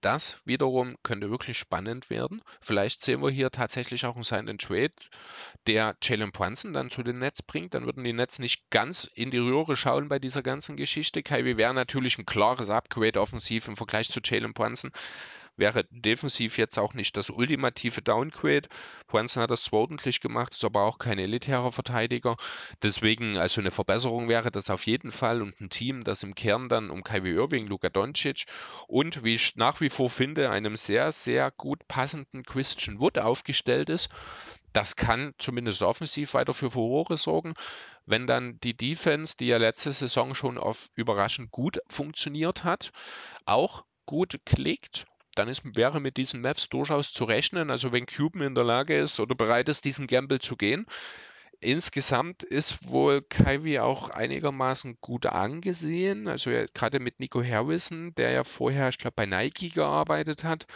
Das 0.00 0.38
wiederum 0.44 0.96
könnte 1.02 1.28
wirklich 1.28 1.58
spannend 1.58 2.08
werden. 2.08 2.40
Vielleicht 2.60 3.02
sehen 3.02 3.20
wir 3.20 3.30
hier 3.30 3.50
tatsächlich 3.50 4.06
auch 4.06 4.14
einen 4.14 4.22
Sign 4.22 4.48
and 4.48 4.60
Trade, 4.60 4.92
der 5.66 5.96
Jalen 6.00 6.30
Brunson 6.30 6.72
dann 6.72 6.90
zu 6.90 7.02
den 7.02 7.18
Nets 7.18 7.42
bringt. 7.42 7.74
Dann 7.74 7.84
würden 7.84 8.04
die 8.04 8.12
Nets 8.12 8.38
nicht 8.38 8.70
ganz 8.70 9.10
in 9.14 9.32
die 9.32 9.38
Röhre 9.38 9.76
schauen 9.76 10.08
bei 10.08 10.20
dieser 10.20 10.44
ganzen 10.44 10.76
Geschichte. 10.76 11.24
Kyrie 11.24 11.56
wäre 11.56 11.74
natürlich 11.74 12.16
ein 12.16 12.26
klares 12.26 12.70
Upgrade 12.70 13.20
offensiv 13.20 13.66
im 13.66 13.76
Vergleich 13.76 14.08
zu 14.08 14.20
Jalen 14.22 14.52
Brunson 14.52 14.92
wäre 15.58 15.84
defensiv 15.90 16.56
jetzt 16.56 16.78
auch 16.78 16.94
nicht 16.94 17.16
das 17.16 17.30
ultimative 17.30 18.00
Downgrade. 18.00 18.68
Brunson 19.08 19.42
hat 19.42 19.50
das 19.50 19.64
zwar 19.64 19.80
ordentlich 19.80 20.20
gemacht, 20.20 20.52
ist 20.52 20.64
aber 20.64 20.84
auch 20.84 20.98
kein 20.98 21.18
elitärer 21.18 21.72
Verteidiger. 21.72 22.36
Deswegen, 22.82 23.36
also 23.36 23.60
eine 23.60 23.70
Verbesserung 23.70 24.28
wäre 24.28 24.50
das 24.50 24.70
auf 24.70 24.86
jeden 24.86 25.12
Fall 25.12 25.42
und 25.42 25.60
ein 25.60 25.70
Team, 25.70 26.04
das 26.04 26.22
im 26.22 26.34
Kern 26.34 26.68
dann 26.68 26.90
um 26.90 27.02
Kyrie 27.02 27.34
Irving, 27.34 27.66
Luka 27.66 27.90
Doncic 27.90 28.44
und 28.86 29.24
wie 29.24 29.34
ich 29.34 29.56
nach 29.56 29.80
wie 29.80 29.90
vor 29.90 30.10
finde, 30.10 30.50
einem 30.50 30.76
sehr, 30.76 31.12
sehr 31.12 31.50
gut 31.50 31.86
passenden 31.88 32.44
Christian 32.44 33.00
Wood 33.00 33.18
aufgestellt 33.18 33.90
ist. 33.90 34.08
Das 34.72 34.96
kann 34.96 35.34
zumindest 35.38 35.82
offensiv 35.82 36.34
weiter 36.34 36.54
für 36.54 36.70
Furore 36.70 37.16
sorgen. 37.16 37.54
Wenn 38.06 38.26
dann 38.26 38.60
die 38.60 38.76
Defense, 38.76 39.34
die 39.38 39.46
ja 39.46 39.56
letzte 39.56 39.92
Saison 39.92 40.34
schon 40.34 40.58
auf 40.58 40.88
überraschend 40.94 41.50
gut 41.50 41.78
funktioniert 41.88 42.64
hat, 42.64 42.92
auch 43.44 43.84
gut 44.06 44.40
klickt 44.44 45.06
dann 45.38 45.48
ist, 45.48 45.62
wäre 45.76 46.00
mit 46.00 46.16
diesen 46.16 46.40
Mavs 46.40 46.68
durchaus 46.68 47.12
zu 47.12 47.24
rechnen. 47.24 47.70
Also 47.70 47.92
wenn 47.92 48.06
Cuban 48.06 48.42
in 48.42 48.54
der 48.54 48.64
Lage 48.64 48.98
ist 48.98 49.20
oder 49.20 49.34
bereit 49.34 49.68
ist, 49.68 49.84
diesen 49.84 50.06
Gamble 50.06 50.40
zu 50.40 50.56
gehen. 50.56 50.86
Insgesamt 51.60 52.44
ist 52.44 52.88
wohl 52.88 53.20
Kyrie 53.20 53.80
auch 53.80 54.10
einigermaßen 54.10 54.98
gut 55.00 55.26
angesehen. 55.26 56.28
Also 56.28 56.50
ja, 56.50 56.66
gerade 56.72 57.00
mit 57.00 57.18
Nico 57.18 57.42
Harrison, 57.42 58.14
der 58.14 58.30
ja 58.30 58.44
vorher, 58.44 58.90
ich 58.90 58.98
glaube, 58.98 59.14
bei 59.16 59.26
Nike 59.26 59.70
gearbeitet 59.70 60.44
hat, 60.44 60.68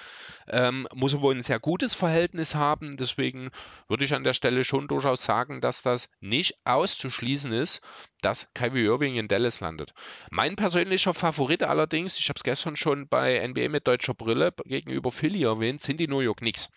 ähm, 0.48 0.88
muss 0.92 1.12
er 1.12 1.20
wohl 1.20 1.36
ein 1.36 1.42
sehr 1.44 1.60
gutes 1.60 1.94
Verhältnis 1.94 2.56
haben. 2.56 2.96
Deswegen 2.96 3.50
würde 3.86 4.04
ich 4.04 4.12
an 4.12 4.24
der 4.24 4.34
Stelle 4.34 4.64
schon 4.64 4.88
durchaus 4.88 5.22
sagen, 5.22 5.60
dass 5.60 5.82
das 5.82 6.08
nicht 6.18 6.56
auszuschließen 6.64 7.52
ist, 7.52 7.80
dass 8.20 8.52
Kyrie 8.52 8.86
Irving 8.86 9.14
in 9.14 9.28
Dallas 9.28 9.60
landet. 9.60 9.94
Mein 10.32 10.56
persönlicher 10.56 11.14
Favorit 11.14 11.62
allerdings, 11.62 12.18
ich 12.18 12.28
habe 12.28 12.38
es 12.38 12.42
gestern 12.44 12.74
schon 12.74 13.06
bei 13.06 13.46
NBA 13.46 13.68
mit 13.68 13.86
deutscher 13.86 14.14
Brille 14.14 14.52
gegenüber 14.64 15.12
Philly 15.12 15.44
erwähnt, 15.44 15.80
sind 15.80 15.98
die 15.98 16.08
New 16.08 16.20
York 16.20 16.38
Knicks. 16.38 16.68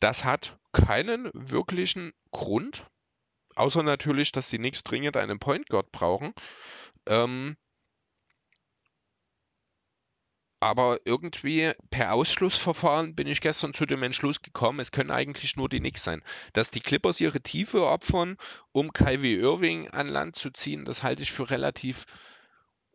Das 0.00 0.24
hat 0.24 0.58
keinen 0.72 1.30
wirklichen 1.34 2.12
Grund, 2.32 2.84
außer 3.56 3.82
natürlich, 3.82 4.32
dass 4.32 4.48
die 4.48 4.58
Knicks 4.58 4.84
dringend 4.84 5.16
einen 5.16 5.38
Point 5.38 5.68
Guard 5.68 5.92
brauchen. 5.92 6.34
Ähm, 7.06 7.56
aber 10.62 11.00
irgendwie 11.04 11.72
per 11.90 12.12
Ausschlussverfahren 12.12 13.16
bin 13.16 13.26
ich 13.26 13.40
gestern 13.40 13.74
zu 13.74 13.84
dem 13.84 14.04
Entschluss 14.04 14.42
gekommen, 14.42 14.78
es 14.78 14.92
können 14.92 15.10
eigentlich 15.10 15.56
nur 15.56 15.68
die 15.68 15.80
Knicks 15.80 16.04
sein. 16.04 16.22
Dass 16.52 16.70
die 16.70 16.80
Clippers 16.80 17.20
ihre 17.20 17.40
Tiefe 17.40 17.84
opfern, 17.84 18.36
um 18.70 18.92
Kyrie 18.92 19.34
Irving 19.34 19.88
an 19.88 20.06
Land 20.06 20.36
zu 20.36 20.50
ziehen, 20.50 20.84
das 20.84 21.02
halte 21.02 21.22
ich 21.22 21.32
für 21.32 21.50
relativ 21.50 22.06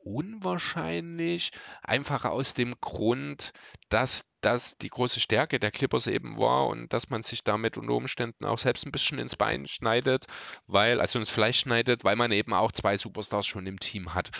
unwahrscheinlich. 0.07 1.51
Einfach 1.83 2.25
aus 2.25 2.53
dem 2.53 2.75
Grund, 2.81 3.51
dass 3.89 4.25
das 4.41 4.77
die 4.77 4.89
große 4.89 5.19
Stärke 5.19 5.59
der 5.59 5.71
Clippers 5.71 6.07
eben 6.07 6.37
war 6.37 6.67
und 6.67 6.93
dass 6.93 7.09
man 7.09 7.23
sich 7.23 7.43
damit 7.43 7.77
unter 7.77 7.93
Umständen 7.93 8.45
auch 8.45 8.59
selbst 8.59 8.85
ein 8.85 8.91
bisschen 8.91 9.19
ins 9.19 9.35
Bein 9.35 9.67
schneidet, 9.67 10.25
weil, 10.67 11.01
also 11.01 11.19
ins 11.19 11.29
Fleisch 11.29 11.59
schneidet, 11.59 12.03
weil 12.03 12.15
man 12.15 12.31
eben 12.31 12.53
auch 12.53 12.71
zwei 12.71 12.97
Superstars 12.97 13.47
schon 13.47 13.67
im 13.67 13.79
Team 13.79 14.13
hat. 14.13 14.31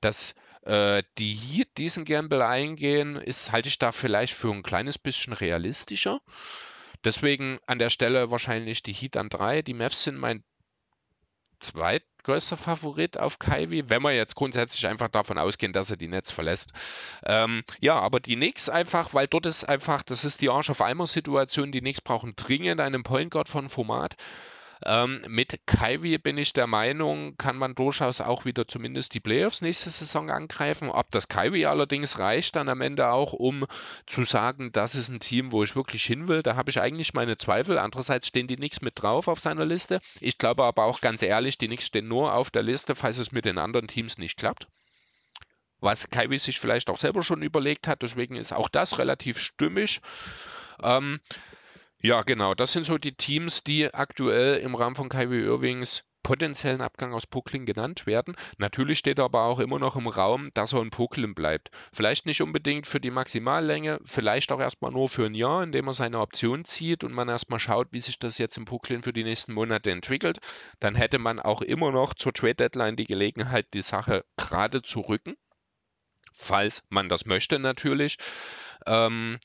Das 0.00 0.34
äh, 0.62 1.02
die 1.18 1.34
hier 1.34 1.66
diesen 1.76 2.04
Gamble 2.04 2.42
eingehen, 2.42 3.16
ist, 3.16 3.52
halte 3.52 3.68
ich 3.68 3.78
da 3.78 3.92
vielleicht 3.92 4.34
für 4.34 4.52
ein 4.52 4.62
kleines 4.62 4.98
bisschen 4.98 5.32
realistischer. 5.32 6.20
Deswegen 7.04 7.58
an 7.66 7.78
der 7.80 7.90
Stelle 7.90 8.30
wahrscheinlich 8.30 8.82
die 8.82 8.92
Heat 8.92 9.16
an 9.16 9.28
3. 9.28 9.62
Die 9.62 9.74
Mavs 9.74 10.04
sind 10.04 10.18
mein 10.18 10.44
zweitgrößter 12.22 12.56
Favorit 12.56 13.18
auf 13.18 13.38
Kyrie, 13.38 13.84
wenn 13.88 14.02
wir 14.02 14.12
jetzt 14.12 14.34
grundsätzlich 14.34 14.86
einfach 14.86 15.08
davon 15.08 15.38
ausgehen, 15.38 15.72
dass 15.72 15.90
er 15.90 15.96
die 15.96 16.08
Netz 16.08 16.30
verlässt. 16.30 16.72
Ähm, 17.24 17.64
ja, 17.80 17.98
aber 17.98 18.20
die 18.20 18.36
Knicks 18.36 18.68
einfach, 18.68 19.12
weil 19.14 19.26
dort 19.26 19.46
ist 19.46 19.64
einfach, 19.64 20.02
das 20.02 20.24
ist 20.24 20.40
die 20.40 20.48
Arsch 20.48 20.70
auf 20.70 20.80
Eimer 20.80 21.06
Situation, 21.06 21.72
die 21.72 21.80
Knicks 21.80 22.00
brauchen 22.00 22.34
dringend 22.36 22.80
einen 22.80 23.02
Point 23.02 23.30
Guard 23.32 23.48
von 23.48 23.68
Format. 23.68 24.16
Ähm, 24.84 25.22
mit 25.28 25.60
Kyrie 25.66 26.18
bin 26.18 26.38
ich 26.38 26.52
der 26.52 26.66
Meinung, 26.66 27.36
kann 27.36 27.56
man 27.56 27.74
durchaus 27.74 28.20
auch 28.20 28.44
wieder 28.44 28.66
zumindest 28.66 29.14
die 29.14 29.20
Playoffs 29.20 29.60
nächste 29.60 29.90
Saison 29.90 30.30
angreifen. 30.30 30.90
Ob 30.90 31.10
das 31.10 31.28
Kyrie 31.28 31.66
allerdings 31.66 32.18
reicht 32.18 32.56
dann 32.56 32.68
am 32.68 32.80
Ende 32.80 33.08
auch, 33.08 33.32
um 33.32 33.66
zu 34.06 34.24
sagen, 34.24 34.72
das 34.72 34.94
ist 34.94 35.08
ein 35.08 35.20
Team, 35.20 35.52
wo 35.52 35.62
ich 35.62 35.76
wirklich 35.76 36.04
hin 36.04 36.28
will, 36.28 36.42
da 36.42 36.56
habe 36.56 36.70
ich 36.70 36.80
eigentlich 36.80 37.14
meine 37.14 37.38
Zweifel. 37.38 37.78
Andererseits 37.78 38.28
stehen 38.28 38.48
die 38.48 38.56
nichts 38.56 38.80
mit 38.80 39.00
drauf 39.00 39.28
auf 39.28 39.40
seiner 39.40 39.64
Liste. 39.64 40.00
Ich 40.20 40.38
glaube 40.38 40.64
aber 40.64 40.84
auch 40.84 41.00
ganz 41.00 41.22
ehrlich, 41.22 41.58
die 41.58 41.66
Knicks 41.66 41.86
stehen 41.86 42.08
nur 42.08 42.34
auf 42.34 42.50
der 42.50 42.62
Liste, 42.62 42.94
falls 42.94 43.18
es 43.18 43.32
mit 43.32 43.44
den 43.44 43.58
anderen 43.58 43.88
Teams 43.88 44.18
nicht 44.18 44.36
klappt 44.36 44.66
was 45.82 46.08
Kyrie 46.10 46.38
sich 46.38 46.60
vielleicht 46.60 46.88
auch 46.88 46.96
selber 46.96 47.22
schon 47.24 47.42
überlegt 47.42 47.88
hat. 47.88 48.02
Deswegen 48.02 48.36
ist 48.36 48.52
auch 48.52 48.68
das 48.68 48.98
relativ 48.98 49.38
stimmig. 49.38 50.00
Ähm, 50.82 51.20
ja, 52.02 52.22
genau. 52.22 52.54
Das 52.54 52.72
sind 52.72 52.84
so 52.84 52.98
die 52.98 53.14
Teams, 53.14 53.64
die 53.64 53.92
aktuell 53.92 54.58
im 54.58 54.74
Rahmen 54.74 54.96
von 54.96 55.08
Kyrie 55.08 55.42
Irvings 55.42 56.04
potenziellen 56.22 56.80
Abgang 56.80 57.12
aus 57.12 57.26
Brooklyn 57.26 57.66
genannt 57.66 58.06
werden. 58.06 58.36
Natürlich 58.58 58.98
steht 58.98 59.18
aber 59.18 59.44
auch 59.44 59.58
immer 59.58 59.78
noch 59.78 59.96
im 59.96 60.06
Raum, 60.06 60.50
dass 60.54 60.72
er 60.72 60.80
in 60.80 60.90
Brooklyn 60.90 61.34
bleibt. 61.34 61.70
Vielleicht 61.92 62.26
nicht 62.26 62.42
unbedingt 62.42 62.86
für 62.86 63.00
die 63.00 63.10
Maximallänge, 63.10 63.98
vielleicht 64.04 64.52
auch 64.52 64.60
erstmal 64.60 64.92
nur 64.92 65.08
für 65.08 65.26
ein 65.26 65.34
Jahr, 65.34 65.62
indem 65.62 65.88
er 65.88 65.94
seine 65.94 66.20
Option 66.20 66.64
zieht 66.64 67.04
und 67.04 67.12
man 67.12 67.28
erstmal 67.28 67.58
schaut, 67.58 67.88
wie 67.90 68.00
sich 68.00 68.18
das 68.18 68.38
jetzt 68.38 68.56
in 68.56 68.64
Brooklyn 68.64 69.02
für 69.02 69.12
die 69.12 69.24
nächsten 69.24 69.52
Monate 69.52 69.90
entwickelt. 69.90 70.38
Dann 70.80 70.94
hätte 70.94 71.18
man 71.18 71.40
auch 71.40 71.62
immer 71.62 71.90
noch 71.90 72.14
zur 72.14 72.32
Trade 72.32 72.54
Deadline 72.54 72.96
die 72.96 73.06
Gelegenheit, 73.06 73.66
die 73.74 73.82
Sache 73.82 74.24
gerade 74.36 74.82
zu 74.82 75.00
rücken, 75.00 75.34
falls 76.32 76.82
man 76.88 77.08
das 77.08 77.26
möchte 77.26 77.58
natürlich. 77.58 78.16
Ähm, 78.86 79.38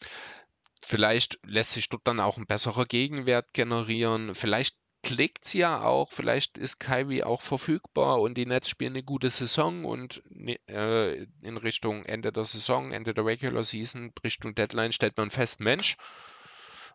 Vielleicht 0.89 1.38
lässt 1.43 1.73
sich 1.73 1.89
dort 1.89 2.08
dann 2.08 2.21
auch 2.21 2.38
ein 2.38 2.45
besserer 2.45 2.86
Gegenwert 2.86 3.54
generieren. 3.54 4.34
Vielleicht 4.36 4.78
klickt 5.04 5.45
es 5.45 5.52
ja 5.52 5.82
auch, 5.82 6.13
vielleicht 6.13 6.58
ist 6.58 6.80
Kyrie 6.80 7.23
auch 7.23 7.41
verfügbar 7.41 8.21
und 8.21 8.36
die 8.36 8.45
Nets 8.45 8.69
spielen 8.69 8.93
eine 8.93 9.04
gute 9.04 9.30
Saison 9.30 9.84
und 9.84 10.23
ne, 10.30 10.58
äh, 10.69 11.28
in 11.41 11.58
Richtung 11.58 12.06
Ende 12.06 12.32
der 12.32 12.45
Saison, 12.45 12.93
Ende 12.93 13.13
der 13.13 13.26
Regular 13.26 13.65
Season, 13.65 14.13
Richtung 14.23 14.56
Deadline 14.56 14.93
stellt 14.93 15.17
man 15.17 15.30
fest, 15.30 15.60
Mensch, 15.60 15.97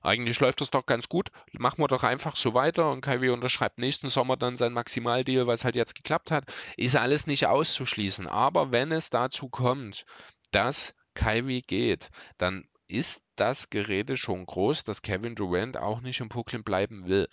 eigentlich 0.00 0.40
läuft 0.40 0.62
das 0.62 0.70
doch 0.70 0.86
ganz 0.86 1.10
gut, 1.10 1.30
machen 1.52 1.82
wir 1.82 1.88
doch 1.88 2.02
einfach 2.02 2.36
so 2.36 2.54
weiter 2.54 2.90
und 2.90 3.02
Kyrie 3.02 3.28
unterschreibt 3.28 3.76
nächsten 3.76 4.08
Sommer 4.08 4.38
dann 4.38 4.56
sein 4.56 4.72
Maximaldeal, 4.72 5.50
es 5.50 5.66
halt 5.66 5.76
jetzt 5.76 5.94
geklappt 5.94 6.30
hat, 6.30 6.46
ist 6.78 6.96
alles 6.96 7.26
nicht 7.26 7.46
auszuschließen. 7.46 8.26
Aber 8.26 8.72
wenn 8.72 8.90
es 8.90 9.10
dazu 9.10 9.50
kommt, 9.50 10.06
dass 10.50 10.94
Kyrie 11.12 11.60
geht, 11.60 12.08
dann 12.38 12.66
ist 12.88 13.22
das 13.42 13.70
Gerede 13.70 14.16
schon 14.16 14.46
groß, 14.46 14.84
dass 14.84 15.02
Kevin 15.02 15.34
Durant 15.34 15.76
auch 15.76 16.00
nicht 16.00 16.20
in 16.20 16.28
Brooklyn 16.28 16.62
bleiben 16.62 17.08
will. 17.08 17.26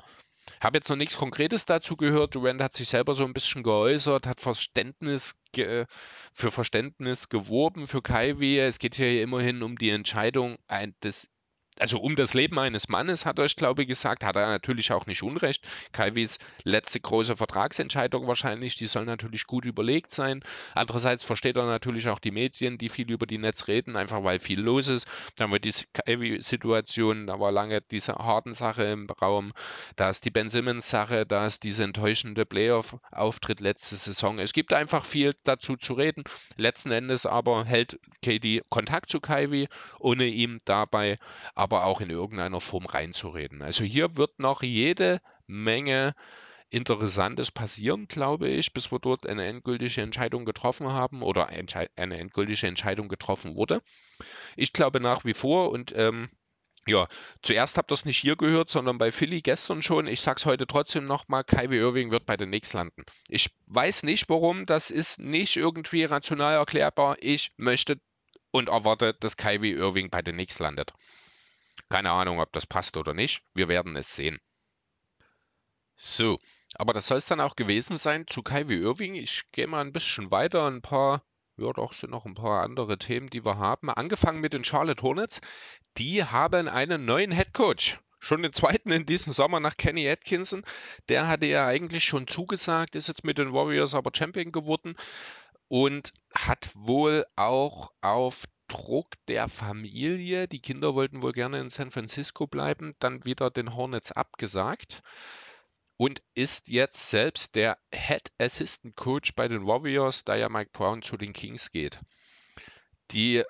Habe 0.60 0.80
jetzt 0.80 0.90
noch 0.90 0.96
nichts 0.96 1.16
Konkretes 1.16 1.66
dazu 1.66 1.96
gehört. 1.96 2.34
Durant 2.34 2.64
hat 2.64 2.76
sich 2.76 2.90
selber 2.90 3.14
so 3.14 3.24
ein 3.24 3.34
bisschen 3.34 3.62
geäußert, 3.62 4.26
hat 4.26 4.42
Verständnis 4.42 5.36
ge 5.52 5.86
für 6.34 6.50
Verständnis 6.50 7.30
geworben 7.30 7.86
für 7.86 8.02
Kyrie. 8.02 8.58
Es 8.58 8.80
geht 8.80 8.96
hier 8.96 9.22
immerhin 9.22 9.62
um 9.62 9.78
die 9.78 9.92
Entscheidung 9.92 10.58
des 11.04 11.30
also 11.80 12.00
um 12.00 12.16
das 12.16 12.34
Leben 12.34 12.60
eines 12.60 12.90
Mannes, 12.90 13.26
hat 13.26 13.40
er, 13.40 13.46
ich 13.46 13.56
glaube, 13.56 13.86
gesagt, 13.86 14.24
hat 14.24 14.36
er 14.36 14.48
natürlich 14.48 14.92
auch 14.92 15.06
nicht 15.06 15.24
unrecht. 15.24 15.66
Calvis 15.92 16.38
letzte 16.64 17.00
große 17.00 17.36
Vertragsentscheidung 17.36 18.28
wahrscheinlich, 18.28 18.76
die 18.76 18.88
soll 18.88 19.06
natürlich 19.06 19.46
gut 19.46 19.66
überlegt 19.66 20.14
sein. 20.14 20.42
Andererseits 20.76 21.26
versteht 21.26 21.56
er 21.56 21.66
natürlich 21.66 22.10
auch 22.10 22.20
die 22.20 22.32
Medien, 22.32 22.78
die 22.78 22.90
viel 22.90 23.10
über 23.12 23.26
die 23.26 23.38
Netz 23.38 23.68
reden, 23.68 23.96
einfach 23.96 24.24
weil 24.24 24.40
viel 24.40 24.60
los 24.60 24.88
ist. 24.88 25.08
Dann 25.36 25.52
war 25.52 25.60
die 25.60 25.74
Calvi-Situation, 25.94 27.28
da 27.28 27.40
war 27.40 27.52
lange 27.52 27.82
diese 27.82 28.16
harten 28.16 28.54
Sache 28.54 28.84
im 28.84 29.10
Raum, 29.10 29.54
da 29.96 30.10
ist 30.10 30.26
die 30.26 30.32
Ben 30.32 30.50
Simmons-Sache, 30.50 31.26
da 31.26 31.46
ist 31.46 31.64
diese 31.64 31.84
enttäuschende 31.84 32.46
Playoff-Auftritt 32.46 33.60
letzte 33.60 33.96
Saison. 33.96 34.40
Es 34.40 34.54
gibt 34.54 34.74
einfach 34.74 35.06
viel 35.06 35.36
dazu 35.44 35.78
zu 35.78 35.94
reden. 35.94 36.24
Letzten 36.58 36.92
Endes 36.92 37.26
aber 37.26 37.66
hält 37.66 38.00
KD 38.22 38.62
Kontakt 38.70 39.10
zu 39.10 39.20
Kyrie, 39.20 39.70
ohne 40.00 40.26
ihm 40.26 40.62
dabei 40.66 41.20
aber 41.56 41.69
aber 41.70 41.86
auch 41.86 42.02
in 42.02 42.10
irgendeiner 42.10 42.62
Form 42.62 42.86
reinzureden. 42.86 43.62
Also 43.62 43.84
hier 43.84 44.18
wird 44.18 44.40
noch 44.40 44.64
jede 44.64 45.22
Menge 45.48 46.16
Interessantes 46.72 47.52
passieren, 47.52 48.08
glaube 48.08 48.48
ich, 48.48 48.74
bis 48.74 48.92
wir 48.92 49.00
dort 49.00 49.28
eine 49.28 49.46
endgültige 49.46 50.02
Entscheidung 50.02 50.46
getroffen 50.46 50.88
haben 50.90 51.22
oder 51.24 51.48
eine 51.48 52.18
endgültige 52.18 52.68
Entscheidung 52.68 53.08
getroffen 53.08 53.56
wurde. 53.56 53.82
Ich 54.56 54.74
glaube 54.74 55.00
nach 55.00 55.26
wie 55.26 55.34
vor 55.36 55.72
und 55.72 55.94
ähm, 55.96 56.30
Ja, 56.88 57.08
zuerst 57.44 57.78
habt 57.78 57.92
ihr 57.92 57.96
es 57.96 58.06
nicht 58.06 58.18
hier 58.20 58.36
gehört, 58.36 58.70
sondern 58.70 58.98
bei 58.98 59.12
Philly 59.12 59.42
gestern 59.42 59.82
schon. 59.84 60.08
Ich 60.08 60.22
sag's 60.22 60.46
heute 60.46 60.66
trotzdem 60.68 61.06
nochmal, 61.06 61.44
Kyrie 61.44 61.78
Irving 61.78 62.12
wird 62.12 62.26
bei 62.26 62.36
den 62.38 62.50
Knicks 62.50 62.74
landen. 62.74 63.04
Ich 63.28 63.52
weiß 63.68 64.04
nicht 64.04 64.28
warum, 64.30 64.66
das 64.66 64.90
ist 64.90 65.20
nicht 65.20 65.56
irgendwie 65.56 66.04
rational 66.06 66.56
erklärbar. 66.56 67.18
Ich 67.22 67.52
möchte 67.58 68.00
und 68.52 68.70
erwarte, 68.70 69.14
dass 69.20 69.38
Kyrie 69.38 69.74
Irving 69.74 70.10
bei 70.10 70.22
den 70.22 70.36
Knicks 70.36 70.60
landet. 70.60 70.94
Keine 71.90 72.12
Ahnung, 72.12 72.40
ob 72.40 72.52
das 72.54 72.66
passt 72.66 72.98
oder 72.98 73.14
nicht. 73.14 73.44
Wir 73.54 73.68
werden 73.68 73.96
es 73.96 74.16
sehen. 74.16 74.40
So, 75.96 76.40
aber 76.76 76.94
das 76.94 77.08
soll 77.08 77.18
es 77.18 77.26
dann 77.26 77.42
auch 77.42 77.56
gewesen 77.56 77.98
sein 77.98 78.28
zu 78.28 78.44
Kyrie 78.44 78.82
Irving. 78.82 79.16
Ich 79.16 79.44
gehe 79.52 79.68
mal 79.68 79.82
ein 79.82 79.92
bisschen 79.92 80.32
weiter, 80.32 80.68
ein 80.68 80.82
paar 80.82 81.24
ja, 81.60 81.74
doch 81.74 81.92
sind 81.92 82.12
noch 82.12 82.26
ein 82.26 82.36
paar 82.36 82.64
andere 82.64 82.98
Themen, 82.98 83.30
die 83.30 83.44
wir 83.44 83.58
haben. 83.58 83.90
Angefangen 83.90 84.40
mit 84.40 84.54
den 84.54 84.64
Charlotte 84.64 85.04
Hornets. 85.04 85.42
Die 85.98 86.24
haben 86.24 86.70
einen 86.70 87.04
neuen 87.04 87.32
Head 87.32 87.54
Coach. 87.54 88.00
Schon 88.20 88.44
den 88.44 88.54
zweiten 88.54 88.92
in 88.92 89.06
diesem 89.06 89.34
Sommer 89.34 89.60
nach 89.60 89.76
Kenny 89.76 90.10
Atkinson. 90.10 90.64
Der 91.10 91.28
hatte 91.28 91.48
ja 91.48 91.68
eigentlich 91.68 92.06
schon 92.06 92.28
zugesagt, 92.28 92.96
ist 92.96 93.10
jetzt 93.10 93.26
mit 93.26 93.38
den 93.38 93.54
Warriors 93.54 93.94
aber 93.94 94.12
Champion 94.14 94.52
geworden 94.54 94.96
und 95.68 96.14
hat 96.34 96.72
wohl 96.76 97.26
auch 97.36 97.92
auf 98.02 98.46
Druck 98.70 99.16
der 99.28 99.50
Familie, 99.50 100.48
die 100.48 100.62
Kinder 100.62 100.96
wollten 100.96 101.22
wohl 101.22 101.34
gerne 101.34 101.60
in 101.60 101.70
San 101.70 101.92
Francisco 101.92 102.48
bleiben, 102.48 102.96
dann 103.00 103.26
wieder 103.26 103.50
den 103.52 103.76
Hornets 103.76 104.12
abgesagt 104.14 105.04
und 105.98 106.22
ist 106.34 106.70
jetzt 106.70 107.10
selbst 107.10 107.56
der 107.56 107.78
Head 107.94 108.32
Assistant 108.38 108.96
Coach 108.96 109.34
bei 109.36 109.50
den 109.50 109.68
Warriors, 109.68 110.24
da 110.24 110.36
ja 110.36 110.48
Mike 110.48 110.70
Brown 110.72 111.02
zu 111.02 111.18
den 111.18 111.34
Kings 111.34 111.72
geht. 111.72 112.00
Die 113.12 113.44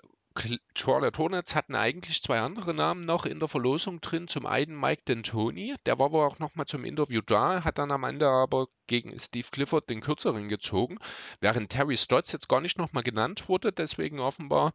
Charlotte 0.74 1.18
Hornets 1.18 1.54
hatten 1.54 1.76
eigentlich 1.76 2.24
zwei 2.24 2.40
andere 2.40 2.74
Namen 2.74 3.02
noch 3.02 3.26
in 3.26 3.40
der 3.40 3.50
Verlosung 3.50 4.00
drin. 4.00 4.28
Zum 4.28 4.46
einen 4.46 4.80
Mike 4.80 5.04
D'Antoni, 5.06 5.76
der 5.86 6.00
war 6.00 6.12
wohl 6.12 6.26
auch 6.26 6.40
nochmal 6.40 6.66
zum 6.66 6.86
Interview 6.86 7.22
da, 7.22 7.64
hat 7.64 7.78
dann 7.78 7.92
am 7.92 8.04
Ende 8.04 8.28
aber 8.28 8.68
gegen 8.88 9.20
Steve 9.20 9.48
Clifford 9.52 9.90
den 9.90 10.02
kürzeren 10.02 10.48
gezogen, 10.48 10.98
während 11.42 11.72
Terry 11.72 11.98
Stotts 11.98 12.32
jetzt 12.32 12.48
gar 12.48 12.62
nicht 12.62 12.78
nochmal 12.78 13.04
genannt 13.04 13.50
wurde, 13.50 13.74
deswegen 13.74 14.20
offenbar 14.20 14.74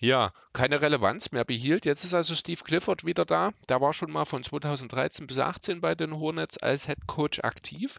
ja, 0.00 0.32
keine 0.52 0.80
Relevanz 0.80 1.32
mehr 1.32 1.44
behielt. 1.44 1.84
Jetzt 1.84 2.04
ist 2.04 2.14
also 2.14 2.34
Steve 2.34 2.62
Clifford 2.62 3.04
wieder 3.04 3.24
da. 3.24 3.52
Der 3.68 3.80
war 3.80 3.92
schon 3.92 4.12
mal 4.12 4.24
von 4.24 4.44
2013 4.44 5.26
bis 5.26 5.36
2018 5.36 5.80
bei 5.80 5.94
den 5.94 6.18
Hornets 6.18 6.58
als 6.58 6.86
Head 6.86 7.06
Coach 7.06 7.40
aktiv. 7.40 7.98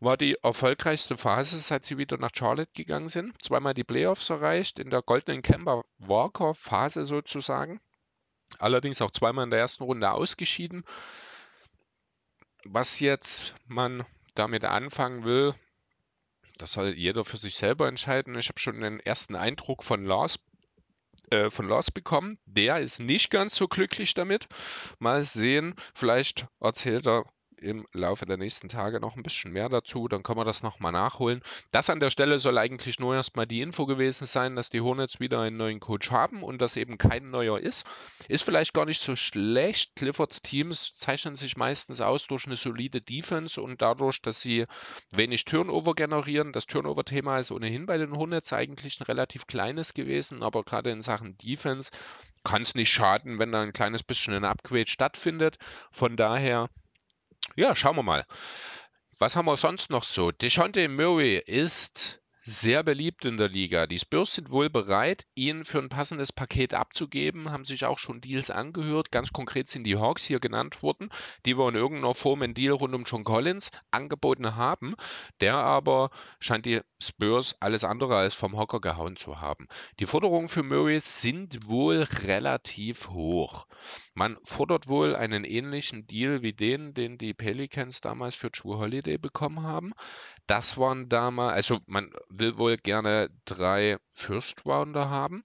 War 0.00 0.16
die 0.16 0.36
erfolgreichste 0.42 1.16
Phase, 1.16 1.58
seit 1.58 1.84
sie 1.84 1.98
wieder 1.98 2.18
nach 2.18 2.30
Charlotte 2.34 2.70
gegangen 2.72 3.08
sind. 3.08 3.40
Zweimal 3.42 3.74
die 3.74 3.84
Playoffs 3.84 4.30
erreicht, 4.30 4.78
in 4.78 4.90
der 4.90 5.02
goldenen 5.02 5.42
Kemba 5.42 5.84
Walker 5.98 6.54
Phase 6.54 7.04
sozusagen. 7.04 7.80
Allerdings 8.58 9.02
auch 9.02 9.10
zweimal 9.10 9.44
in 9.44 9.50
der 9.50 9.60
ersten 9.60 9.84
Runde 9.84 10.10
ausgeschieden. 10.10 10.84
Was 12.64 13.00
jetzt 13.00 13.54
man 13.66 14.04
damit 14.34 14.64
anfangen 14.64 15.24
will, 15.24 15.54
das 16.58 16.72
soll 16.72 16.94
jeder 16.94 17.24
für 17.24 17.36
sich 17.36 17.54
selber 17.54 17.86
entscheiden. 17.86 18.36
Ich 18.36 18.48
habe 18.48 18.58
schon 18.58 18.80
den 18.80 18.98
ersten 19.00 19.36
Eindruck 19.36 19.84
von 19.84 20.04
Lars 20.04 20.38
äh, 21.30 21.50
von 21.50 21.68
Lars 21.68 21.90
bekommen. 21.90 22.38
Der 22.46 22.80
ist 22.80 23.00
nicht 23.00 23.30
ganz 23.30 23.56
so 23.56 23.68
glücklich 23.68 24.14
damit. 24.14 24.48
Mal 24.98 25.24
sehen, 25.24 25.74
vielleicht 25.94 26.46
erzählt 26.60 27.06
er 27.06 27.24
im 27.60 27.86
Laufe 27.92 28.26
der 28.26 28.36
nächsten 28.36 28.68
Tage 28.68 29.00
noch 29.00 29.16
ein 29.16 29.22
bisschen 29.22 29.52
mehr 29.52 29.68
dazu, 29.68 30.08
dann 30.08 30.22
können 30.22 30.38
wir 30.38 30.44
das 30.44 30.62
nochmal 30.62 30.92
nachholen. 30.92 31.42
Das 31.70 31.90
an 31.90 32.00
der 32.00 32.10
Stelle 32.10 32.38
soll 32.38 32.58
eigentlich 32.58 32.98
nur 32.98 33.14
erstmal 33.14 33.46
die 33.46 33.60
Info 33.60 33.86
gewesen 33.86 34.26
sein, 34.26 34.56
dass 34.56 34.70
die 34.70 34.80
Hornets 34.80 35.20
wieder 35.20 35.40
einen 35.40 35.56
neuen 35.56 35.80
Coach 35.80 36.10
haben 36.10 36.42
und 36.42 36.60
dass 36.60 36.76
eben 36.76 36.98
kein 36.98 37.30
neuer 37.30 37.58
ist. 37.58 37.84
Ist 38.28 38.44
vielleicht 38.44 38.74
gar 38.74 38.86
nicht 38.86 39.02
so 39.02 39.16
schlecht. 39.16 39.96
Cliffords 39.96 40.42
Teams 40.42 40.94
zeichnen 40.96 41.36
sich 41.36 41.56
meistens 41.56 42.00
aus 42.00 42.26
durch 42.26 42.46
eine 42.46 42.56
solide 42.56 43.00
Defense 43.00 43.60
und 43.60 43.82
dadurch, 43.82 44.22
dass 44.22 44.40
sie 44.40 44.66
wenig 45.10 45.44
Turnover 45.44 45.94
generieren. 45.94 46.52
Das 46.52 46.66
Turnover-Thema 46.66 47.38
ist 47.38 47.50
ohnehin 47.50 47.86
bei 47.86 47.98
den 47.98 48.16
Hornets 48.16 48.52
eigentlich 48.52 49.00
ein 49.00 49.04
relativ 49.04 49.46
kleines 49.46 49.94
gewesen, 49.94 50.42
aber 50.42 50.64
gerade 50.64 50.90
in 50.90 51.02
Sachen 51.02 51.36
Defense 51.38 51.90
kann 52.44 52.62
es 52.62 52.74
nicht 52.74 52.92
schaden, 52.92 53.38
wenn 53.38 53.52
da 53.52 53.62
ein 53.62 53.72
kleines 53.72 54.02
bisschen 54.02 54.34
ein 54.34 54.44
Upgrade 54.44 54.88
stattfindet. 54.88 55.58
Von 55.90 56.16
daher 56.16 56.68
ja, 57.56 57.74
schauen 57.74 57.96
wir 57.96 58.02
mal. 58.02 58.24
Was 59.18 59.34
haben 59.34 59.46
wir 59.46 59.56
sonst 59.56 59.90
noch 59.90 60.04
so? 60.04 60.30
DeJounte 60.30 60.88
Murray 60.88 61.38
ist 61.38 62.20
sehr 62.48 62.82
beliebt 62.82 63.26
in 63.26 63.36
der 63.36 63.50
Liga. 63.50 63.86
Die 63.86 63.98
Spurs 63.98 64.34
sind 64.34 64.50
wohl 64.50 64.70
bereit, 64.70 65.26
ihn 65.34 65.66
für 65.66 65.78
ein 65.78 65.90
passendes 65.90 66.32
Paket 66.32 66.72
abzugeben, 66.72 67.50
haben 67.50 67.66
sich 67.66 67.84
auch 67.84 67.98
schon 67.98 68.22
Deals 68.22 68.50
angehört. 68.50 69.12
Ganz 69.12 69.32
konkret 69.32 69.68
sind 69.68 69.84
die 69.84 69.96
Hawks 69.96 70.24
hier 70.24 70.40
genannt 70.40 70.82
worden, 70.82 71.10
die 71.44 71.58
wir 71.58 71.68
in 71.68 71.74
irgendeiner 71.74 72.14
Form 72.14 72.40
einen 72.40 72.54
Deal 72.54 72.72
rund 72.72 72.94
um 72.94 73.04
John 73.04 73.24
Collins 73.24 73.70
angeboten 73.90 74.56
haben. 74.56 74.94
Der 75.40 75.56
aber 75.56 76.10
scheint 76.40 76.64
die 76.64 76.80
Spurs 77.00 77.54
alles 77.60 77.84
andere 77.84 78.16
als 78.16 78.34
vom 78.34 78.56
Hocker 78.56 78.80
gehauen 78.80 79.16
zu 79.16 79.40
haben. 79.40 79.68
Die 80.00 80.06
Forderungen 80.06 80.48
für 80.48 80.62
Murray 80.62 81.00
sind 81.00 81.68
wohl 81.68 82.08
relativ 82.22 83.10
hoch. 83.10 83.66
Man 84.14 84.38
fordert 84.42 84.88
wohl 84.88 85.14
einen 85.14 85.44
ähnlichen 85.44 86.06
Deal 86.06 86.42
wie 86.42 86.54
den, 86.54 86.94
den 86.94 87.18
die 87.18 87.34
Pelicans 87.34 88.00
damals 88.00 88.34
für 88.34 88.50
True 88.50 88.78
Holiday 88.78 89.18
bekommen 89.18 89.62
haben. 89.62 89.92
Das 90.48 90.78
waren 90.78 91.10
damals, 91.10 91.54
also 91.54 91.80
man 91.86 92.10
will 92.30 92.56
wohl 92.56 92.78
gerne 92.78 93.28
drei 93.44 93.98
First 94.14 94.64
Rounder 94.64 95.10
haben. 95.10 95.44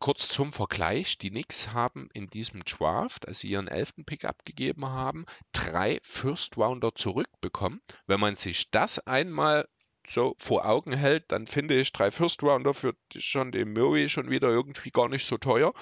Kurz 0.00 0.28
zum 0.28 0.52
Vergleich, 0.52 1.18
die 1.18 1.30
Knicks 1.30 1.72
haben 1.72 2.08
in 2.12 2.28
diesem 2.28 2.64
Draft, 2.64 3.28
als 3.28 3.38
sie 3.38 3.50
ihren 3.50 3.68
elften 3.68 4.04
Pick 4.04 4.24
abgegeben 4.24 4.86
haben, 4.86 5.24
drei 5.52 6.00
First 6.02 6.56
Rounder 6.56 6.96
zurückbekommen. 6.96 7.80
Wenn 8.08 8.18
man 8.18 8.34
sich 8.34 8.70
das 8.72 8.98
einmal 9.06 9.68
so 10.06 10.34
vor 10.38 10.66
Augen 10.66 10.92
hält, 10.92 11.24
dann 11.28 11.46
finde 11.46 11.78
ich 11.78 11.92
drei 11.92 12.10
First 12.10 12.42
Rounder 12.42 12.74
für 12.74 12.94
schon 13.16 13.52
den 13.52 13.72
Murray 13.72 14.08
schon 14.08 14.30
wieder 14.30 14.48
irgendwie 14.48 14.90
gar 14.90 15.08
nicht 15.08 15.26
so 15.26 15.38
teuer. 15.38 15.72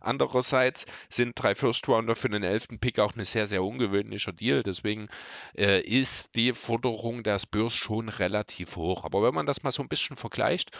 Andererseits 0.00 0.86
sind 1.08 1.32
drei 1.36 1.54
First 1.54 1.88
Rounder 1.88 2.14
für 2.14 2.28
den 2.28 2.42
elften 2.42 2.78
Pick 2.78 2.98
auch 2.98 3.14
ein 3.16 3.24
sehr, 3.24 3.46
sehr 3.46 3.62
ungewöhnlicher 3.62 4.32
Deal. 4.32 4.62
Deswegen 4.62 5.08
äh, 5.56 5.80
ist 5.80 6.34
die 6.34 6.52
Forderung 6.52 7.22
der 7.22 7.38
Spurs 7.38 7.74
schon 7.74 8.08
relativ 8.08 8.76
hoch. 8.76 9.04
Aber 9.04 9.22
wenn 9.22 9.34
man 9.34 9.46
das 9.46 9.62
mal 9.62 9.72
so 9.72 9.82
ein 9.82 9.88
bisschen 9.88 10.16
vergleicht, 10.16 10.70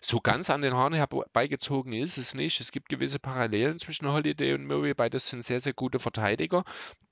so 0.00 0.20
ganz 0.20 0.50
an 0.50 0.62
den 0.62 0.74
Haaren 0.74 0.94
herbeigezogen 0.94 1.92
ist 1.92 2.18
es 2.18 2.34
nicht. 2.34 2.60
Es 2.60 2.72
gibt 2.72 2.88
gewisse 2.88 3.18
Parallelen 3.18 3.78
zwischen 3.78 4.10
Holiday 4.10 4.54
und 4.54 4.66
Murray. 4.66 4.94
Beides 4.94 5.28
sind 5.28 5.44
sehr, 5.44 5.60
sehr 5.60 5.74
gute 5.74 5.98
Verteidiger, 5.98 6.64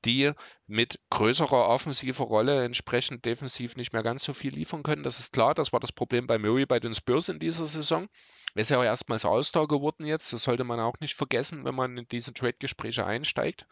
die 0.04 0.32
mit 0.66 0.98
größerer 1.10 1.68
offensiver 1.68 2.24
Rolle 2.24 2.64
entsprechend 2.64 3.24
defensiv 3.24 3.76
nicht 3.76 3.92
mehr 3.92 4.02
ganz 4.02 4.24
so 4.24 4.32
viel 4.32 4.52
liefern 4.54 4.82
können. 4.82 5.04
Das 5.04 5.20
ist 5.20 5.32
klar, 5.32 5.54
das 5.54 5.72
war 5.72 5.80
das 5.80 5.92
Problem 5.92 6.26
bei 6.26 6.38
Murray 6.38 6.66
bei 6.66 6.80
den 6.80 6.94
Spurs 6.94 7.28
in 7.28 7.38
dieser 7.38 7.66
Saison. 7.66 8.08
Er 8.54 8.62
ist 8.62 8.70
ja 8.70 8.78
auch 8.78 8.84
erstmals 8.84 9.24
All-Star 9.24 9.68
geworden 9.68 10.06
jetzt, 10.06 10.32
das 10.32 10.44
sollte 10.44 10.64
man 10.64 10.80
auch 10.80 10.98
nicht 11.00 11.14
vergessen, 11.14 11.64
wenn 11.64 11.74
man 11.74 11.96
in 11.98 12.08
diese 12.08 12.32
Trade-Gespräche 12.32 13.04
einsteigt. 13.06 13.66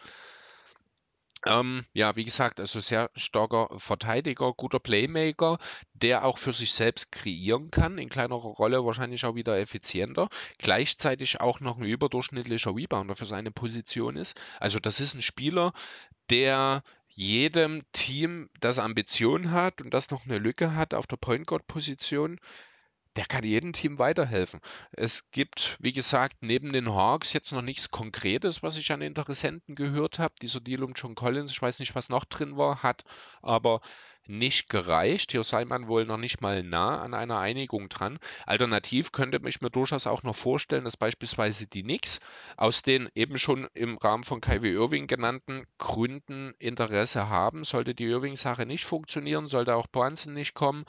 Ähm, 1.47 1.85
ja, 1.93 2.17
wie 2.17 2.25
gesagt, 2.25 2.59
also 2.59 2.81
sehr 2.81 3.11
starker 3.17 3.69
Verteidiger, 3.79 4.55
guter 4.55 4.81
Playmaker, 4.81 5.59
der 5.93 6.25
auch 6.25 6.39
für 6.39 6.55
sich 6.55 6.73
selbst 6.73 7.13
kreieren 7.13 7.71
kann, 7.71 7.99
in 7.99 8.09
kleinerer 8.09 8.49
Rolle 8.49 8.85
wahrscheinlich 8.85 9.25
auch 9.27 9.35
wieder 9.35 9.59
effizienter, 9.59 10.29
gleichzeitig 10.59 11.41
auch 11.41 11.61
noch 11.61 11.77
ein 11.77 11.85
überdurchschnittlicher 11.85 12.75
Rebounder 12.75 13.15
für 13.15 13.27
seine 13.27 13.51
Position 13.51 14.17
ist. 14.17 14.41
Also 14.59 14.81
das 14.81 15.01
ist 15.01 15.15
ein 15.15 15.23
Spieler, 15.23 15.75
der 16.31 16.83
jedem 17.09 17.85
Team, 17.93 18.49
das 18.61 18.79
Ambitionen 18.79 19.53
hat 19.53 19.83
und 19.83 19.93
das 19.93 20.11
noch 20.11 20.25
eine 20.25 20.39
Lücke 20.39 20.75
hat 20.75 20.95
auf 20.95 21.07
der 21.07 21.17
Point 21.17 21.47
Guard 21.47 21.67
Position, 21.67 22.41
der 23.17 23.27
kann 23.27 23.45
jedem 23.45 23.73
Team 23.73 23.99
weiterhelfen. 23.99 24.61
Es 24.93 25.31
gibt, 25.31 25.77
wie 25.81 25.93
gesagt, 25.93 26.37
neben 26.41 26.73
den 26.73 26.93
Hawks 26.93 27.33
jetzt 27.33 27.53
noch 27.53 27.63
nichts 27.63 27.91
Konkretes, 27.91 28.63
was 28.63 28.77
ich 28.77 28.91
an 28.93 29.03
Interessenten 29.03 29.75
gehört 29.75 30.19
habe. 30.19 30.35
Dieser 30.43 30.61
Deal 30.61 30.83
um 30.83 30.95
John 30.95 31.15
Collins, 31.15 31.53
ich 31.53 31.63
weiß 31.63 31.79
nicht, 31.79 31.95
was 31.95 32.09
noch 32.09 32.25
drin 32.25 32.57
war, 32.57 32.83
hat 32.83 33.05
aber 33.43 33.81
nicht 34.27 34.69
gereicht. 34.69 35.33
Hier 35.33 35.45
sei 35.45 35.65
man 35.65 35.87
wohl 35.89 36.07
noch 36.07 36.17
nicht 36.17 36.41
mal 36.41 36.63
nah 36.63 37.01
an 37.03 37.15
einer 37.15 37.39
Einigung 37.39 37.89
dran. 37.89 38.19
Alternativ 38.47 39.13
könnte 39.13 39.41
ich 39.47 39.61
mir 39.61 39.71
durchaus 39.71 40.07
auch 40.07 40.23
noch 40.23 40.37
vorstellen, 40.37 40.85
dass 40.85 40.97
beispielsweise 40.97 41.67
die 41.67 41.83
Knicks 41.83 42.21
aus 42.57 42.83
den 42.83 43.09
eben 43.15 43.39
schon 43.39 43.69
im 43.75 43.99
Rahmen 43.99 44.25
von 44.25 44.41
Kyrie 44.41 44.73
Irving 44.73 45.07
genannten 45.07 45.67
Gründen 45.79 46.55
Interesse 46.59 47.29
haben. 47.29 47.65
Sollte 47.65 47.95
die 47.95 48.05
Irving-Sache 48.05 48.67
nicht 48.67 48.85
funktionieren, 48.85 49.47
sollte 49.47 49.75
auch 49.75 49.89
Brunson 49.89 50.33
nicht 50.33 50.55
kommen, 50.55 50.85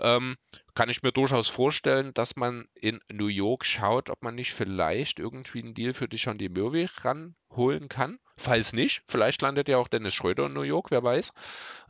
ähm, 0.00 0.36
kann 0.74 0.88
ich 0.88 1.02
mir 1.02 1.12
durchaus 1.12 1.48
vorstellen, 1.48 2.14
dass 2.14 2.36
man 2.36 2.68
in 2.74 3.00
New 3.12 3.26
York 3.26 3.64
schaut, 3.64 4.10
ob 4.10 4.22
man 4.22 4.34
nicht 4.34 4.52
vielleicht 4.52 5.18
irgendwie 5.18 5.62
einen 5.62 5.74
Deal 5.74 5.94
für 5.94 6.08
die 6.08 6.48
Murray 6.48 6.88
ranholen 7.02 7.88
kann. 7.88 8.18
Falls 8.36 8.72
nicht, 8.72 9.02
vielleicht 9.08 9.42
landet 9.42 9.66
ja 9.66 9.78
auch 9.78 9.88
Dennis 9.88 10.14
Schröder 10.14 10.46
in 10.46 10.52
New 10.52 10.62
York, 10.62 10.92
wer 10.92 11.02
weiß. 11.02 11.32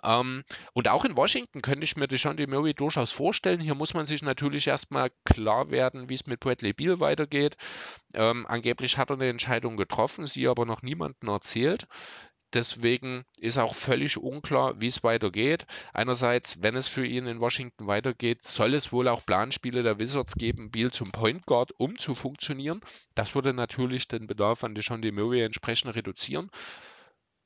Ähm, 0.02 0.44
und 0.72 0.88
auch 0.88 1.04
in 1.04 1.14
Washington 1.14 1.60
könnte 1.60 1.84
ich 1.84 1.96
mir 1.96 2.08
die 2.08 2.46
Murray 2.46 2.72
durchaus 2.72 3.12
vorstellen. 3.12 3.60
Hier 3.60 3.74
muss 3.74 3.92
man 3.92 4.06
sich 4.06 4.22
natürlich 4.22 4.66
erstmal 4.66 5.10
klar 5.24 5.70
werden, 5.70 6.08
wie 6.08 6.14
es 6.14 6.26
mit 6.26 6.40
Bradley 6.40 6.72
Beal 6.72 7.00
weitergeht. 7.00 7.58
Ähm, 8.14 8.46
angeblich 8.46 8.96
hat 8.96 9.10
er 9.10 9.16
eine 9.16 9.28
Entscheidung 9.28 9.76
getroffen, 9.76 10.26
sie 10.26 10.48
aber 10.48 10.64
noch 10.64 10.80
niemandem 10.80 11.28
erzählt. 11.28 11.86
Deswegen 12.54 13.26
ist 13.36 13.58
auch 13.58 13.74
völlig 13.74 14.16
unklar, 14.16 14.80
wie 14.80 14.86
es 14.86 15.04
weitergeht. 15.04 15.66
Einerseits, 15.92 16.62
wenn 16.62 16.76
es 16.76 16.88
für 16.88 17.04
ihn 17.04 17.26
in 17.26 17.40
Washington 17.40 17.86
weitergeht, 17.86 18.46
soll 18.46 18.72
es 18.72 18.90
wohl 18.90 19.08
auch 19.08 19.26
Planspiele 19.26 19.82
der 19.82 19.98
Wizards 19.98 20.34
geben, 20.34 20.70
Beal 20.70 20.90
zum 20.90 21.12
Point 21.12 21.44
Guard, 21.44 21.72
um 21.76 21.98
zu 21.98 22.14
funktionieren. 22.14 22.80
Das 23.14 23.34
würde 23.34 23.52
natürlich 23.52 24.08
den 24.08 24.26
Bedarf 24.26 24.64
an 24.64 24.74
DeJounte 24.74 25.12
Murray 25.12 25.42
entsprechend 25.42 25.94
reduzieren. 25.94 26.50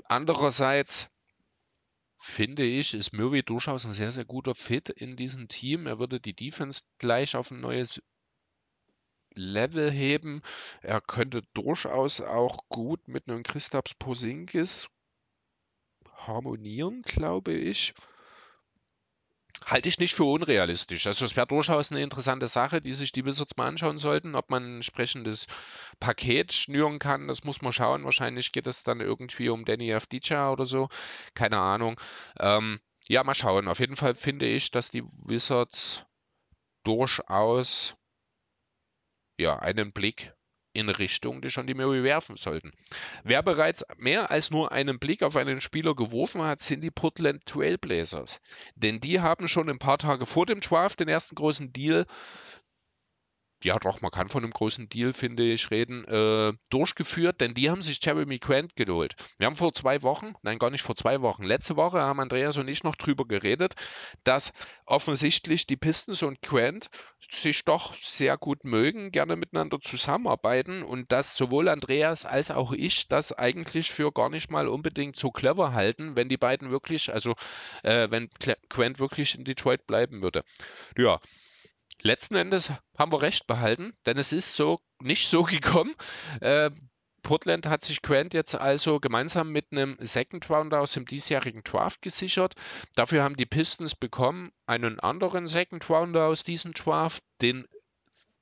Andererseits 0.04 1.08
finde 2.20 2.62
ich, 2.62 2.94
ist 2.94 3.12
Murray 3.12 3.42
durchaus 3.42 3.84
ein 3.84 3.94
sehr, 3.94 4.12
sehr 4.12 4.24
guter 4.24 4.54
Fit 4.54 4.88
in 4.88 5.16
diesem 5.16 5.48
Team. 5.48 5.88
Er 5.88 5.98
würde 5.98 6.20
die 6.20 6.34
Defense 6.34 6.82
gleich 6.98 7.34
auf 7.34 7.50
ein 7.50 7.60
neues 7.60 8.00
Level 9.34 9.90
heben. 9.90 10.42
Er 10.80 11.00
könnte 11.00 11.42
durchaus 11.54 12.20
auch 12.20 12.68
gut 12.68 13.08
mit 13.08 13.28
einem 13.28 13.42
Christaps 13.42 13.94
Posingis 13.94 14.88
harmonieren, 16.26 17.02
glaube 17.02 17.52
ich. 17.52 17.94
Halte 19.64 19.88
ich 19.88 19.98
nicht 19.98 20.14
für 20.14 20.24
unrealistisch. 20.24 21.06
Also 21.06 21.24
es 21.24 21.36
wäre 21.36 21.46
durchaus 21.46 21.90
eine 21.90 22.02
interessante 22.02 22.46
Sache, 22.48 22.80
die 22.80 22.94
sich 22.94 23.12
die 23.12 23.24
Wizards 23.24 23.56
mal 23.56 23.68
anschauen 23.68 23.98
sollten, 23.98 24.34
ob 24.34 24.50
man 24.50 24.64
ein 24.64 24.76
entsprechendes 24.76 25.46
Paket 26.00 26.52
schnüren 26.52 26.98
kann. 26.98 27.28
Das 27.28 27.44
muss 27.44 27.62
man 27.62 27.72
schauen. 27.72 28.04
Wahrscheinlich 28.04 28.52
geht 28.52 28.66
es 28.66 28.82
dann 28.82 29.00
irgendwie 29.00 29.48
um 29.50 29.64
Danny 29.64 29.92
Avdija 29.94 30.50
oder 30.50 30.66
so. 30.66 30.88
Keine 31.34 31.58
Ahnung. 31.58 32.00
Ähm, 32.40 32.80
ja, 33.08 33.22
mal 33.22 33.34
schauen. 33.34 33.68
Auf 33.68 33.78
jeden 33.78 33.96
Fall 33.96 34.14
finde 34.14 34.46
ich, 34.46 34.70
dass 34.70 34.90
die 34.90 35.04
Wizards 35.24 36.04
durchaus 36.82 37.94
ja, 39.38 39.58
einen 39.58 39.92
Blick 39.92 40.32
in 40.74 40.88
Richtung 40.88 41.42
die 41.42 41.74
Murray 41.74 42.02
werfen 42.02 42.36
sollten. 42.36 42.72
Wer 43.24 43.42
bereits 43.42 43.84
mehr 43.98 44.30
als 44.30 44.50
nur 44.50 44.72
einen 44.72 44.98
Blick 44.98 45.22
auf 45.22 45.36
einen 45.36 45.60
Spieler 45.60 45.94
geworfen 45.94 46.42
hat, 46.42 46.62
sind 46.62 46.80
die 46.80 46.90
Portland 46.90 47.44
Trailblazers. 47.44 48.40
Denn 48.74 49.00
die 49.00 49.20
haben 49.20 49.48
schon 49.48 49.68
ein 49.68 49.78
paar 49.78 49.98
Tage 49.98 50.24
vor 50.24 50.46
dem 50.46 50.60
Draft 50.60 51.00
den 51.00 51.08
ersten 51.08 51.34
großen 51.34 51.72
Deal 51.72 52.06
ja 53.64 53.78
doch, 53.78 54.00
man 54.00 54.10
kann 54.10 54.28
von 54.28 54.42
einem 54.42 54.52
großen 54.52 54.88
Deal, 54.88 55.12
finde 55.12 55.44
ich, 55.44 55.70
reden, 55.70 56.04
äh, 56.04 56.52
durchgeführt, 56.70 57.40
denn 57.40 57.54
die 57.54 57.70
haben 57.70 57.82
sich 57.82 58.04
Jeremy 58.04 58.38
Grant 58.38 58.76
geholt. 58.76 59.14
Wir 59.38 59.46
haben 59.46 59.56
vor 59.56 59.72
zwei 59.72 60.02
Wochen, 60.02 60.34
nein, 60.42 60.58
gar 60.58 60.70
nicht 60.70 60.82
vor 60.82 60.96
zwei 60.96 61.20
Wochen, 61.20 61.44
letzte 61.44 61.76
Woche 61.76 62.00
haben 62.00 62.20
Andreas 62.20 62.56
und 62.56 62.68
ich 62.68 62.82
noch 62.82 62.96
drüber 62.96 63.26
geredet, 63.26 63.74
dass 64.24 64.52
offensichtlich 64.86 65.66
die 65.66 65.76
Pistons 65.76 66.22
und 66.22 66.42
Grant 66.42 66.90
sich 67.30 67.64
doch 67.64 67.96
sehr 67.96 68.36
gut 68.36 68.64
mögen, 68.64 69.10
gerne 69.10 69.36
miteinander 69.36 69.80
zusammenarbeiten 69.80 70.82
und 70.82 71.10
dass 71.12 71.36
sowohl 71.36 71.68
Andreas 71.68 72.24
als 72.24 72.50
auch 72.50 72.72
ich 72.72 73.08
das 73.08 73.32
eigentlich 73.32 73.90
für 73.90 74.12
gar 74.12 74.28
nicht 74.28 74.50
mal 74.50 74.68
unbedingt 74.68 75.16
so 75.16 75.30
clever 75.30 75.72
halten, 75.72 76.16
wenn 76.16 76.28
die 76.28 76.36
beiden 76.36 76.70
wirklich, 76.70 77.12
also 77.12 77.34
äh, 77.82 78.10
wenn 78.10 78.28
Grant 78.68 78.98
wirklich 78.98 79.34
in 79.34 79.44
Detroit 79.44 79.86
bleiben 79.86 80.22
würde. 80.22 80.44
Ja, 80.96 81.20
letzten 82.00 82.36
Endes 82.36 82.70
haben 82.98 83.12
wir 83.12 83.22
recht 83.22 83.46
behalten, 83.46 83.94
denn 84.06 84.18
es 84.18 84.32
ist 84.32 84.54
so 84.54 84.80
nicht 85.00 85.28
so 85.28 85.42
gekommen. 85.44 85.94
Äh, 86.40 86.70
Portland 87.22 87.66
hat 87.66 87.84
sich 87.84 88.02
Grant 88.02 88.34
jetzt 88.34 88.56
also 88.56 88.98
gemeinsam 88.98 89.50
mit 89.50 89.66
einem 89.70 89.96
Second 90.00 90.50
Rounder 90.50 90.80
aus 90.80 90.92
dem 90.92 91.06
diesjährigen 91.06 91.62
Draft 91.62 92.02
gesichert. 92.02 92.54
Dafür 92.96 93.22
haben 93.22 93.36
die 93.36 93.46
Pistons 93.46 93.94
bekommen 93.94 94.50
einen 94.66 94.98
anderen 94.98 95.46
Second 95.46 95.88
Rounder 95.88 96.26
aus 96.26 96.42
diesem 96.42 96.72
Draft, 96.72 97.22
den 97.40 97.68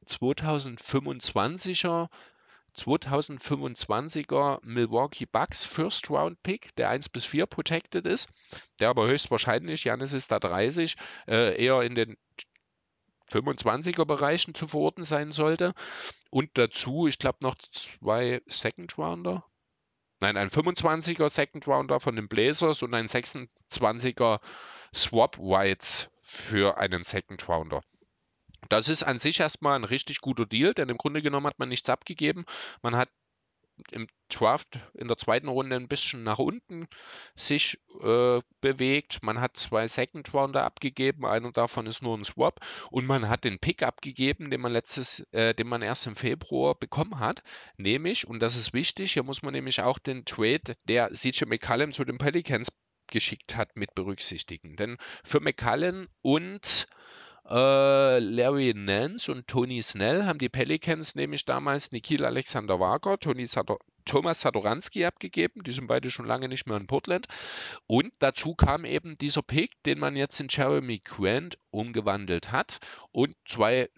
2025er 0.07 2.09
2025er 2.77 4.61
Milwaukee 4.63 5.27
Bucks 5.27 5.65
First 5.65 6.09
Round 6.09 6.43
Pick, 6.43 6.75
der 6.77 6.89
1 6.89 7.09
bis 7.09 7.25
4 7.25 7.47
protected 7.47 8.07
ist, 8.07 8.29
der 8.79 8.89
aber 8.89 9.09
höchstwahrscheinlich, 9.09 9.85
Janis 9.85 10.13
ist 10.13 10.31
da 10.31 10.39
30, 10.39 10.97
äh, 11.27 11.63
eher 11.63 11.83
in 11.83 11.95
den 11.95 12.17
25er 13.31 14.05
Bereichen 14.05 14.55
zu 14.55 14.67
verorten 14.67 15.05
sein 15.05 15.33
sollte. 15.33 15.75
Und 16.31 16.51
dazu, 16.55 17.07
ich 17.07 17.19
glaube, 17.19 17.39
noch 17.43 17.57
zwei 17.57 18.43
Second 18.47 18.97
Rounder. 18.99 19.45
Nein, 20.21 20.37
ein 20.37 20.51
25er 20.51 21.31
Second 21.31 21.67
Rounder 21.67 22.01
von 22.01 22.17
den 22.17 22.29
Blazers 22.29 22.83
und 22.83 22.93
ein 22.95 23.07
26er 23.07 24.41
Swap 24.95 25.39
Whites 25.39 26.11
für 26.23 26.77
einen 26.77 27.05
Second 27.05 27.49
Rounder. 27.49 27.83
Das 28.69 28.89
ist 28.89 29.03
an 29.03 29.19
sich 29.19 29.41
erstmal 29.41 29.77
ein 29.77 29.85
richtig 29.85 30.21
guter 30.21 30.45
Deal, 30.45 30.75
denn 30.75 30.91
im 30.91 30.99
Grunde 30.99 31.23
genommen 31.23 31.47
hat 31.47 31.59
man 31.59 31.71
nichts 31.71 31.89
abgegeben. 31.89 32.45
Man 32.83 32.95
hat 32.95 33.09
im 33.91 34.07
Draft 34.29 34.79
in 34.95 35.09
der 35.09 35.17
zweiten 35.17 35.49
Runde 35.49 35.77
ein 35.77 35.89
bisschen 35.89 36.23
nach 36.23 36.39
unten 36.39 36.87
sich 37.35 37.79
äh, 38.03 38.41
bewegt. 38.61 39.23
Man 39.23 39.41
hat 39.41 39.57
zwei 39.57 39.89
Second 39.89 40.33
Rounder 40.33 40.65
abgegeben, 40.65 41.27
einer 41.27 41.53
davon 41.53 41.87
ist 41.87 42.03
nur 42.03 42.17
ein 42.17 42.25
Swap 42.25 42.61
und 42.91 43.07
man 43.07 43.29
hat 43.29 43.45
den 43.45 43.59
Pick 43.59 43.83
abgegeben, 43.83 44.51
den 44.51 44.61
man 44.61 44.73
letztes, 44.73 45.21
äh, 45.33 45.55
den 45.55 45.69
man 45.69 45.83
erst 45.83 46.07
im 46.07 46.17
Februar 46.17 46.75
bekommen 46.75 47.19
hat, 47.19 47.43
nämlich 47.77 48.27
und 48.27 48.41
das 48.41 48.57
ist 48.57 48.73
wichtig, 48.73 49.13
hier 49.15 49.25
muss 49.25 49.43
man 49.43 49.53
nämlich 49.53 49.83
auch 49.83 49.99
den 49.99 50.25
Trade, 50.25 50.77
der 50.85 51.13
CJ 51.13 51.47
McCallum 51.47 51.93
zu 51.93 52.05
den 52.05 52.19
Pelicans 52.19 52.69
geschickt 53.11 53.57
hat, 53.57 53.77
mit 53.77 53.95
berücksichtigen. 53.95 54.77
Denn 54.77 54.97
für 55.25 55.41
McCallum 55.41 56.07
und 56.23 56.87
Larry 57.53 58.73
Nance 58.77 59.31
und 59.31 59.49
Tony 59.49 59.83
Snell 59.83 60.25
haben 60.25 60.39
die 60.39 60.49
Pelicans 60.49 61.17
nämlich 61.17 61.45
damals 61.45 61.91
Nikhil 61.91 62.25
Alexander 62.25 62.79
Wager, 62.79 63.19
Tony 63.19 63.47
Sador 63.47 63.79
Thomas 64.05 64.41
Sadoranski 64.41 65.05
abgegeben. 65.05 65.63
Die 65.65 65.73
sind 65.73 65.87
beide 65.87 66.11
schon 66.11 66.27
lange 66.27 66.49
nicht 66.49 66.67
mehr 66.67 66.77
in 66.77 66.87
Portland. 66.87 67.27
Und 67.87 68.13
dazu 68.19 68.55
kam 68.55 68.85
eben 68.85 69.19
dieser 69.19 69.43
Pick, 69.43 69.83
den 69.85 69.99
man 69.99 70.17
jetzt 70.17 70.41
in 70.41 70.49
Jeremy 70.49 71.01
Grant 71.01 71.59
umgewandelt 71.71 72.51
hat. 72.51 72.79
Und 73.13 73.37
zwei 73.47 73.91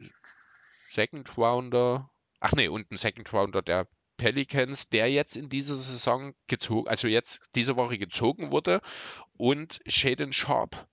Second 0.90 1.36
Rounder, 1.36 2.10
ach 2.40 2.52
nee, 2.52 2.68
und 2.68 2.90
ein 2.90 2.98
Second 2.98 3.32
Rounder 3.32 3.62
der 3.62 3.86
Pelicans, 4.16 4.88
der 4.88 5.10
jetzt 5.10 5.36
in 5.36 5.48
dieser 5.48 5.76
Saison 5.76 6.34
gezogen, 6.46 6.88
also 6.88 7.08
jetzt 7.08 7.40
diese 7.54 7.76
Woche 7.76 7.98
gezogen 7.98 8.52
wurde. 8.52 8.80
Und 9.36 9.80
Shaden 9.86 10.32
Sharp 10.32 10.86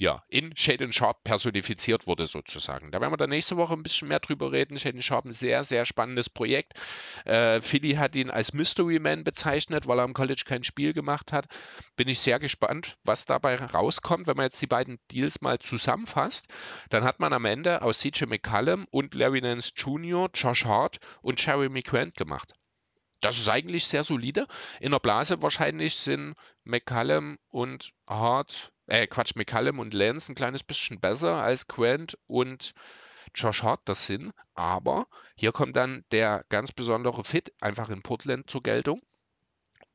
ja, 0.00 0.22
in 0.28 0.56
Shaden 0.56 0.92
Sharp 0.92 1.24
personifiziert 1.24 2.06
wurde 2.06 2.28
sozusagen. 2.28 2.92
Da 2.92 3.00
werden 3.00 3.12
wir 3.12 3.16
dann 3.16 3.30
nächste 3.30 3.56
Woche 3.56 3.74
ein 3.74 3.82
bisschen 3.82 4.08
mehr 4.08 4.20
drüber 4.20 4.52
reden. 4.52 4.78
Shaden 4.78 5.02
Sharp 5.02 5.24
ein 5.24 5.32
sehr, 5.32 5.64
sehr 5.64 5.84
spannendes 5.86 6.30
Projekt. 6.30 6.74
Äh, 7.24 7.60
Philly 7.60 7.94
hat 7.94 8.14
ihn 8.14 8.30
als 8.30 8.52
Mystery 8.52 9.00
Man 9.00 9.24
bezeichnet, 9.24 9.88
weil 9.88 9.98
er 9.98 10.04
am 10.04 10.14
College 10.14 10.44
kein 10.46 10.62
Spiel 10.62 10.92
gemacht 10.92 11.32
hat. 11.32 11.48
Bin 11.96 12.06
ich 12.06 12.20
sehr 12.20 12.38
gespannt, 12.38 12.96
was 13.02 13.26
dabei 13.26 13.56
rauskommt. 13.56 14.28
Wenn 14.28 14.36
man 14.36 14.46
jetzt 14.46 14.62
die 14.62 14.68
beiden 14.68 15.00
Deals 15.10 15.40
mal 15.40 15.58
zusammenfasst, 15.58 16.46
dann 16.90 17.02
hat 17.02 17.18
man 17.18 17.32
am 17.32 17.44
Ende 17.44 17.82
aus 17.82 17.98
CJ 17.98 18.26
McCallum 18.26 18.86
und 18.90 19.14
Larry 19.14 19.40
Nance 19.40 19.72
Jr., 19.74 20.30
Josh 20.32 20.64
Hart 20.64 20.98
und 21.22 21.44
Jeremy 21.44 21.82
Grant 21.82 22.16
gemacht. 22.16 22.54
Das 23.20 23.38
ist 23.38 23.48
eigentlich 23.48 23.86
sehr 23.86 24.04
solide. 24.04 24.46
In 24.80 24.92
der 24.92 25.00
Blase 25.00 25.42
wahrscheinlich 25.42 25.96
sind 25.96 26.34
McCallum 26.64 27.38
und 27.48 27.92
Hart 28.06 28.72
äh, 28.86 29.06
Quatsch, 29.06 29.34
McCallum 29.36 29.78
und 29.78 29.94
Lance 29.94 30.30
ein 30.30 30.34
kleines 30.34 30.62
bisschen 30.62 31.00
besser 31.00 31.34
als 31.34 31.66
Quent 31.66 32.18
und 32.26 32.74
Josh 33.34 33.62
Hart 33.62 33.80
das 33.84 34.06
sind. 34.06 34.32
Aber 34.54 35.06
hier 35.36 35.52
kommt 35.52 35.76
dann 35.76 36.04
der 36.10 36.44
ganz 36.48 36.72
besondere 36.72 37.24
Fit 37.24 37.52
einfach 37.60 37.90
in 37.90 38.02
Portland 38.02 38.48
zur 38.50 38.62
Geltung. 38.62 39.02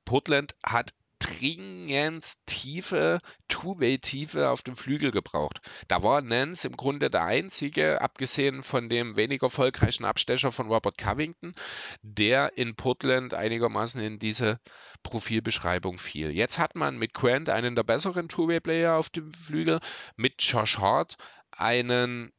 Portland 0.06 0.56
hat 0.64 0.94
dringend 1.24 2.26
tiefe 2.46 3.20
Two-Way-Tiefe 3.48 4.50
auf 4.50 4.62
dem 4.62 4.76
Flügel 4.76 5.12
gebraucht. 5.12 5.62
Da 5.88 6.04
war 6.04 6.22
Nance 6.22 6.68
im 6.68 6.76
Grunde 6.76 7.10
der 7.10 7.24
einzige, 7.24 8.02
abgesehen 8.02 8.64
von 8.64 8.90
dem 8.90 9.16
weniger 9.16 9.48
erfolgreichen 9.48 10.06
Abstecher 10.06 10.52
von 10.52 10.68
Robert 10.68 10.98
Covington, 10.98 11.56
der 12.02 12.58
in 12.58 12.76
Portland 12.76 13.34
einigermaßen 13.34 14.02
in 14.02 14.20
diese 14.20 14.60
Profilbeschreibung 15.04 16.00
fiel. 16.00 16.32
Jetzt 16.32 16.58
hat 16.58 16.76
man 16.76 16.98
mit 16.98 17.14
Quent 17.14 17.50
einen 17.50 17.76
der 17.76 17.84
besseren 17.84 18.28
Two-Way-Player 18.28 18.96
auf 18.96 19.10
dem 19.10 19.34
Flügel, 19.34 19.80
mit 20.16 20.42
Josh 20.42 20.78
Hart 20.78 21.18
einen 21.52 22.32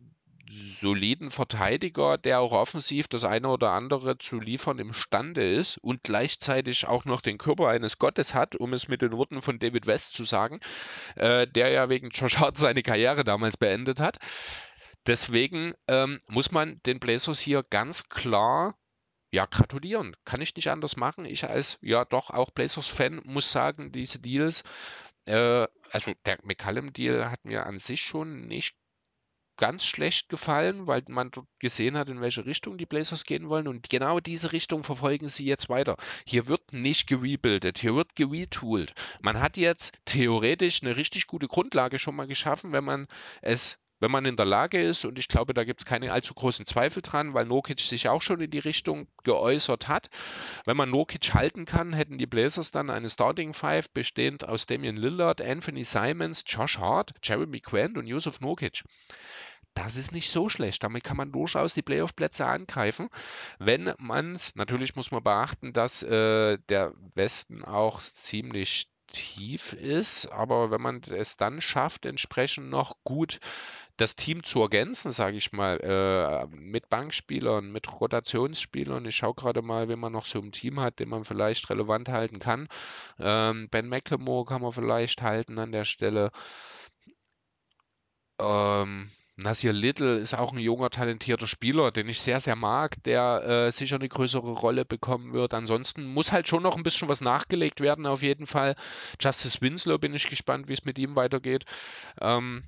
soliden 0.48 1.30
Verteidiger, 1.30 2.18
der 2.18 2.40
auch 2.40 2.52
offensiv 2.52 3.08
das 3.08 3.24
eine 3.24 3.48
oder 3.48 3.70
andere 3.70 4.18
zu 4.18 4.40
liefern 4.40 4.78
imstande 4.78 5.48
ist 5.48 5.78
und 5.78 6.02
gleichzeitig 6.02 6.86
auch 6.86 7.04
noch 7.04 7.20
den 7.20 7.38
Körper 7.38 7.68
eines 7.68 7.98
Gottes 7.98 8.34
hat, 8.34 8.56
um 8.56 8.72
es 8.72 8.88
mit 8.88 9.02
den 9.02 9.12
Worten 9.12 9.42
von 9.42 9.58
David 9.58 9.86
West 9.86 10.14
zu 10.14 10.24
sagen, 10.24 10.60
äh, 11.16 11.46
der 11.46 11.70
ja 11.70 11.88
wegen 11.88 12.10
Josh 12.10 12.38
Hart 12.38 12.58
seine 12.58 12.82
Karriere 12.82 13.24
damals 13.24 13.56
beendet 13.56 14.00
hat. 14.00 14.18
Deswegen 15.06 15.74
ähm, 15.86 16.20
muss 16.26 16.50
man 16.50 16.80
den 16.86 16.98
Blazers 16.98 17.40
hier 17.40 17.62
ganz 17.62 18.08
klar 18.08 18.76
ja, 19.30 19.46
gratulieren. 19.46 20.16
Kann 20.24 20.40
ich 20.40 20.54
nicht 20.54 20.70
anders 20.70 20.96
machen. 20.96 21.24
Ich 21.24 21.44
als, 21.44 21.76
ja, 21.82 22.04
doch 22.04 22.30
auch 22.30 22.50
Blazers-Fan 22.52 23.20
muss 23.24 23.50
sagen, 23.50 23.90
diese 23.90 24.20
Deals, 24.20 24.62
äh, 25.26 25.66
also 25.90 26.12
der 26.24 26.38
McCallum-Deal 26.44 27.30
hat 27.30 27.44
mir 27.44 27.66
an 27.66 27.78
sich 27.78 28.00
schon 28.00 28.46
nicht 28.46 28.76
ganz 29.56 29.84
schlecht 29.84 30.28
gefallen, 30.28 30.86
weil 30.86 31.02
man 31.08 31.30
gesehen 31.58 31.96
hat, 31.96 32.08
in 32.08 32.20
welche 32.20 32.46
Richtung 32.46 32.78
die 32.78 32.86
Blazers 32.86 33.24
gehen 33.24 33.48
wollen. 33.48 33.68
Und 33.68 33.88
genau 33.90 34.20
diese 34.20 34.52
Richtung 34.52 34.84
verfolgen 34.84 35.28
sie 35.28 35.44
jetzt 35.44 35.68
weiter. 35.68 35.96
Hier 36.26 36.48
wird 36.48 36.72
nicht 36.72 37.06
gerebuildet, 37.06 37.78
hier 37.78 37.94
wird 37.94 38.16
geretooled. 38.16 38.94
Man 39.20 39.40
hat 39.40 39.56
jetzt 39.56 39.92
theoretisch 40.04 40.82
eine 40.82 40.96
richtig 40.96 41.26
gute 41.26 41.48
Grundlage 41.48 41.98
schon 41.98 42.16
mal 42.16 42.26
geschaffen, 42.26 42.72
wenn 42.72 42.84
man 42.84 43.06
es 43.42 43.78
wenn 44.00 44.10
man 44.10 44.24
in 44.24 44.36
der 44.36 44.46
Lage 44.46 44.82
ist, 44.82 45.04
und 45.04 45.18
ich 45.18 45.28
glaube, 45.28 45.54
da 45.54 45.64
gibt 45.64 45.80
es 45.80 45.86
keine 45.86 46.12
allzu 46.12 46.34
großen 46.34 46.66
Zweifel 46.66 47.02
dran, 47.02 47.34
weil 47.34 47.46
Nokic 47.46 47.80
sich 47.80 48.08
auch 48.08 48.22
schon 48.22 48.40
in 48.40 48.50
die 48.50 48.58
Richtung 48.58 49.08
geäußert 49.22 49.88
hat. 49.88 50.10
Wenn 50.66 50.76
man 50.76 50.90
Nokic 50.90 51.34
halten 51.34 51.64
kann, 51.64 51.92
hätten 51.92 52.18
die 52.18 52.26
Blazers 52.26 52.70
dann 52.70 52.90
eine 52.90 53.10
Starting 53.10 53.54
Five 53.54 53.90
bestehend 53.90 54.46
aus 54.48 54.66
Damian 54.66 54.96
Lillard, 54.96 55.40
Anthony 55.40 55.84
Simons, 55.84 56.44
Josh 56.46 56.78
Hart, 56.78 57.12
Jeremy 57.22 57.60
Grant 57.60 57.96
und 57.96 58.06
Yusuf 58.06 58.40
Nokic. 58.40 58.82
Das 59.74 59.96
ist 59.96 60.12
nicht 60.12 60.30
so 60.30 60.48
schlecht. 60.48 60.84
Damit 60.84 61.02
kann 61.02 61.16
man 61.16 61.32
durchaus 61.32 61.74
die 61.74 61.82
Playoff-Plätze 61.82 62.46
angreifen. 62.46 63.08
Wenn 63.58 63.92
man 63.98 64.36
es, 64.36 64.54
natürlich 64.54 64.94
muss 64.94 65.10
man 65.10 65.24
beachten, 65.24 65.72
dass 65.72 66.02
äh, 66.02 66.58
der 66.68 66.92
Westen 67.14 67.64
auch 67.64 68.00
ziemlich 68.00 68.88
tief 69.14 69.72
ist, 69.72 70.26
aber 70.26 70.70
wenn 70.70 70.80
man 70.80 71.00
es 71.02 71.36
dann 71.36 71.60
schafft, 71.60 72.04
entsprechend 72.04 72.68
noch 72.68 72.96
gut 73.04 73.38
das 73.96 74.16
Team 74.16 74.42
zu 74.44 74.60
ergänzen, 74.60 75.12
sage 75.12 75.36
ich 75.36 75.52
mal, 75.52 75.78
äh, 75.80 76.46
mit 76.56 76.88
Bankspielern, 76.88 77.70
mit 77.70 78.00
Rotationsspielern. 78.00 79.04
Ich 79.06 79.16
schaue 79.16 79.34
gerade 79.34 79.62
mal, 79.62 79.88
wen 79.88 80.00
man 80.00 80.12
noch 80.12 80.26
so 80.26 80.40
im 80.40 80.52
Team 80.52 80.80
hat, 80.80 80.98
den 80.98 81.08
man 81.08 81.24
vielleicht 81.24 81.70
relevant 81.70 82.08
halten 82.08 82.40
kann. 82.40 82.68
Ähm, 83.18 83.68
ben 83.70 83.88
McLemore 83.88 84.46
kann 84.46 84.62
man 84.62 84.72
vielleicht 84.72 85.22
halten 85.22 85.58
an 85.58 85.72
der 85.72 85.84
Stelle. 85.84 86.30
Ähm, 88.38 89.10
Nasir 89.36 89.72
Little 89.72 90.18
ist 90.18 90.34
auch 90.34 90.52
ein 90.52 90.58
junger, 90.58 90.90
talentierter 90.90 91.48
Spieler, 91.48 91.90
den 91.90 92.08
ich 92.08 92.20
sehr, 92.20 92.40
sehr 92.40 92.54
mag, 92.54 93.02
der 93.04 93.66
äh, 93.66 93.72
sicher 93.72 93.96
eine 93.96 94.08
größere 94.08 94.52
Rolle 94.52 94.84
bekommen 94.84 95.32
wird. 95.32 95.54
Ansonsten 95.54 96.04
muss 96.04 96.30
halt 96.30 96.46
schon 96.46 96.62
noch 96.62 96.76
ein 96.76 96.84
bisschen 96.84 97.08
was 97.08 97.20
nachgelegt 97.20 97.80
werden, 97.80 98.06
auf 98.06 98.22
jeden 98.22 98.46
Fall. 98.46 98.76
Justice 99.20 99.60
Winslow 99.60 99.98
bin 99.98 100.14
ich 100.14 100.28
gespannt, 100.28 100.68
wie 100.68 100.74
es 100.74 100.84
mit 100.84 100.98
ihm 100.98 101.16
weitergeht. 101.16 101.64
Ähm, 102.20 102.64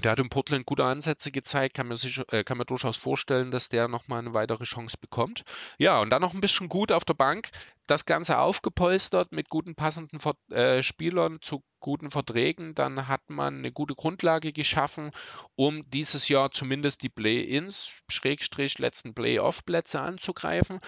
der 0.00 0.12
hat 0.12 0.18
in 0.18 0.28
Portland 0.28 0.66
gute 0.66 0.84
Ansätze 0.84 1.30
gezeigt, 1.30 1.74
kann 1.74 1.88
mir, 1.88 1.96
sicher, 1.96 2.24
äh, 2.32 2.44
kann 2.44 2.58
mir 2.58 2.64
durchaus 2.64 2.96
vorstellen, 2.96 3.50
dass 3.50 3.68
der 3.68 3.88
nochmal 3.88 4.20
eine 4.20 4.34
weitere 4.34 4.64
Chance 4.64 4.96
bekommt. 5.00 5.44
Ja, 5.78 6.00
und 6.00 6.10
dann 6.10 6.22
noch 6.22 6.34
ein 6.34 6.40
bisschen 6.40 6.68
gut 6.68 6.92
auf 6.92 7.04
der 7.04 7.14
Bank. 7.14 7.50
Das 7.86 8.04
Ganze 8.04 8.38
aufgepolstert 8.38 9.32
mit 9.32 9.48
guten 9.48 9.74
passenden 9.74 10.20
Ver 10.20 10.34
äh, 10.50 10.82
Spielern 10.82 11.38
zu 11.40 11.64
guten 11.80 12.10
Verträgen. 12.10 12.74
Dann 12.74 13.08
hat 13.08 13.30
man 13.30 13.58
eine 13.58 13.72
gute 13.72 13.94
Grundlage 13.94 14.52
geschaffen, 14.52 15.10
um 15.56 15.88
dieses 15.90 16.28
Jahr 16.28 16.50
zumindest 16.50 17.02
die 17.02 17.08
Play-ins, 17.08 17.90
Schrägstrich, 18.08 18.78
letzten 18.78 19.14
Play-off-Plätze 19.14 20.00
anzugreifen. 20.00 20.80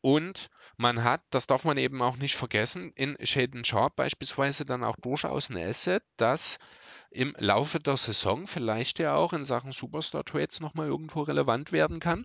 Und 0.00 0.48
man 0.76 1.04
hat, 1.04 1.20
das 1.30 1.46
darf 1.46 1.64
man 1.64 1.76
eben 1.76 2.00
auch 2.00 2.16
nicht 2.16 2.36
vergessen, 2.36 2.92
in 2.94 3.16
Shaden 3.22 3.66
Sharp 3.66 3.96
beispielsweise 3.96 4.64
dann 4.64 4.82
auch 4.82 4.96
durchaus 4.96 5.50
ein 5.50 5.58
Asset, 5.58 6.02
das 6.16 6.58
im 7.10 7.34
Laufe 7.38 7.80
der 7.80 7.96
Saison 7.96 8.46
vielleicht 8.46 8.98
ja 8.98 9.14
auch 9.14 9.32
in 9.32 9.44
Sachen 9.44 9.72
Superstar 9.72 10.24
Trades 10.24 10.60
nochmal 10.60 10.86
irgendwo 10.86 11.22
relevant 11.22 11.72
werden 11.72 12.00
kann. 12.00 12.24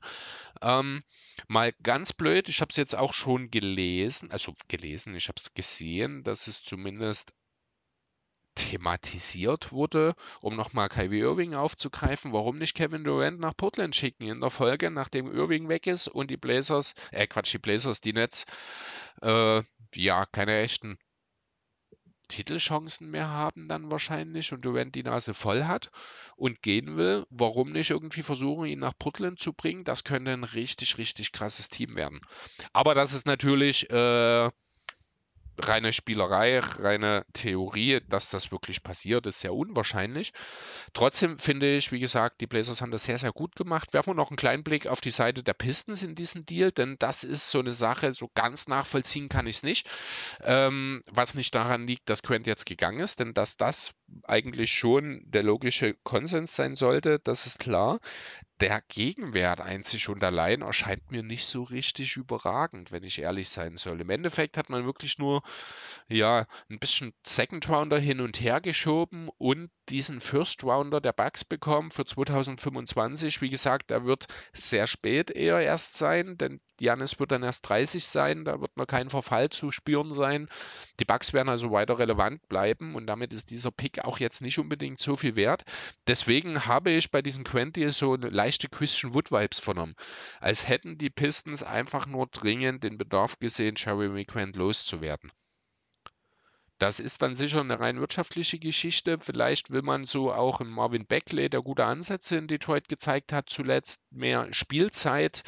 Ähm, 0.62 1.04
mal 1.48 1.74
ganz 1.84 2.14
blöd, 2.14 2.50
ich 2.50 2.62
habe 2.62 2.70
es 2.70 2.78
jetzt 2.78 2.96
auch 2.96 3.14
schon 3.14 3.52
gelesen, 3.52 4.32
also 4.32 4.54
gelesen, 4.68 5.16
ich 5.16 5.28
habe 5.28 5.40
es 5.40 5.54
gesehen, 5.54 6.24
dass 6.24 6.48
es 6.48 6.64
zumindest 6.64 7.34
thematisiert 8.56 9.72
wurde, 9.74 10.16
um 10.40 10.56
nochmal 10.56 10.88
Kyrie 10.88 11.20
Irving 11.20 11.56
aufzugreifen, 11.56 12.32
warum 12.32 12.58
nicht 12.58 12.74
Kevin 12.74 13.04
Durant 13.04 13.40
nach 13.40 13.56
Portland 13.56 13.96
schicken 13.96 14.28
in 14.28 14.40
der 14.40 14.50
Folge, 14.50 14.90
nachdem 14.92 15.32
Irving 15.32 15.68
weg 15.68 15.88
ist 15.88 16.08
und 16.08 16.32
die 16.32 16.38
Blazers, 16.38 16.94
äh 17.12 17.28
Quatsch, 17.28 17.54
die 17.54 17.60
Blazers, 17.60 18.00
die 18.00 18.14
Nets, 18.14 18.46
äh, 19.22 19.62
ja, 19.94 20.26
keine 20.26 20.60
echten 20.60 20.98
Titelchancen 22.28 23.10
mehr 23.12 23.30
haben 23.30 23.68
dann 23.68 23.92
wahrscheinlich 23.92 24.52
und 24.54 24.64
Durant 24.66 24.96
die 24.96 25.04
Nase 25.04 25.34
voll 25.34 25.66
hat 25.66 25.92
und 26.36 26.62
gehen 26.62 26.98
will, 26.98 27.26
warum 27.30 27.72
nicht 27.72 27.90
irgendwie 27.92 28.24
versuchen, 28.24 28.66
ihn 28.68 28.80
nach 28.80 28.98
Portland 28.98 29.40
zu 29.40 29.54
bringen? 29.54 29.84
Das 29.84 30.04
könnte 30.04 30.32
ein 30.32 30.44
richtig, 30.44 30.98
richtig 30.98 31.32
krasses 31.32 31.70
Team 31.70 31.96
werden. 31.96 32.22
Aber 32.74 32.96
das 32.96 33.14
ist 33.14 33.26
natürlich 33.26 33.90
äh, 33.90 34.50
reine 35.58 35.94
Spielerei, 35.94 36.60
reine 36.60 37.26
Theorie, 37.34 38.02
dass 38.08 38.30
das 38.30 38.52
wirklich 38.52 38.84
passiert, 38.84 39.26
ist 39.26 39.42
sehr 39.42 39.54
unwahrscheinlich. 39.54 40.34
Trotzdem 40.94 41.38
finde 41.38 41.76
ich, 41.76 41.92
wie 41.92 42.00
gesagt, 42.00 42.42
die 42.42 42.48
Blazers 42.48 42.82
haben 42.82 42.92
das 42.92 43.06
sehr, 43.06 43.18
sehr 43.18 43.32
gut 43.32 43.56
gemacht. 43.56 43.94
Werfen 43.94 44.12
wir 44.12 44.16
noch 44.16 44.30
einen 44.30 44.38
kleinen 44.38 44.64
Blick 44.64 44.88
auf 44.88 45.02
die 45.02 45.10
Seite 45.10 45.44
der 45.44 45.54
Pistons 45.54 46.04
in 46.04 46.16
diesem 46.16 46.46
Deal, 46.46 46.72
denn 46.72 46.98
das 47.00 47.24
ist 47.24 47.52
so 47.52 47.60
eine 47.60 47.74
Sache, 47.74 48.14
so 48.14 48.30
ganz 48.34 48.68
nachvollziehen 48.68 49.30
kann 49.30 49.48
ich 49.48 49.58
es 49.58 49.64
nicht. 49.64 49.90
Ähm, 50.42 51.04
was 51.08 51.34
nicht 51.34 51.54
daran 51.56 51.88
liegt, 51.88 52.10
dass 52.10 52.24
Quent 52.24 52.48
jetzt 52.48 52.66
gegangen 52.66 53.00
ist, 53.00 53.20
denn 53.20 53.34
dass 53.34 53.58
das 53.58 53.92
eigentlich 54.24 54.72
schon 54.74 55.22
der 55.26 55.44
logische 55.44 55.96
Konsens 56.04 56.56
sein 56.56 56.76
sollte, 56.76 57.20
das 57.20 57.46
ist 57.46 57.60
klar 57.60 58.00
der 58.62 58.82
Gegenwert 58.88 59.60
einzig 59.60 60.08
und 60.08 60.24
allein 60.24 60.62
erscheint 60.62 61.12
mir 61.12 61.24
nicht 61.24 61.46
so 61.46 61.64
richtig 61.64 62.16
überragend, 62.16 62.92
wenn 62.92 63.04
ich 63.04 63.20
ehrlich 63.20 63.50
sein 63.50 63.78
soll. 63.78 64.00
Im 64.00 64.10
Endeffekt 64.10 64.56
hat 64.56 64.70
man 64.70 64.86
wirklich 64.86 65.18
nur 65.18 65.44
ja 66.08 66.48
ein 66.70 66.80
bisschen 66.80 67.14
Second 67.26 67.68
Rounder 67.68 68.00
hin 68.00 68.22
und 68.22 68.40
her 68.40 68.62
geschoben 68.62 69.30
und 69.38 69.72
diesen 69.90 70.22
First 70.22 70.64
Rounder 70.64 71.02
der 71.02 71.14
Bugs 71.14 71.44
bekommen 71.44 71.92
für 71.92 72.06
2025. 72.06 73.42
Wie 73.42 73.50
gesagt, 73.50 73.90
der 73.90 74.06
wird 74.06 74.28
sehr 74.54 74.88
spät 74.88 75.32
eher 75.32 75.60
erst 75.60 75.96
sein, 75.96 76.38
denn 76.38 76.60
Janis 76.80 77.20
wird 77.20 77.32
dann 77.32 77.44
erst 77.44 77.68
30 77.70 78.06
sein, 78.06 78.44
da 78.44 78.60
wird 78.60 78.76
noch 78.76 78.88
kein 78.88 79.10
Verfall 79.10 79.50
zu 79.50 79.72
spüren 79.72 80.14
sein. 80.14 80.50
Die 81.00 81.06
Bugs 81.06 81.32
werden 81.32 81.48
also 81.48 81.72
weiter 81.72 81.98
relevant 82.00 82.48
bleiben 82.50 82.96
und 82.96 83.08
damit 83.08 83.32
ist 83.32 83.50
dieser 83.50 83.72
Pick 83.72 84.04
auch 84.04 84.20
jetzt 84.20 84.42
nicht 84.42 84.60
unbedingt 84.60 85.00
so 85.00 85.16
viel 85.16 85.36
wert. 85.36 85.64
Deswegen 86.08 86.66
habe 86.66 86.92
ich 86.92 87.12
bei 87.12 87.22
diesen 87.22 87.46
Quenty 87.46 87.90
so 87.92 88.16
leichte 88.16 88.68
Christian 88.68 89.14
Wood 89.14 89.32
Vibes 89.32 89.60
vernommen. 89.60 89.96
Als 90.42 90.68
hätten 90.68 90.98
die 90.98 91.10
Pistons 91.10 91.64
einfach 91.64 92.08
nur 92.08 92.28
dringend 92.28 92.84
den 92.84 92.98
Bedarf 92.98 93.40
gesehen, 93.40 93.76
Jeremy 93.78 94.26
Quent 94.26 94.56
loszuwerden. 94.58 95.32
Das 96.78 97.00
ist 97.00 97.22
dann 97.22 97.36
sicher 97.36 97.62
eine 97.62 97.80
rein 97.80 98.00
wirtschaftliche 98.00 98.60
Geschichte. 98.60 99.18
Vielleicht 99.20 99.72
will 99.72 99.82
man 99.82 100.06
so 100.06 100.34
auch 100.34 100.60
in 100.60 100.70
Marvin 100.70 101.06
Beckley, 101.06 101.50
der 101.50 101.62
gute 101.62 101.86
Ansätze 101.86 102.36
in 102.36 102.48
Detroit 102.48 102.90
gezeigt 102.90 103.32
hat, 103.32 103.50
zuletzt 103.50 104.02
mehr 104.12 104.54
Spielzeit 104.54 105.44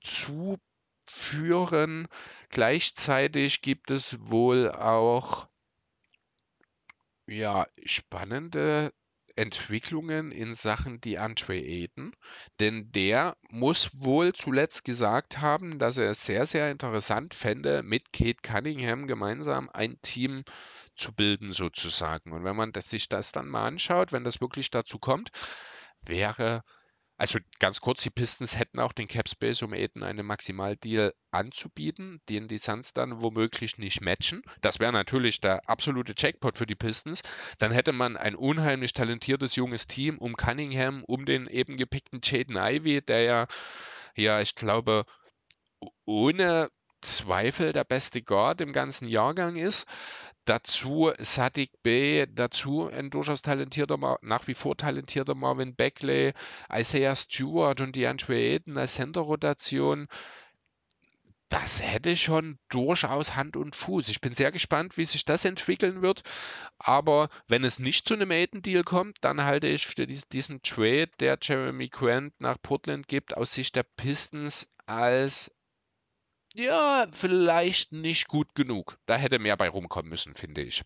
zuführen. 0.00 2.08
Gleichzeitig 2.48 3.62
gibt 3.62 3.90
es 3.90 4.16
wohl 4.20 4.72
auch 4.72 5.48
ja, 7.26 7.66
spannende 7.84 8.92
Entwicklungen 9.36 10.30
in 10.32 10.54
Sachen 10.54 11.00
DeAndre 11.00 11.54
Ayton, 11.56 12.14
denn 12.60 12.92
der 12.92 13.36
muss 13.50 13.90
wohl 13.92 14.32
zuletzt 14.32 14.84
gesagt 14.84 15.38
haben, 15.40 15.78
dass 15.78 15.96
er 15.98 16.10
es 16.10 16.24
sehr, 16.24 16.46
sehr 16.46 16.70
interessant 16.70 17.34
fände, 17.34 17.82
mit 17.82 18.12
Kate 18.12 18.42
Cunningham 18.42 19.06
gemeinsam 19.06 19.68
ein 19.72 20.00
Team 20.02 20.44
zu 20.96 21.12
bilden 21.12 21.52
sozusagen. 21.52 22.32
Und 22.32 22.44
wenn 22.44 22.56
man 22.56 22.72
das, 22.72 22.90
sich 22.90 23.08
das 23.08 23.32
dann 23.32 23.48
mal 23.48 23.66
anschaut, 23.66 24.12
wenn 24.12 24.24
das 24.24 24.40
wirklich 24.40 24.70
dazu 24.70 24.98
kommt, 24.98 25.30
wäre 26.02 26.62
also 27.16 27.38
ganz 27.60 27.80
kurz, 27.80 28.02
die 28.02 28.10
Pistons 28.10 28.58
hätten 28.58 28.80
auch 28.80 28.92
den 28.92 29.06
Cap 29.06 29.28
Space, 29.28 29.62
um 29.62 29.72
Aiden 29.72 30.02
einen 30.02 30.26
Maximaldeal 30.26 31.14
anzubieten, 31.30 32.20
den 32.28 32.48
die 32.48 32.58
Suns 32.58 32.92
dann 32.92 33.22
womöglich 33.22 33.78
nicht 33.78 34.00
matchen. 34.00 34.42
Das 34.60 34.80
wäre 34.80 34.92
natürlich 34.92 35.40
der 35.40 35.68
absolute 35.68 36.14
Jackpot 36.16 36.58
für 36.58 36.66
die 36.66 36.74
Pistons. 36.74 37.22
Dann 37.58 37.70
hätte 37.72 37.92
man 37.92 38.16
ein 38.16 38.34
unheimlich 38.34 38.92
talentiertes 38.92 39.54
junges 39.54 39.86
Team 39.86 40.18
um 40.18 40.36
Cunningham, 40.36 41.04
um 41.04 41.24
den 41.24 41.46
eben 41.46 41.76
gepickten 41.76 42.20
Jaden 42.22 42.56
Ivy, 42.56 43.02
der 43.02 43.22
ja, 43.22 43.46
ja, 44.16 44.40
ich 44.40 44.54
glaube, 44.54 45.06
ohne 46.04 46.70
Zweifel 47.04 47.72
der 47.72 47.84
beste 47.84 48.22
Guard 48.22 48.60
im 48.60 48.72
ganzen 48.72 49.06
Jahrgang 49.06 49.56
ist. 49.56 49.86
Dazu 50.46 51.10
Sadiq 51.18 51.70
Bey, 51.82 52.26
dazu 52.30 52.88
ein 52.88 53.08
durchaus 53.10 53.40
talentierter, 53.40 54.18
nach 54.20 54.46
wie 54.46 54.54
vor 54.54 54.76
talentierter 54.76 55.34
Marvin 55.34 55.74
Beckley, 55.74 56.34
Isaiah 56.70 57.16
Stewart 57.16 57.80
und 57.80 57.96
DeAndre 57.96 58.34
Ayton 58.34 58.76
als 58.76 58.94
Center-Rotation. 58.94 60.06
Das 61.48 61.80
hätte 61.80 62.16
schon 62.16 62.58
durchaus 62.68 63.36
Hand 63.36 63.56
und 63.56 63.74
Fuß. 63.76 64.08
Ich 64.08 64.20
bin 64.20 64.34
sehr 64.34 64.52
gespannt, 64.52 64.98
wie 64.98 65.04
sich 65.06 65.24
das 65.24 65.44
entwickeln 65.44 66.02
wird. 66.02 66.22
Aber 66.78 67.30
wenn 67.46 67.64
es 67.64 67.78
nicht 67.78 68.06
zu 68.08 68.14
einem 68.14 68.30
Aiden-Deal 68.30 68.82
kommt, 68.82 69.18
dann 69.22 69.42
halte 69.44 69.68
ich 69.68 69.86
für 69.86 70.06
diesen 70.06 70.62
Trade, 70.62 71.10
der 71.20 71.38
Jeremy 71.40 71.88
Grant 71.88 72.34
nach 72.40 72.60
Portland 72.60 73.08
gibt, 73.08 73.36
aus 73.36 73.54
Sicht 73.54 73.76
der 73.76 73.84
Pistons 73.84 74.68
als 74.84 75.50
ja, 76.54 77.06
vielleicht 77.12 77.92
nicht 77.92 78.28
gut 78.28 78.54
genug. 78.54 78.98
Da 79.06 79.16
hätte 79.16 79.38
mehr 79.38 79.56
bei 79.56 79.68
rumkommen 79.68 80.08
müssen, 80.08 80.34
finde 80.34 80.62
ich. 80.62 80.82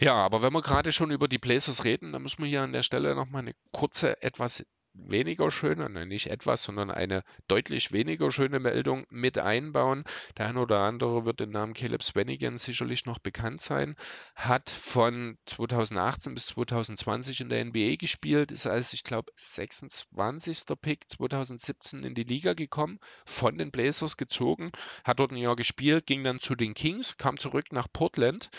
Ja, 0.00 0.14
aber 0.14 0.42
wenn 0.42 0.52
wir 0.52 0.62
gerade 0.62 0.92
schon 0.92 1.10
über 1.10 1.26
die 1.26 1.38
Blazers 1.38 1.84
reden, 1.84 2.12
dann 2.12 2.22
müssen 2.22 2.42
wir 2.42 2.48
hier 2.48 2.62
an 2.62 2.72
der 2.72 2.84
Stelle 2.84 3.14
nochmal 3.14 3.42
eine 3.42 3.54
kurze, 3.72 4.22
etwas 4.22 4.64
weniger 5.06 5.50
schöne, 5.50 5.88
nein, 5.88 6.08
nicht 6.08 6.28
etwas, 6.28 6.62
sondern 6.62 6.90
eine 6.90 7.22
deutlich 7.46 7.92
weniger 7.92 8.30
schöne 8.30 8.60
Meldung 8.60 9.06
mit 9.10 9.38
einbauen. 9.38 10.04
Der 10.36 10.46
ein 10.46 10.56
oder 10.56 10.80
andere 10.80 11.24
wird 11.24 11.40
den 11.40 11.50
Namen 11.50 11.74
Caleb 11.74 12.02
Swanigan 12.02 12.58
sicherlich 12.58 13.06
noch 13.06 13.18
bekannt 13.18 13.60
sein. 13.60 13.96
Hat 14.34 14.70
von 14.70 15.38
2018 15.46 16.34
bis 16.34 16.46
2020 16.46 17.40
in 17.40 17.48
der 17.48 17.64
NBA 17.64 17.96
gespielt, 17.96 18.50
ist 18.50 18.66
als, 18.66 18.92
ich 18.92 19.04
glaube, 19.04 19.32
26. 19.36 20.64
Pick 20.80 21.08
2017 21.08 22.04
in 22.04 22.14
die 22.14 22.24
Liga 22.24 22.54
gekommen, 22.54 22.98
von 23.24 23.58
den 23.58 23.70
Blazers 23.70 24.16
gezogen, 24.16 24.72
hat 25.04 25.20
dort 25.20 25.32
ein 25.32 25.36
Jahr 25.36 25.56
gespielt, 25.56 26.06
ging 26.06 26.24
dann 26.24 26.40
zu 26.40 26.54
den 26.54 26.74
Kings, 26.74 27.16
kam 27.16 27.38
zurück 27.38 27.72
nach 27.72 27.88
Portland. 27.92 28.50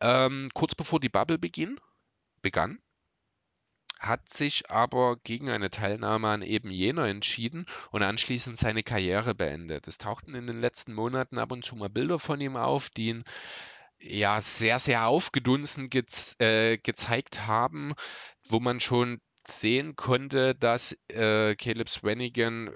Ähm, 0.00 0.50
kurz 0.54 0.74
bevor 0.74 1.00
die 1.00 1.08
Bubble 1.08 1.38
beginn, 1.38 1.80
begann, 2.42 2.78
hat 3.98 4.28
sich 4.28 4.70
aber 4.70 5.16
gegen 5.16 5.50
eine 5.50 5.70
Teilnahme 5.70 6.28
an 6.28 6.42
eben 6.42 6.70
jener 6.70 7.06
entschieden 7.06 7.66
und 7.90 8.02
anschließend 8.02 8.58
seine 8.58 8.82
Karriere 8.82 9.34
beendet. 9.34 9.88
Es 9.88 9.98
tauchten 9.98 10.34
in 10.34 10.46
den 10.46 10.60
letzten 10.60 10.94
Monaten 10.94 11.38
ab 11.38 11.52
und 11.52 11.64
zu 11.64 11.76
mal 11.76 11.90
Bilder 11.90 12.18
von 12.18 12.40
ihm 12.40 12.56
auf, 12.56 12.90
die 12.90 13.08
ihn 13.08 13.24
ja 13.98 14.40
sehr, 14.40 14.78
sehr 14.78 15.06
aufgedunsen 15.06 15.90
gez 15.90 16.36
äh, 16.38 16.78
gezeigt 16.78 17.46
haben, 17.46 17.94
wo 18.48 18.60
man 18.60 18.80
schon 18.80 19.20
sehen 19.46 19.96
konnte, 19.96 20.54
dass 20.54 20.92
äh, 21.08 21.56
Caleb 21.56 21.88
Swanigan, 21.88 22.70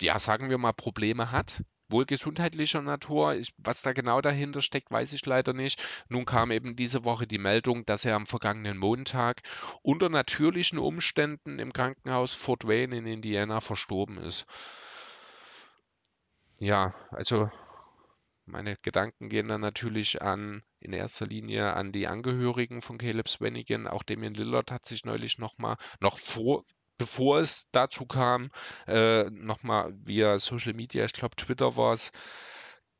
ja, 0.00 0.18
sagen 0.18 0.48
wir 0.48 0.58
mal, 0.58 0.72
Probleme 0.72 1.30
hat 1.30 1.62
wohl 1.92 2.06
gesundheitlicher 2.06 2.82
Natur. 2.82 3.34
Ich, 3.34 3.54
was 3.58 3.82
da 3.82 3.92
genau 3.92 4.20
dahinter 4.20 4.62
steckt, 4.62 4.90
weiß 4.90 5.12
ich 5.12 5.24
leider 5.26 5.52
nicht. 5.52 5.82
Nun 6.08 6.24
kam 6.24 6.50
eben 6.50 6.74
diese 6.76 7.04
Woche 7.04 7.26
die 7.26 7.38
Meldung, 7.38 7.86
dass 7.86 8.04
er 8.04 8.16
am 8.16 8.26
vergangenen 8.26 8.78
Montag 8.78 9.42
unter 9.82 10.08
natürlichen 10.08 10.78
Umständen 10.78 11.58
im 11.58 11.72
Krankenhaus 11.72 12.34
Fort 12.34 12.66
Wayne 12.66 12.96
in 12.96 13.06
Indiana 13.06 13.60
verstorben 13.60 14.18
ist. 14.18 14.46
Ja, 16.58 16.94
also 17.10 17.50
meine 18.44 18.76
Gedanken 18.82 19.28
gehen 19.28 19.48
dann 19.48 19.60
natürlich 19.60 20.22
an, 20.22 20.62
in 20.80 20.92
erster 20.92 21.26
Linie 21.26 21.74
an 21.74 21.92
die 21.92 22.08
Angehörigen 22.08 22.82
von 22.82 22.98
Caleb 22.98 23.28
Swanigan. 23.28 23.86
Auch 23.86 24.02
Damien 24.02 24.34
Lillard 24.34 24.70
hat 24.70 24.86
sich 24.86 25.04
neulich 25.04 25.38
nochmal, 25.38 25.76
noch 26.00 26.18
vor 26.18 26.64
bevor 27.02 27.40
es 27.40 27.68
dazu 27.72 28.06
kam, 28.06 28.52
äh, 28.86 29.24
nochmal 29.30 29.92
via 30.04 30.38
Social 30.38 30.72
Media, 30.72 31.04
ich 31.04 31.12
glaube 31.12 31.34
Twitter 31.34 31.76
war 31.76 31.94
es, 31.94 32.12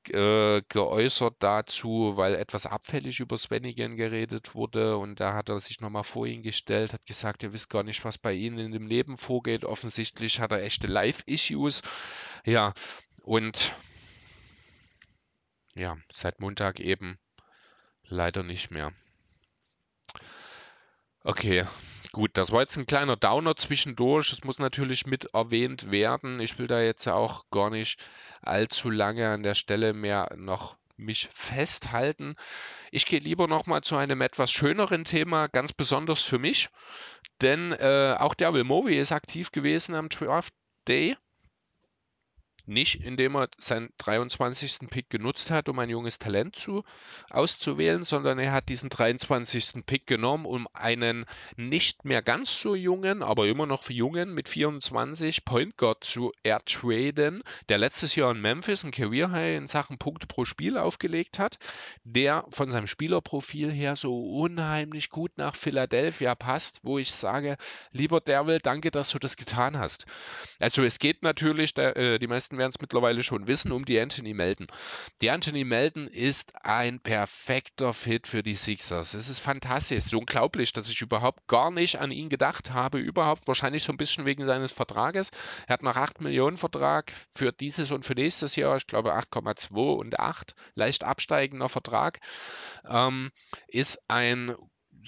äh, 0.09 0.63
geäußert 0.69 1.37
dazu, 1.39 2.15
weil 2.17 2.35
etwas 2.35 2.67
abfällig 2.67 3.21
über 3.21 3.39
Svenigen 3.39 3.95
geredet 3.97 4.57
wurde 4.57 4.97
und 4.97 5.21
da 5.21 5.35
hat 5.35 5.49
er 5.49 5.61
sich 5.61 5.81
nochmal 5.81 6.03
vor 6.03 6.27
ihn 6.27 6.43
gestellt, 6.43 6.93
hat 6.93 7.07
gesagt, 7.07 7.45
ihr 7.45 7.53
wisst 7.53 7.71
gar 7.71 7.85
nicht, 7.85 8.05
was 8.05 8.19
bei 8.19 8.33
Ihnen 8.33 8.59
in 8.59 8.73
dem 8.73 8.89
Leben 8.89 9.17
vorgeht. 9.17 9.65
Offensichtlich 9.65 10.41
hat 10.41 10.51
er 10.51 10.65
echte 10.65 10.89
Live-Issues. 10.89 11.83
Ja, 12.45 12.75
und 13.23 13.73
ja, 15.75 15.97
seit 16.11 16.41
Montag 16.41 16.81
eben 16.81 17.21
leider 18.03 18.43
nicht 18.43 18.73
mehr. 18.73 18.93
Okay, 21.23 21.69
gut, 22.13 22.31
das 22.35 22.53
war 22.53 22.61
jetzt 22.61 22.77
ein 22.77 22.87
kleiner 22.87 23.17
Downer 23.17 23.57
zwischendurch. 23.57 24.33
Es 24.33 24.45
muss 24.45 24.59
natürlich 24.59 25.07
mit 25.07 25.35
erwähnt 25.35 25.91
werden. 25.91 26.41
Ich 26.41 26.59
will 26.59 26.67
da 26.67 26.81
jetzt 26.81 27.07
auch 27.09 27.45
gar 27.51 27.71
nicht 27.71 27.99
allzu 28.43 28.91
lange 28.91 29.29
an 29.31 29.43
der 29.43 29.55
Stelle 29.55 29.93
mehr 29.95 30.33
noch 30.37 30.77
mich 30.97 31.29
festhalten. 31.33 32.37
Ich 32.91 33.07
gehe 33.07 33.19
lieber 33.19 33.49
noch 33.49 33.67
mal 33.67 33.83
zu 33.83 33.97
einem 33.97 34.21
etwas 34.21 34.53
schöneren 34.53 35.05
Thema, 35.05 35.49
ganz 35.49 35.73
besonders 35.73 36.23
für 36.23 36.39
mich, 36.39 36.69
denn 37.41 37.73
äh, 37.73 38.17
auch 38.19 38.35
der 38.35 38.55
Will 38.55 38.65
Movi 38.65 38.99
ist 38.99 39.13
aktiv 39.13 39.51
gewesen 39.51 39.95
am 39.95 40.09
Draft 40.09 40.55
Day 40.87 41.17
nicht, 42.67 43.05
indem 43.05 43.37
er 43.37 43.49
seinen 43.59 43.93
23. 43.99 44.89
Pick 44.91 45.11
genutzt 45.11 45.51
hat, 45.51 45.69
um 45.69 45.79
ein 45.79 45.91
junges 45.91 46.19
Talent 46.19 46.57
zu, 46.57 46.85
auszuwählen, 47.31 48.05
sondern 48.05 48.39
er 48.39 48.53
hat 48.53 48.69
diesen 48.69 48.89
23. 48.89 49.85
Pick 49.87 50.07
genommen, 50.07 50.47
um 50.47 50.69
einen 50.73 51.25
nicht 51.57 52.05
mehr 52.05 52.23
ganz 52.23 52.61
so 52.61 52.75
jungen, 52.75 53.23
aber 53.23 53.47
immer 53.47 53.67
noch 53.67 53.89
jungen 53.91 54.35
mit 54.35 54.49
24 54.49 55.45
Point 55.45 55.77
Guard 55.77 56.05
zu 56.05 56.33
ertraden, 56.43 57.43
der 57.69 57.79
letztes 57.79 58.15
Jahr 58.15 58.33
in 58.33 58.41
Memphis 58.41 58.85
ein 58.85 58.91
Career 58.91 59.31
High 59.31 59.57
in 59.57 59.67
Sachen 59.67 59.99
Punkte 59.99 60.27
pro 60.27 60.45
Spiel 60.45 60.79
aufgelegt 60.79 61.39
hat, 61.39 61.59
der 62.05 62.45
von 62.51 62.71
seinem 62.71 62.87
Spielerprofil 62.87 63.71
her 63.71 63.97
so 63.97 64.19
unheimlich 64.39 65.11
gut 65.11 65.33
nach 65.37 65.55
Philadelphia 65.55 66.35
passt, 66.35 66.81
wo 66.83 66.99
ich 66.99 67.13
sage, 67.13 67.57
lieber 67.93 68.21
Derwell, 68.21 68.61
danke, 68.61 68.91
dass 68.91 69.11
du 69.11 69.19
das 69.19 69.37
getan 69.37 69.79
hast. 69.79 70.07
Also 70.59 70.83
es 70.83 70.99
geht 70.99 71.23
natürlich, 71.23 71.77
äh, 71.77 72.19
die 72.19 72.27
meisten 72.27 72.52
werden 72.59 72.71
es 72.71 72.81
mittlerweile 72.81 73.23
schon 73.23 73.47
wissen, 73.47 73.73
um 73.73 73.85
die 73.85 73.99
Anthony 73.99 74.35
Melton. 74.35 74.67
Die 75.21 75.31
Anthony 75.31 75.65
Melton 75.65 76.07
ist 76.09 76.53
ein 76.65 77.01
perfekter 77.01 77.93
Fit 77.93 78.27
für 78.27 78.43
die 78.43 78.55
Sixers. 78.55 79.15
Es 79.15 79.29
ist 79.29 79.41
fantastisch, 79.41 80.05
so 80.05 80.19
unglaublich, 80.19 80.73
dass 80.73 80.89
ich 80.89 81.01
überhaupt 81.01 81.47
gar 81.47 81.71
nicht 81.71 81.99
an 81.99 82.11
ihn 82.11 82.29
gedacht 82.29 82.73
habe. 82.73 82.99
Überhaupt 82.99 83.47
wahrscheinlich 83.49 83.83
so 83.83 83.93
ein 83.93 83.99
bisschen 83.99 84.25
wegen 84.25 84.47
seines 84.47 84.73
Vertrages. 84.73 85.31
Er 85.67 85.75
hat 85.75 85.83
noch 85.83 85.97
8 85.97 86.21
Millionen 86.21 86.57
Vertrag 86.57 87.13
für 87.35 87.53
dieses 87.53 87.91
und 87.91 88.05
für 88.05 88.15
nächstes 88.15 88.57
Jahr. 88.57 88.77
Ich 88.77 88.87
glaube 88.87 89.15
8,2 89.15 89.97
und 89.97 90.19
8. 90.19 90.55
Leicht 90.75 91.05
absteigender 91.05 91.69
Vertrag. 91.69 92.21
Ähm, 92.89 93.31
ist 93.69 93.99
ein 94.09 94.55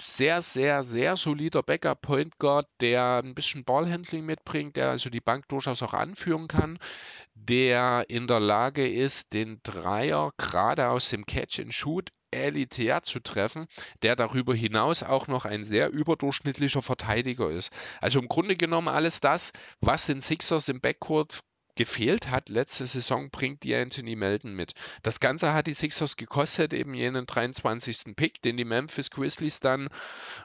sehr, 0.01 0.41
sehr, 0.41 0.83
sehr 0.83 1.15
solider 1.15 1.63
Backup-Point 1.63 2.37
Guard, 2.37 2.67
der 2.81 3.21
ein 3.23 3.35
bisschen 3.35 3.63
Ballhandling 3.63 4.25
mitbringt, 4.25 4.75
der 4.75 4.89
also 4.89 5.09
die 5.09 5.21
Bank 5.21 5.47
durchaus 5.47 5.81
auch 5.81 5.93
anführen 5.93 6.47
kann, 6.47 6.79
der 7.35 8.05
in 8.09 8.27
der 8.27 8.39
Lage 8.39 8.89
ist, 8.89 9.33
den 9.33 9.59
Dreier 9.63 10.31
gerade 10.37 10.89
aus 10.89 11.09
dem 11.09 11.25
Catch 11.25 11.59
and 11.59 11.73
Shoot 11.73 12.09
elitär 12.31 13.03
zu 13.03 13.19
treffen, 13.19 13.67
der 14.01 14.15
darüber 14.15 14.53
hinaus 14.55 15.03
auch 15.03 15.27
noch 15.27 15.45
ein 15.45 15.63
sehr 15.63 15.89
überdurchschnittlicher 15.91 16.81
Verteidiger 16.81 17.49
ist. 17.51 17.71
Also 18.01 18.19
im 18.19 18.27
Grunde 18.27 18.55
genommen 18.55 18.87
alles 18.87 19.19
das, 19.21 19.51
was 19.79 20.05
den 20.05 20.21
Sixers 20.21 20.67
im 20.69 20.81
Backcourt 20.81 21.41
gefehlt 21.75 22.29
hat 22.29 22.49
letzte 22.49 22.87
Saison, 22.87 23.29
bringt 23.29 23.63
die 23.63 23.75
Anthony 23.75 24.15
Melton 24.15 24.53
mit. 24.53 24.73
Das 25.03 25.19
Ganze 25.19 25.53
hat 25.53 25.67
die 25.67 25.73
Sixers 25.73 26.15
gekostet, 26.15 26.73
eben 26.73 26.93
jenen 26.93 27.25
23. 27.25 28.15
Pick, 28.15 28.41
den 28.41 28.57
die 28.57 28.65
Memphis 28.65 29.11
Grizzlies 29.11 29.59
dann 29.59 29.89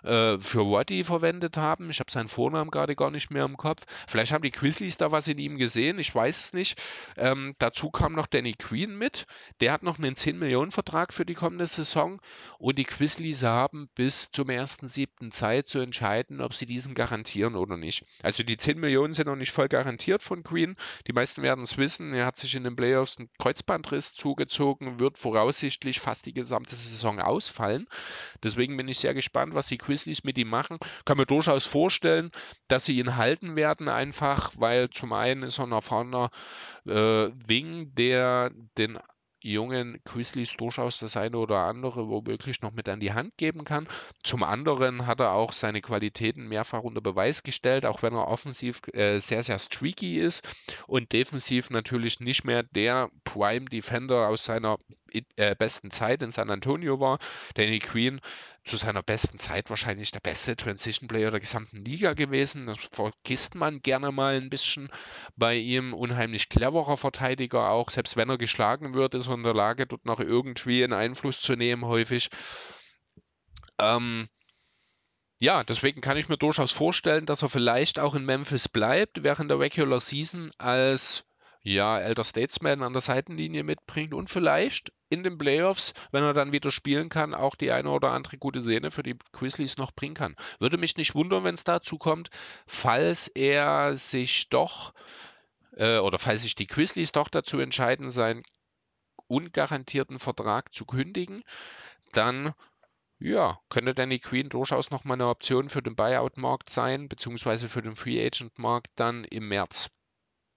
äh, 0.03 0.39
für 0.39 0.71
Waddy 0.71 1.05
verwendet 1.05 1.57
haben. 1.57 1.91
Ich 1.91 2.01
habe 2.01 2.11
seinen 2.11 2.29
Vornamen 2.29 2.71
gerade 2.71 2.97
gar 2.97 3.11
nicht 3.11 3.31
mehr 3.31 3.45
im 3.45 3.57
Kopf. 3.57 3.83
Vielleicht 4.09 4.33
haben 4.33 4.43
die 4.43 4.51
Grizzlies 4.51 4.97
da 4.97 5.13
was 5.13 5.29
in 5.29 5.39
ihm 5.39 5.57
gesehen, 5.57 5.99
ich 5.99 6.15
weiß 6.15 6.41
es 6.41 6.53
nicht. 6.53 6.81
Ähm, 7.17 7.55
dazu 7.59 7.91
kam 7.91 8.13
noch 8.13 8.27
Danny 8.27 8.55
Queen 8.55 8.97
mit. 8.97 9.27
Der 9.61 9.73
hat 9.73 9.83
noch 9.83 9.99
einen 9.99 10.15
10-Millionen-Vertrag 10.15 11.13
für 11.13 11.25
die 11.25 11.35
kommende 11.35 11.67
Saison 11.67 12.21
und 12.59 12.79
die 12.79 12.85
Grizzlies 12.85 13.43
haben 13.43 13.89
bis 13.95 14.31
zum 14.33 14.49
1.7. 14.49 15.31
Zeit 15.31 15.69
zu 15.69 15.79
entscheiden, 15.79 16.41
ob 16.41 16.55
sie 16.55 16.67
diesen 16.67 16.95
garantieren 16.95 17.55
oder 17.55 17.77
nicht. 17.77 18.05
Also 18.23 18.43
die 18.43 18.57
10 18.57 18.79
Millionen 18.79 19.13
sind 19.13 19.27
noch 19.27 19.37
nicht 19.37 19.53
voll 19.53 19.69
garantiert 19.69 20.23
von 20.23 20.43
Queen. 20.43 20.77
Die 21.07 21.13
meisten 21.21 21.43
werden 21.43 21.65
es 21.65 21.77
wissen, 21.77 22.15
er 22.15 22.25
hat 22.25 22.39
sich 22.39 22.55
in 22.55 22.65
den 22.65 22.77
Playoffs 22.77 23.19
einen 23.19 23.29
Kreuzbandriss 23.39 24.15
zugezogen, 24.15 25.01
wird 25.01 25.19
voraussichtlich 25.19 26.01
fast 26.01 26.25
die 26.25 26.33
gesamte 26.33 26.75
Saison 26.75 27.21
ausfallen. 27.21 27.89
Deswegen 28.43 28.75
bin 28.79 28.89
ich 28.89 29.01
sehr 29.01 29.13
gespannt, 29.13 29.53
was 29.53 29.67
die 29.67 29.77
Grizzlies 29.77 30.25
mit 30.25 30.39
ihm 30.39 30.49
machen. 30.49 30.79
Kann 31.05 31.19
mir 31.19 31.27
durchaus 31.27 31.67
vorstellen, 31.67 32.31
dass 32.69 32.87
sie 32.87 32.97
ihn 32.97 33.19
halten 33.19 33.55
werden, 33.55 33.89
einfach, 33.89 34.53
weil 34.57 34.89
zum 34.89 35.13
einen 35.13 35.43
ist 35.43 35.59
er 35.59 35.67
ein 35.67 35.73
erfahrener 35.73 36.31
äh, 36.87 37.29
Wing, 37.47 37.95
der 37.95 38.51
den 38.79 38.99
jungen 39.41 40.01
Grizzlies 40.05 40.55
durchaus 40.57 40.99
das 40.99 41.17
eine 41.17 41.39
oder 41.39 41.59
andere 41.59 42.09
womöglich 42.09 42.61
noch 42.63 42.73
mit 42.73 42.89
an 42.89 43.01
die 43.01 43.13
Hand 43.13 43.37
geben 43.37 43.65
kann. 43.65 43.89
Zum 44.23 44.43
anderen 44.43 45.07
hat 45.07 45.21
er 45.21 45.33
auch 45.33 45.53
seine 45.53 45.81
Qualitäten 45.81 46.49
mehrfach 46.49 46.83
unter 46.83 47.01
Beweis 47.01 47.43
gestellt, 47.43 47.87
auch 47.87 48.03
wenn 48.03 48.15
er 48.15 48.29
offensiv 48.29 48.81
äh, 48.93 49.19
sehr, 49.19 49.43
sehr 49.43 49.59
streaky 49.59 50.19
ist 50.19 50.47
und 50.87 51.13
defensiv 51.13 51.71
natürlich 51.71 52.21
nicht 52.21 52.45
mehr 52.45 52.63
der 52.63 53.11
Prime 53.25 53.67
Defender 53.67 54.29
aus 54.29 54.45
seiner 54.45 54.79
äh, 55.37 55.55
besten 55.57 55.91
Zeit 55.91 56.23
in 56.23 56.31
San 56.31 56.51
Antonio 56.51 57.01
war. 57.01 57.19
Danny 57.55 57.79
Queen 57.79 58.21
zu 58.65 58.77
seiner 58.77 59.03
besten 59.03 59.39
Zeit 59.39 59.71
wahrscheinlich 59.71 60.11
der 60.11 60.21
beste 60.21 60.55
Transition 60.57 61.09
Player 61.09 61.31
der 61.31 61.41
gesamten 61.41 61.85
Liga 61.85 62.13
gewesen. 62.13 62.67
Das 62.67 62.79
vergisst 62.91 63.55
man 63.55 63.81
gerne 63.81 64.13
mal 64.13 64.37
ein 64.37 64.51
bisschen 64.51 64.91
bei 65.37 65.57
ihm. 65.57 65.95
Unheimlich 65.95 66.49
cleverer 66.49 66.97
Verteidiger 66.97 67.71
auch. 67.71 67.91
Selbst 67.91 68.17
wenn 68.17 68.29
er 68.29 68.39
geschlagen 68.39 68.95
wird, 68.95 69.15
ist 69.15 69.29
er 69.29 69.35
in 69.35 69.43
der 69.43 69.55
Lage, 69.55 69.87
dort 69.87 70.05
noch 70.05 70.21
irgendwie 70.21 70.85
einen 70.85 70.93
Einfluss 70.93 71.41
zu 71.41 71.57
nehmen, 71.57 71.85
häufig. 71.85 72.31
Ähm, 73.79 74.29
ja, 75.39 75.65
deswegen 75.65 76.03
kann 76.03 76.19
ich 76.19 76.29
mir 76.29 76.37
durchaus 76.37 76.71
vorstellen, 76.71 77.25
dass 77.25 77.43
er 77.43 77.49
vielleicht 77.49 77.99
auch 77.99 78.15
in 78.15 78.27
Memphis 78.27 78.69
bleibt 78.69 79.23
während 79.23 79.51
der 79.51 79.59
Regular 79.59 80.01
Season 80.01 80.53
als 80.59 81.25
ja, 81.63 81.99
Elder 81.99 82.25
Statesman 82.25 82.83
an 82.83 82.93
der 82.93 83.03
Seitenlinie 83.03 83.65
mitbringt 83.65 84.15
und 84.15 84.31
vielleicht 84.31 84.93
in 85.11 85.23
den 85.23 85.37
Playoffs, 85.37 85.93
wenn 86.11 86.25
er 86.25 86.33
dann 86.33 86.53
wieder 86.53 86.71
spielen 86.71 87.09
kann, 87.09 87.35
auch 87.35 87.55
die 87.55 87.71
eine 87.73 87.91
oder 87.91 88.13
andere 88.13 88.39
gute 88.39 88.63
Szene 88.63 88.91
für 88.91 89.03
die 89.03 89.19
Grizzlies 89.33 89.77
noch 89.77 89.93
bringen 89.93 90.15
kann. 90.15 90.37
Würde 90.59 90.79
mich 90.79 90.97
nicht 90.97 91.15
wundern, 91.15 91.45
wenn 91.45 91.57
es 91.57 91.65
dazu 91.65 91.99
kommt, 91.99 92.31
falls 92.67 93.29
er 93.29 93.97
sich 93.97 94.49
doch 94.49 94.95
äh, 95.77 95.99
oder 95.99 96.19
falls 96.19 96.43
sich 96.43 96.55
die 96.55 96.67
Grizzlies 96.67 97.13
doch 97.13 97.29
dazu 97.29 97.59
entscheiden, 97.59 98.11
seinen 98.11 98.43
ungarantierten 99.27 100.19
Vertrag 100.19 100.75
zu 100.75 100.87
kündigen, 100.87 101.43
dann 102.13 102.55
ja, 103.19 103.59
könnte 103.69 103.95
Danny 103.95 104.19
Queen 104.19 104.49
durchaus 104.49 104.91
nochmal 104.91 105.17
eine 105.17 105.29
Option 105.29 105.69
für 105.69 105.83
den 105.83 105.95
Buyout-Markt 105.95 106.71
sein, 106.71 107.09
beziehungsweise 107.09 107.69
für 107.69 107.83
den 107.83 107.95
Free 107.95 108.25
Agent-Markt 108.25 108.89
dann 108.97 109.25
im 109.25 109.49
März 109.49 109.91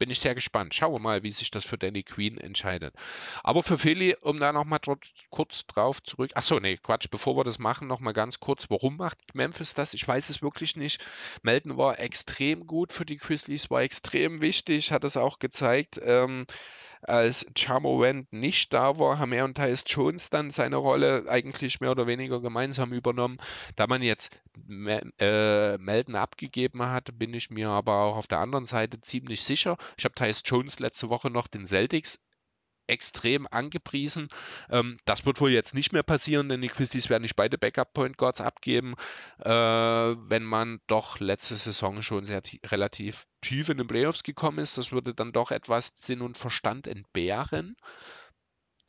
bin 0.03 0.11
ich 0.11 0.19
sehr 0.19 0.35
gespannt. 0.35 0.75
Schauen 0.75 0.91
wir 0.91 0.99
mal, 0.99 1.23
wie 1.23 1.31
sich 1.31 1.49
das 1.49 1.63
für 1.63 1.77
Danny 1.77 2.03
Queen 2.03 2.37
entscheidet. 2.37 2.93
Aber 3.41 3.63
für 3.63 3.77
Philly, 3.77 4.17
um 4.19 4.37
da 4.37 4.51
nochmal 4.51 4.81
kurz 5.29 5.65
drauf 5.67 6.03
zurück. 6.03 6.31
Achso, 6.35 6.59
nee, 6.59 6.75
Quatsch, 6.75 7.07
bevor 7.09 7.37
wir 7.37 7.45
das 7.45 7.57
machen, 7.57 7.87
nochmal 7.87 8.11
ganz 8.11 8.41
kurz. 8.41 8.69
Warum 8.69 8.97
macht 8.97 9.33
Memphis 9.33 9.75
das? 9.75 9.93
Ich 9.93 10.05
weiß 10.05 10.29
es 10.29 10.41
wirklich 10.41 10.75
nicht. 10.75 11.01
Melden 11.41 11.77
war 11.77 12.01
extrem 12.01 12.67
gut 12.67 12.91
für 12.91 13.05
die 13.05 13.15
Grizzlies, 13.15 13.71
war 13.71 13.81
extrem 13.81 14.41
wichtig, 14.41 14.91
hat 14.91 15.05
es 15.05 15.15
auch 15.15 15.39
gezeigt. 15.39 16.01
Ähm, 16.03 16.47
als 17.07 17.45
Charmorant 17.57 18.31
nicht 18.31 18.73
da 18.73 18.97
war, 18.99 19.19
haben 19.19 19.33
er 19.33 19.45
und 19.45 19.55
Tyus 19.55 19.83
Jones 19.87 20.29
dann 20.29 20.51
seine 20.51 20.77
Rolle 20.77 21.25
eigentlich 21.27 21.79
mehr 21.79 21.91
oder 21.91 22.07
weniger 22.07 22.41
gemeinsam 22.41 22.93
übernommen. 22.93 23.37
Da 23.75 23.87
man 23.87 24.01
jetzt 24.01 24.37
äh, 25.19 25.77
Melden 25.77 26.15
abgegeben 26.15 26.81
hat, 26.83 27.17
bin 27.17 27.33
ich 27.33 27.49
mir 27.49 27.69
aber 27.69 28.01
auch 28.03 28.17
auf 28.17 28.27
der 28.27 28.39
anderen 28.39 28.65
Seite 28.65 29.01
ziemlich 29.01 29.43
sicher. 29.43 29.77
Ich 29.97 30.05
habe 30.05 30.15
Tyus 30.15 30.41
Jones 30.45 30.79
letzte 30.79 31.09
Woche 31.09 31.29
noch 31.29 31.47
den 31.47 31.67
Celtics 31.67 32.19
extrem 32.87 33.47
angepriesen. 33.49 34.29
Ähm, 34.69 34.97
das 35.05 35.25
wird 35.25 35.39
wohl 35.41 35.51
jetzt 35.51 35.73
nicht 35.73 35.93
mehr 35.93 36.03
passieren, 36.03 36.49
denn 36.49 36.61
die 36.61 36.67
Grizzlies 36.67 37.09
werden 37.09 37.23
nicht 37.23 37.35
beide 37.35 37.57
Backup-Point 37.57 38.17
Guards 38.17 38.41
abgeben, 38.41 38.95
äh, 39.39 39.49
wenn 39.49 40.43
man 40.43 40.79
doch 40.87 41.19
letzte 41.19 41.55
Saison 41.55 42.01
schon 42.01 42.25
sehr 42.25 42.41
relativ 42.65 43.25
tief 43.41 43.69
in 43.69 43.77
den 43.77 43.87
Playoffs 43.87 44.23
gekommen 44.23 44.59
ist. 44.59 44.77
Das 44.77 44.91
würde 44.91 45.13
dann 45.13 45.31
doch 45.31 45.51
etwas 45.51 45.91
Sinn 45.95 46.21
und 46.21 46.37
Verstand 46.37 46.87
entbehren. 46.87 47.75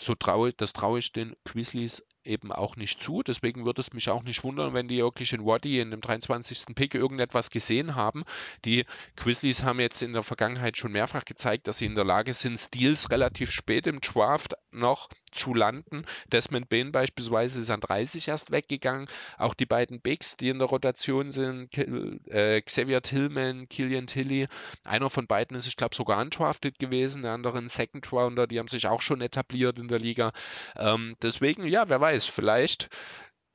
So 0.01 0.15
trau 0.15 0.51
das 0.51 0.73
traue 0.73 0.99
ich 0.99 1.13
den 1.13 1.37
Grizzlies 1.45 2.03
eben 2.25 2.53
auch 2.53 2.77
nicht 2.77 3.03
zu. 3.03 3.23
Deswegen 3.23 3.65
würde 3.65 3.81
es 3.81 3.93
mich 3.93 4.09
auch 4.09 4.23
nicht 4.23 4.45
wundern, 4.45 4.75
wenn 4.75 4.89
die 4.89 4.99
wirklich 4.99 5.33
in 5.33 5.45
Waddy 5.45 5.81
in 5.81 5.91
dem 5.91 6.01
23. 6.01 6.75
Pick 6.75 6.95
irgendetwas 6.95 7.51
gesehen 7.51 7.95
haben. 7.95 8.25
Die 8.65 8.85
Grizzlies 9.17 9.63
haben 9.63 9.81
jetzt 9.81 10.03
in 10.03 10.13
der 10.13 10.23
Vergangenheit 10.23 10.77
schon 10.77 10.93
mehrfach 10.93 11.25
gezeigt, 11.25 11.67
dass 11.69 11.79
sie 11.79 11.87
in 11.87 11.95
der 11.95 12.05
Lage 12.05 12.35
sind, 12.35 12.59
Steals 12.59 13.11
relativ 13.11 13.51
spät 13.51 13.87
im 13.87 14.01
Draft 14.01 14.55
noch 14.71 15.09
zu 15.35 15.53
landen. 15.53 16.05
Desmond 16.33 16.69
Bain 16.69 16.93
beispielsweise 16.93 17.61
ist 17.61 17.71
an 17.71 17.81
30 17.81 18.29
erst 18.29 18.51
weggegangen. 18.51 19.09
Auch 19.37 19.55
die 19.55 19.67
beiden 19.67 20.01
Bigs, 20.01 20.37
die 20.37 20.49
in 20.49 20.59
der 20.59 20.69
Rotation 20.69 21.31
sind, 21.33 21.77
äh, 21.77 22.61
Xavier 22.63 23.03
Tillman, 23.03 23.69
Killian 23.69 24.07
Tilly, 24.07 24.47
einer 24.85 25.11
von 25.11 25.27
beiden 25.27 25.57
ist, 25.57 25.67
ich 25.67 25.77
glaube, 25.77 25.95
sogar 25.95 26.21
undrafted 26.21 26.79
gewesen, 26.79 27.23
der 27.23 27.33
andere 27.33 27.59
ein 27.59 27.69
Second 27.69 28.11
Rounder, 28.13 28.47
die 28.47 28.59
haben 28.59 28.69
sich 28.69 28.87
auch 28.87 29.03
schon 29.03 29.21
etabliert 29.21 29.79
in 29.79 29.89
der 29.89 29.99
Liga. 29.99 30.33
Ähm, 30.77 31.17
deswegen, 31.21 31.67
ja, 31.67 31.89
wer 31.89 32.01
weiß, 32.01 32.14
vielleicht 32.23 32.89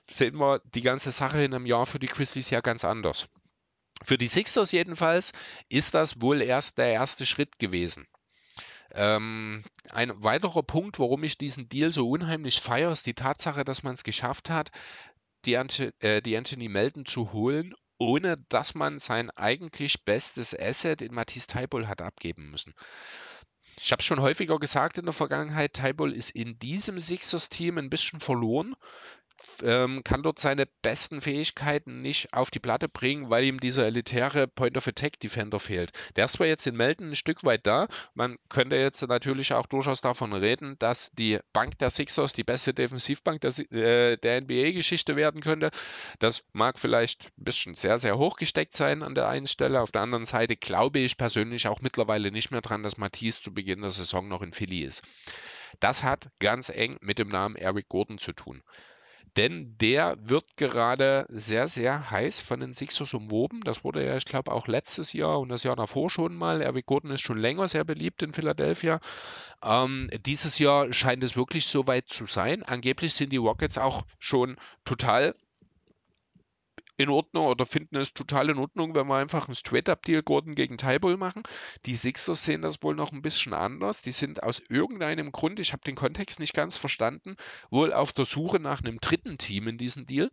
sehen 0.10 0.38
wir 0.38 0.62
die 0.74 0.82
ganze 0.82 1.12
Sache 1.12 1.42
in 1.44 1.54
einem 1.54 1.66
Jahr 1.66 1.86
für 1.86 2.00
die 2.00 2.08
Grizzlies 2.08 2.50
ja 2.50 2.62
ganz 2.62 2.84
anders. 2.84 3.28
Für 4.04 4.18
die 4.18 4.28
Sixers 4.28 4.72
jedenfalls 4.72 5.34
ist 5.68 5.94
das 5.94 6.22
wohl 6.22 6.42
erst 6.42 6.78
der 6.78 6.92
erste 6.94 7.26
Schritt 7.26 7.60
gewesen. 7.60 8.08
Ähm, 8.92 9.64
ein 9.90 10.24
weiterer 10.24 10.64
Punkt, 10.64 11.00
warum 11.00 11.24
ich 11.24 11.38
diesen 11.38 11.70
Deal 11.70 11.92
so 11.92 12.10
unheimlich 12.10 12.60
feiere, 12.60 12.92
ist 12.92 13.06
die 13.06 13.14
Tatsache, 13.14 13.64
dass 13.64 13.84
man 13.84 13.94
es 13.94 14.04
geschafft 14.04 14.50
hat, 14.50 14.72
die, 15.46 15.58
Ante, 15.58 15.94
äh, 16.00 16.22
die 16.22 16.36
Anthony 16.36 16.70
Melton 16.70 17.06
zu 17.06 17.32
holen, 17.32 17.76
ohne 18.00 18.38
dass 18.50 18.74
man 18.76 18.98
sein 18.98 19.30
eigentlich 19.32 20.04
bestes 20.06 20.58
Asset 20.58 21.02
in 21.02 21.14
Matisse 21.14 21.48
Taibol 21.48 21.88
hat 21.88 22.02
abgeben 22.02 22.50
müssen. 22.50 22.74
Ich 23.82 23.92
habe 23.92 24.02
es 24.02 24.06
schon 24.06 24.22
häufiger 24.22 24.60
gesagt 24.60 24.98
in 24.98 25.06
der 25.06 25.14
Vergangenheit, 25.14 25.74
Taibol 25.74 26.14
ist 26.14 26.32
in 26.32 26.60
diesem 26.60 27.00
Sixers-Team 27.00 27.78
ein 27.78 27.90
bisschen 27.90 28.20
verloren 28.20 28.76
ähm, 29.64 30.04
kann 30.04 30.24
dort 30.24 30.40
seine 30.40 30.66
besten 30.66 31.22
Fähigkeiten 31.22 32.02
nicht 32.02 32.34
auf 32.34 32.52
die 32.52 32.60
Platte 32.60 32.90
bringen, 32.90 33.30
weil 33.30 33.44
ihm 33.44 33.60
dieser 33.60 33.86
elitäre 33.86 34.48
Point-of-Attack-Defender 34.48 35.60
fehlt. 35.60 35.92
Der 36.16 36.26
ist 36.26 36.34
zwar 36.34 36.48
jetzt 36.48 36.68
in 36.68 36.76
Melton 36.76 37.10
ein 37.10 37.16
Stück 37.16 37.44
weit 37.44 37.66
da. 37.66 37.88
Man 38.14 38.38
könnte 38.50 38.76
jetzt 38.76 39.02
natürlich 39.08 39.54
auch 39.54 39.68
durchaus 39.68 40.02
davon 40.02 40.34
reden, 40.34 40.78
dass 40.80 41.12
die 41.12 41.40
Bank 41.54 41.78
der 41.80 41.90
Sixers 41.90 42.34
die 42.34 42.44
beste 42.44 42.74
Defensivbank 42.74 43.42
der, 43.42 43.58
äh, 43.72 44.18
der 44.18 44.42
NBA-Geschichte 44.42 45.16
werden 45.16 45.42
könnte. 45.42 45.72
Das 46.20 46.44
mag 46.54 46.80
vielleicht 46.80 47.32
ein 47.38 47.44
bisschen 47.44 47.76
sehr, 47.76 48.00
sehr 48.00 48.18
hoch 48.18 48.38
gesteckt 48.38 48.76
sein 48.76 49.04
an 49.04 49.16
der 49.16 49.28
einen 49.28 49.48
Stelle. 49.48 49.82
Auf 49.82 49.92
der 49.92 50.02
anderen 50.02 50.26
Seite 50.26 50.56
glaube 50.56 51.00
ich 51.00 51.18
persönlich 51.18 51.68
auch 51.68 51.82
mittlerweile 51.82 52.32
nicht 52.32 52.52
mehr 52.52 52.62
dran, 52.62 52.84
dass 52.84 52.98
Matisse 52.98 53.42
zu 53.42 53.54
Beginn 53.54 53.82
der 53.82 53.92
Saison 53.92 54.28
noch 54.28 54.42
in 54.42 54.54
Philly 54.54 54.82
ist. 54.82 55.04
Das 55.80 56.04
hat 56.04 56.30
ganz 56.40 56.70
eng 56.70 56.98
mit 57.02 57.20
dem 57.20 57.30
Namen 57.30 57.56
Eric 57.56 57.90
Gordon 57.90 58.18
zu 58.18 58.34
tun 58.34 58.64
denn 59.38 59.78
der 59.80 60.18
wird 60.22 60.58
gerade 60.58 61.26
sehr, 61.30 61.68
sehr 61.68 62.12
heiß 62.12 62.40
von 62.40 62.60
den 62.60 62.74
Sixers 62.74 63.14
umwoben. 63.14 63.62
Das 63.64 63.84
wurde 63.84 64.06
ja, 64.06 64.18
ich 64.18 64.26
glaube, 64.26 64.52
auch 64.52 64.68
letztes 64.68 65.14
Jahr 65.14 65.40
und 65.40 65.50
das 65.50 65.64
Jahr 65.64 65.76
davor 65.76 66.10
schon 66.10 66.36
mal. 66.36 66.62
Erwin 66.62 66.84
Gordon 66.86 67.12
ist 67.12 67.22
schon 67.22 67.38
länger 67.38 67.68
sehr 67.68 67.84
beliebt 67.84 68.22
in 68.22 68.34
Philadelphia. 68.34 69.00
Ähm, 69.64 70.10
dieses 70.26 70.60
Jahr 70.60 70.92
scheint 70.94 71.24
es 71.24 71.36
wirklich 71.36 71.66
so 71.68 71.88
weit 71.88 72.08
zu 72.08 72.26
sein. 72.26 72.64
Angeblich 72.64 73.14
sind 73.14 73.32
die 73.32 73.38
Rockets 73.38 73.78
auch 73.78 74.06
schon 74.20 74.58
total 74.86 75.36
in 77.00 77.10
Ordnung 77.10 77.48
oder 77.48 77.66
finden 77.66 77.96
es 77.96 78.14
total 78.14 78.50
in 78.50 78.58
Ordnung, 78.58 78.94
wenn 78.94 79.08
wir 79.08 79.16
einfach 79.16 79.48
einen 79.48 79.56
Straight-Up-Deal 79.56 80.22
Gordon 80.22 80.54
gegen 80.54 80.78
Tybull 80.78 81.16
machen. 81.16 81.44
Die 81.86 81.96
Sixers 81.96 82.44
sehen 82.44 82.62
das 82.62 82.84
wohl 82.84 82.94
noch 82.94 83.14
ein 83.14 83.22
bisschen 83.22 83.54
anders. 83.54 84.02
Die 84.02 84.12
sind 84.12 84.44
aus 84.44 84.62
irgendeinem 84.68 85.32
Grund, 85.32 85.60
ich 85.62 85.72
habe 85.72 85.84
den 85.84 85.96
Kontext 85.96 86.42
nicht 86.42 86.54
ganz 86.54 86.78
verstanden, 86.78 87.38
wohl 87.70 87.94
auf 87.94 88.12
der 88.12 88.26
Suche 88.26 88.60
nach 88.60 88.82
einem 88.82 89.00
dritten 89.00 89.38
Team 89.38 89.70
in 89.70 89.78
diesem 89.78 90.08
Deal. 90.08 90.30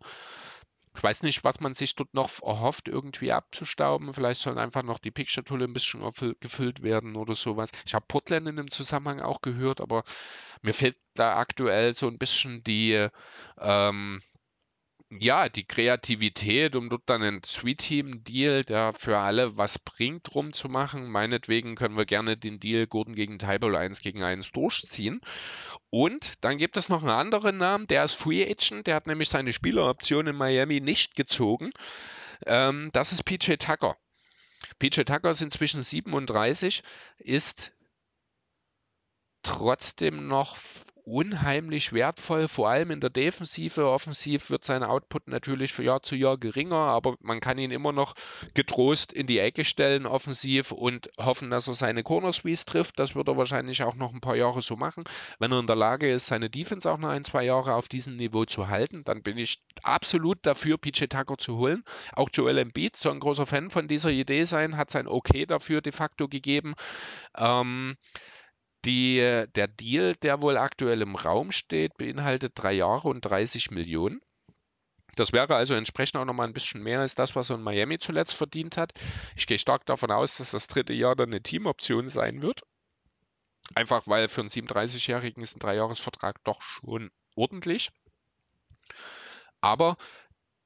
Ich 0.93 1.01
weiß 1.01 1.23
nicht, 1.23 1.45
was 1.45 1.61
man 1.61 1.73
sich 1.73 1.95
dort 1.95 2.13
noch 2.13 2.41
erhofft, 2.41 2.89
irgendwie 2.89 3.31
abzustauben. 3.31 4.13
Vielleicht 4.13 4.41
soll 4.41 4.57
einfach 4.57 4.83
noch 4.83 4.99
die 4.99 5.11
Picture-Tool 5.11 5.63
ein 5.63 5.71
bisschen 5.73 6.01
gefüllt 6.41 6.83
werden 6.83 7.15
oder 7.15 7.35
sowas. 7.35 7.71
Ich 7.85 7.93
habe 7.93 8.05
Portland 8.09 8.47
in 8.47 8.57
dem 8.57 8.71
Zusammenhang 8.71 9.21
auch 9.21 9.41
gehört, 9.41 9.79
aber 9.79 10.03
mir 10.63 10.73
fehlt 10.73 10.97
da 11.13 11.37
aktuell 11.37 11.93
so 11.93 12.07
ein 12.07 12.17
bisschen 12.17 12.61
die, 12.63 13.07
ähm, 13.59 14.21
ja, 15.09 15.47
die 15.47 15.65
Kreativität, 15.65 16.75
um 16.75 16.89
dort 16.89 17.03
dann 17.05 17.23
einen 17.23 17.43
Sweet 17.43 17.79
Team 17.79 18.23
Deal, 18.23 18.63
der 18.63 18.93
für 18.93 19.17
alle 19.17 19.55
was 19.55 19.79
bringt, 19.79 20.35
rumzumachen. 20.35 21.09
Meinetwegen 21.09 21.75
können 21.75 21.95
wir 21.95 22.05
gerne 22.05 22.35
den 22.35 22.59
Deal 22.59 22.87
Gordon 22.87 23.15
gegen 23.15 23.39
Tybal 23.39 23.75
1 23.75 24.01
gegen 24.01 24.23
1 24.23 24.51
durchziehen. 24.51 25.21
Und 25.89 26.33
dann 26.41 26.57
gibt 26.57 26.75
es 26.75 26.89
noch 26.89 27.01
einen 27.01 27.11
anderen 27.11 27.57
Namen, 27.57 27.87
der 27.87 28.03
ist 28.03 28.15
Free 28.15 28.43
Agent, 28.43 28.87
der 28.87 28.95
hat 28.95 29.07
nämlich 29.07 29.29
seine 29.29 29.53
Spieleroption 29.53 30.27
in 30.27 30.35
Miami 30.35 30.81
nicht 30.81 31.15
gezogen. 31.15 31.71
Ähm, 32.45 32.89
das 32.91 33.13
ist 33.13 33.23
PJ 33.23 33.53
Tucker. 33.55 33.97
PJ 34.79 35.03
Tucker 35.03 35.29
ist 35.29 35.41
inzwischen 35.41 35.83
37, 35.83 36.83
ist 37.19 37.71
trotzdem 39.43 40.27
noch 40.27 40.57
unheimlich 41.07 41.93
wertvoll, 41.93 42.49
vor 42.49 42.69
allem 42.69 42.91
in 42.91 42.99
der 42.99 43.09
Defensive. 43.09 43.89
Offensiv 43.89 44.49
wird 44.49 44.65
sein 44.65 44.83
Output 44.83 45.29
natürlich 45.29 45.71
von 45.71 45.85
Jahr 45.85 46.03
zu 46.03 46.15
Jahr 46.15 46.37
geringer, 46.37 46.75
aber 46.75 47.15
man 47.21 47.39
kann 47.39 47.57
ihn 47.57 47.71
immer 47.71 47.93
noch 47.93 48.13
getrost 48.53 49.13
in 49.13 49.25
die 49.25 49.39
Ecke 49.39 49.63
stellen, 49.63 50.05
offensiv, 50.05 50.73
und 50.73 51.09
hoffen, 51.17 51.49
dass 51.49 51.67
er 51.67 51.75
seine 51.75 52.03
Corner 52.03 52.33
Squeeze 52.33 52.65
trifft. 52.65 52.99
Das 52.99 53.15
wird 53.15 53.29
er 53.29 53.37
wahrscheinlich 53.37 53.83
auch 53.83 53.95
noch 53.95 54.13
ein 54.13 54.19
paar 54.19 54.35
Jahre 54.35 54.61
so 54.61 54.75
machen. 54.75 55.05
Wenn 55.39 55.53
er 55.53 55.59
in 55.59 55.67
der 55.67 55.77
Lage 55.77 56.11
ist, 56.11 56.27
seine 56.27 56.49
Defense 56.49 56.91
auch 56.91 56.97
noch 56.97 57.09
ein, 57.09 57.23
zwei 57.23 57.45
Jahre 57.45 57.75
auf 57.75 57.87
diesem 57.87 58.17
Niveau 58.17 58.43
zu 58.43 58.67
halten, 58.67 59.05
dann 59.05 59.23
bin 59.23 59.37
ich 59.37 59.61
absolut 59.83 60.39
dafür, 60.45 60.77
PJ 60.77 61.05
Tucker 61.05 61.37
zu 61.37 61.57
holen. 61.57 61.85
Auch 62.13 62.29
Joel 62.33 62.57
Embiid 62.57 62.97
soll 62.97 63.13
ein 63.13 63.21
großer 63.21 63.45
Fan 63.45 63.69
von 63.69 63.87
dieser 63.87 64.09
Idee 64.09 64.43
sein, 64.43 64.75
hat 64.75 64.91
sein 64.91 65.07
Okay 65.07 65.45
dafür 65.45 65.79
de 65.79 65.93
facto 65.93 66.27
gegeben. 66.27 66.75
Ähm, 67.37 67.95
die, 68.85 69.45
der 69.55 69.67
Deal, 69.67 70.15
der 70.15 70.41
wohl 70.41 70.57
aktuell 70.57 71.01
im 71.01 71.15
Raum 71.15 71.51
steht, 71.51 71.97
beinhaltet 71.97 72.53
drei 72.55 72.73
Jahre 72.73 73.07
und 73.07 73.21
30 73.21 73.71
Millionen. 73.71 74.21
Das 75.15 75.33
wäre 75.33 75.55
also 75.55 75.73
entsprechend 75.73 76.17
auch 76.17 76.25
nochmal 76.25 76.47
ein 76.47 76.53
bisschen 76.53 76.83
mehr 76.83 76.99
als 76.99 77.15
das, 77.15 77.35
was 77.35 77.49
er 77.49 77.55
in 77.55 77.63
Miami 77.63 77.97
zuletzt 77.97 78.35
verdient 78.35 78.77
hat. 78.77 78.93
Ich 79.35 79.47
gehe 79.47 79.57
stark 79.57 79.85
davon 79.87 80.11
aus, 80.11 80.37
dass 80.37 80.51
das 80.51 80.67
dritte 80.67 80.93
Jahr 80.93 81.15
dann 81.15 81.29
eine 81.29 81.41
Teamoption 81.41 82.09
sein 82.09 82.43
wird. 82.43 82.61
Einfach 83.73 84.07
weil 84.07 84.29
für 84.29 84.41
einen 84.41 84.49
37-Jährigen 84.49 85.43
ist 85.43 85.57
ein 85.57 85.59
Dreijahresvertrag 85.59 86.43
doch 86.43 86.61
schon 86.61 87.11
ordentlich. 87.35 87.89
Aber 89.59 89.97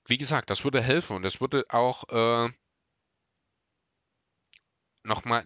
wie 0.05 0.17
gesagt, 0.17 0.49
das 0.49 0.63
würde 0.65 0.81
helfen 0.81 1.15
und 1.15 1.23
das 1.23 1.39
würde 1.39 1.65
auch 1.69 2.03
äh, 2.09 2.51
nochmal 5.03 5.45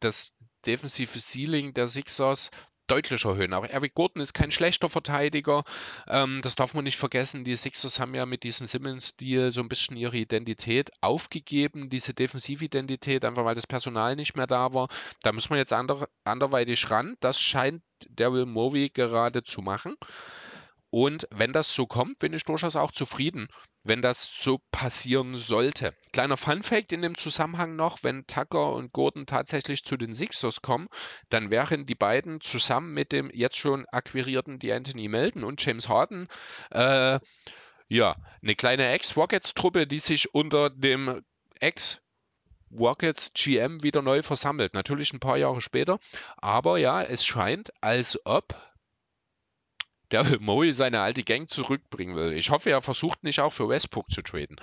das, 0.00 0.32
defensive 0.66 1.18
Ceiling 1.18 1.74
der 1.74 1.88
Sixers 1.88 2.50
deutlich 2.86 3.24
erhöhen. 3.24 3.52
Auch 3.52 3.64
Eric 3.64 3.94
Gordon 3.94 4.22
ist 4.22 4.32
kein 4.32 4.52
schlechter 4.52 4.88
Verteidiger. 4.88 5.64
Ähm, 6.06 6.40
das 6.42 6.54
darf 6.54 6.74
man 6.74 6.84
nicht 6.84 6.98
vergessen. 6.98 7.44
Die 7.44 7.56
Sixers 7.56 7.98
haben 8.00 8.14
ja 8.14 8.26
mit 8.26 8.42
diesem 8.42 8.66
Simmons-Deal 8.66 9.52
so 9.52 9.60
ein 9.60 9.68
bisschen 9.68 9.96
ihre 9.96 10.16
Identität 10.16 10.90
aufgegeben, 11.00 11.90
diese 11.90 12.14
Defensividentität, 12.14 13.24
einfach 13.24 13.44
weil 13.44 13.54
das 13.54 13.66
Personal 13.66 14.16
nicht 14.16 14.36
mehr 14.36 14.46
da 14.46 14.72
war. 14.72 14.88
Da 15.22 15.32
muss 15.32 15.50
man 15.50 15.58
jetzt 15.58 15.72
ander 15.72 16.08
anderweitig 16.24 16.90
ran. 16.90 17.16
Das 17.20 17.40
scheint 17.40 17.82
Daryl 18.10 18.46
Morey 18.46 18.90
gerade 18.90 19.42
zu 19.42 19.62
machen. 19.62 19.96
Und 20.98 21.28
wenn 21.30 21.52
das 21.52 21.74
so 21.74 21.86
kommt, 21.86 22.20
bin 22.20 22.32
ich 22.32 22.44
durchaus 22.44 22.74
auch 22.74 22.90
zufrieden, 22.90 23.48
wenn 23.84 24.00
das 24.00 24.32
so 24.40 24.62
passieren 24.70 25.36
sollte. 25.36 25.92
Kleiner 26.14 26.38
Fun-Fact 26.38 26.90
in 26.90 27.02
dem 27.02 27.18
Zusammenhang 27.18 27.76
noch: 27.76 28.02
Wenn 28.02 28.26
Tucker 28.26 28.72
und 28.72 28.94
Gordon 28.94 29.26
tatsächlich 29.26 29.84
zu 29.84 29.98
den 29.98 30.14
Sixers 30.14 30.62
kommen, 30.62 30.88
dann 31.28 31.50
wären 31.50 31.84
die 31.84 31.94
beiden 31.94 32.40
zusammen 32.40 32.94
mit 32.94 33.12
dem 33.12 33.30
jetzt 33.34 33.58
schon 33.58 33.84
akquirierten 33.92 34.58
Anthony 34.70 35.08
Melton 35.08 35.44
und 35.44 35.62
James 35.62 35.86
Harden 35.86 36.28
äh, 36.70 37.20
ja, 37.88 38.16
eine 38.42 38.54
kleine 38.54 38.88
Ex-Rockets-Truppe, 38.88 39.86
die 39.86 39.98
sich 39.98 40.32
unter 40.34 40.70
dem 40.70 41.22
Ex- 41.60 42.00
Rockets 42.72 43.32
GM 43.34 43.82
wieder 43.82 44.00
neu 44.00 44.22
versammelt. 44.22 44.72
Natürlich 44.72 45.12
ein 45.12 45.20
paar 45.20 45.36
Jahre 45.36 45.60
später. 45.60 45.98
Aber 46.38 46.78
ja, 46.78 47.02
es 47.02 47.22
scheint, 47.22 47.70
als 47.82 48.18
ob 48.24 48.56
der 50.10 50.24
Murray 50.40 50.72
seine 50.72 51.00
alte 51.00 51.22
Gang 51.22 51.48
zurückbringen 51.50 52.16
will. 52.16 52.32
Ich 52.32 52.50
hoffe, 52.50 52.70
er 52.70 52.82
versucht 52.82 53.24
nicht 53.24 53.40
auch 53.40 53.52
für 53.52 53.68
Westbrook 53.68 54.10
zu 54.10 54.22
traden. 54.22 54.56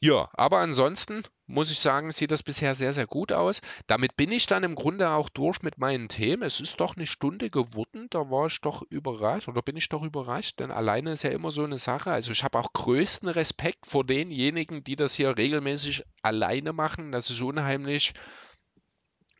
Ja, 0.00 0.28
aber 0.34 0.58
ansonsten 0.58 1.24
muss 1.48 1.72
ich 1.72 1.80
sagen, 1.80 2.12
sieht 2.12 2.30
das 2.30 2.44
bisher 2.44 2.76
sehr, 2.76 2.92
sehr 2.92 3.06
gut 3.06 3.32
aus. 3.32 3.60
Damit 3.88 4.16
bin 4.16 4.30
ich 4.30 4.46
dann 4.46 4.62
im 4.62 4.76
Grunde 4.76 5.10
auch 5.10 5.28
durch 5.28 5.62
mit 5.62 5.78
meinen 5.78 6.08
Themen. 6.08 6.42
Es 6.42 6.60
ist 6.60 6.78
doch 6.78 6.96
eine 6.96 7.06
Stunde 7.06 7.50
geworden, 7.50 8.06
da 8.10 8.30
war 8.30 8.46
ich 8.46 8.60
doch 8.60 8.82
überrascht 8.90 9.48
oder 9.48 9.62
bin 9.62 9.76
ich 9.76 9.88
doch 9.88 10.02
überrascht, 10.02 10.60
denn 10.60 10.70
alleine 10.70 11.12
ist 11.12 11.24
ja 11.24 11.30
immer 11.30 11.50
so 11.50 11.64
eine 11.64 11.78
Sache. 11.78 12.12
Also 12.12 12.30
ich 12.30 12.44
habe 12.44 12.58
auch 12.58 12.72
größten 12.72 13.28
Respekt 13.28 13.86
vor 13.86 14.04
denjenigen, 14.04 14.84
die 14.84 14.94
das 14.94 15.14
hier 15.14 15.36
regelmäßig 15.36 16.04
alleine 16.22 16.72
machen. 16.72 17.10
Das 17.10 17.30
ist 17.30 17.40
unheimlich 17.40 18.12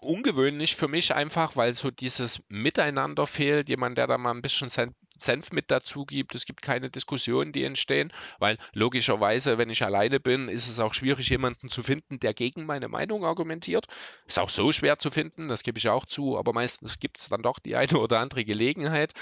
ungewöhnlich 0.00 0.76
für 0.76 0.88
mich 0.88 1.14
einfach, 1.14 1.56
weil 1.56 1.74
so 1.74 1.90
dieses 1.90 2.42
Miteinander 2.48 3.26
fehlt. 3.26 3.68
Jemand, 3.68 3.98
der 3.98 4.06
da 4.06 4.18
mal 4.18 4.32
ein 4.32 4.42
bisschen 4.42 4.68
sein 4.68 4.94
Senf 5.18 5.52
mit 5.52 5.70
dazu 5.70 6.04
gibt. 6.04 6.34
Es 6.34 6.44
gibt 6.44 6.62
keine 6.62 6.90
Diskussionen, 6.90 7.52
die 7.52 7.64
entstehen, 7.64 8.12
weil 8.38 8.58
logischerweise, 8.72 9.58
wenn 9.58 9.70
ich 9.70 9.84
alleine 9.84 10.20
bin, 10.20 10.48
ist 10.48 10.68
es 10.68 10.78
auch 10.78 10.94
schwierig, 10.94 11.28
jemanden 11.28 11.68
zu 11.68 11.82
finden, 11.82 12.20
der 12.20 12.34
gegen 12.34 12.66
meine 12.66 12.88
Meinung 12.88 13.24
argumentiert. 13.24 13.86
Ist 14.26 14.38
auch 14.38 14.50
so 14.50 14.72
schwer 14.72 14.98
zu 14.98 15.10
finden, 15.10 15.48
das 15.48 15.62
gebe 15.62 15.78
ich 15.78 15.88
auch 15.88 16.06
zu, 16.06 16.38
aber 16.38 16.52
meistens 16.52 16.98
gibt 16.98 17.18
es 17.18 17.28
dann 17.28 17.42
doch 17.42 17.58
die 17.58 17.76
eine 17.76 17.98
oder 17.98 18.20
andere 18.20 18.44
Gelegenheit. 18.44 19.12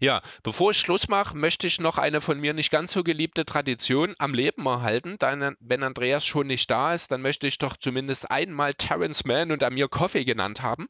Ja, 0.00 0.22
bevor 0.42 0.72
ich 0.72 0.78
Schluss 0.78 1.08
mache, 1.08 1.36
möchte 1.36 1.66
ich 1.66 1.80
noch 1.80 1.98
eine 1.98 2.20
von 2.20 2.40
mir 2.40 2.54
nicht 2.54 2.70
ganz 2.70 2.92
so 2.92 3.02
geliebte 3.02 3.44
Tradition 3.44 4.14
am 4.18 4.34
Leben 4.34 4.66
erhalten. 4.66 5.16
Dann, 5.18 5.56
wenn 5.60 5.82
Andreas 5.82 6.24
schon 6.26 6.46
nicht 6.46 6.70
da 6.70 6.94
ist, 6.94 7.10
dann 7.10 7.22
möchte 7.22 7.46
ich 7.46 7.58
doch 7.58 7.76
zumindest 7.76 8.30
einmal 8.30 8.74
Terence 8.74 9.24
Mann 9.24 9.52
und 9.52 9.62
Amir 9.62 9.88
Coffee 9.88 10.24
genannt 10.24 10.62
haben. 10.62 10.88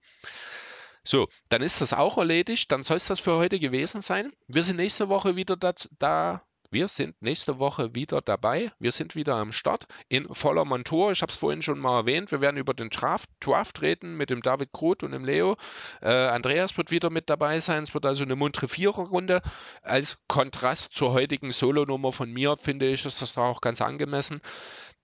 So, 1.04 1.28
dann 1.48 1.62
ist 1.62 1.80
das 1.80 1.92
auch 1.92 2.16
erledigt. 2.18 2.70
Dann 2.70 2.84
soll 2.84 2.98
es 2.98 3.06
das 3.06 3.20
für 3.20 3.36
heute 3.36 3.58
gewesen 3.58 4.02
sein. 4.02 4.32
Wir 4.46 4.62
sind 4.62 4.76
nächste 4.76 5.08
Woche 5.08 5.36
wieder 5.36 5.56
da, 5.56 5.74
da. 5.98 6.42
Wir 6.70 6.88
sind 6.88 7.20
nächste 7.20 7.58
Woche 7.58 7.94
wieder 7.94 8.22
dabei. 8.22 8.72
Wir 8.78 8.92
sind 8.92 9.14
wieder 9.14 9.34
am 9.34 9.52
Start 9.52 9.86
in 10.08 10.26
voller 10.32 10.64
Montur. 10.64 11.12
Ich 11.12 11.20
habe 11.20 11.30
es 11.30 11.36
vorhin 11.36 11.60
schon 11.60 11.78
mal 11.78 11.98
erwähnt. 11.98 12.30
Wir 12.32 12.40
werden 12.40 12.56
über 12.56 12.72
den 12.72 12.88
Draft, 12.88 13.28
Draft 13.40 13.82
reden 13.82 14.16
mit 14.16 14.30
dem 14.30 14.40
David 14.40 14.72
Groth 14.72 15.02
und 15.02 15.12
dem 15.12 15.26
Leo. 15.26 15.56
Äh, 16.00 16.08
Andreas 16.08 16.78
wird 16.78 16.90
wieder 16.90 17.10
mit 17.10 17.28
dabei 17.28 17.60
sein. 17.60 17.82
Es 17.82 17.92
wird 17.92 18.06
also 18.06 18.24
eine 18.24 18.36
muntre 18.36 18.68
Viererrunde. 18.68 19.42
Als 19.82 20.16
Kontrast 20.28 20.92
zur 20.94 21.12
heutigen 21.12 21.52
Solonummer 21.52 22.10
von 22.10 22.32
mir 22.32 22.56
finde 22.56 22.88
ich, 22.88 23.04
ist 23.04 23.20
das 23.20 23.36
auch 23.36 23.60
ganz 23.60 23.82
angemessen. 23.82 24.40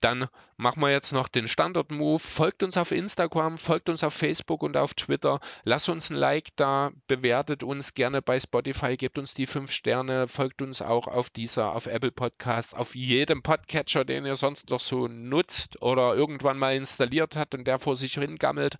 Dann 0.01 0.27
machen 0.57 0.81
wir 0.81 0.91
jetzt 0.91 1.11
noch 1.11 1.27
den 1.27 1.47
Standard-Move. 1.47 2.19
Folgt 2.19 2.63
uns 2.63 2.77
auf 2.77 2.91
Instagram, 2.91 3.57
folgt 3.57 3.89
uns 3.89 4.03
auf 4.03 4.13
Facebook 4.13 4.63
und 4.63 4.77
auf 4.77 4.93
Twitter. 4.93 5.39
Lasst 5.63 5.89
uns 5.89 6.09
ein 6.09 6.15
Like 6.15 6.49
da, 6.55 6.91
bewertet 7.07 7.63
uns 7.63 7.93
gerne 7.93 8.21
bei 8.21 8.39
Spotify, 8.39 8.95
gebt 8.97 9.17
uns 9.17 9.33
die 9.33 9.47
fünf 9.47 9.71
Sterne, 9.71 10.27
folgt 10.27 10.61
uns 10.61 10.81
auch 10.81 11.07
auf 11.07 11.29
dieser, 11.29 11.73
auf 11.75 11.85
Apple 11.85 12.11
Podcasts, 12.11 12.73
auf 12.73 12.95
jedem 12.95 13.41
Podcatcher, 13.41 14.05
den 14.05 14.25
ihr 14.25 14.35
sonst 14.35 14.69
noch 14.69 14.79
so 14.79 15.07
nutzt 15.07 15.81
oder 15.81 16.15
irgendwann 16.15 16.57
mal 16.57 16.75
installiert 16.75 17.35
habt 17.35 17.53
und 17.53 17.65
der 17.65 17.79
vor 17.79 17.95
sich 17.95 18.13
hingammelt. 18.13 18.77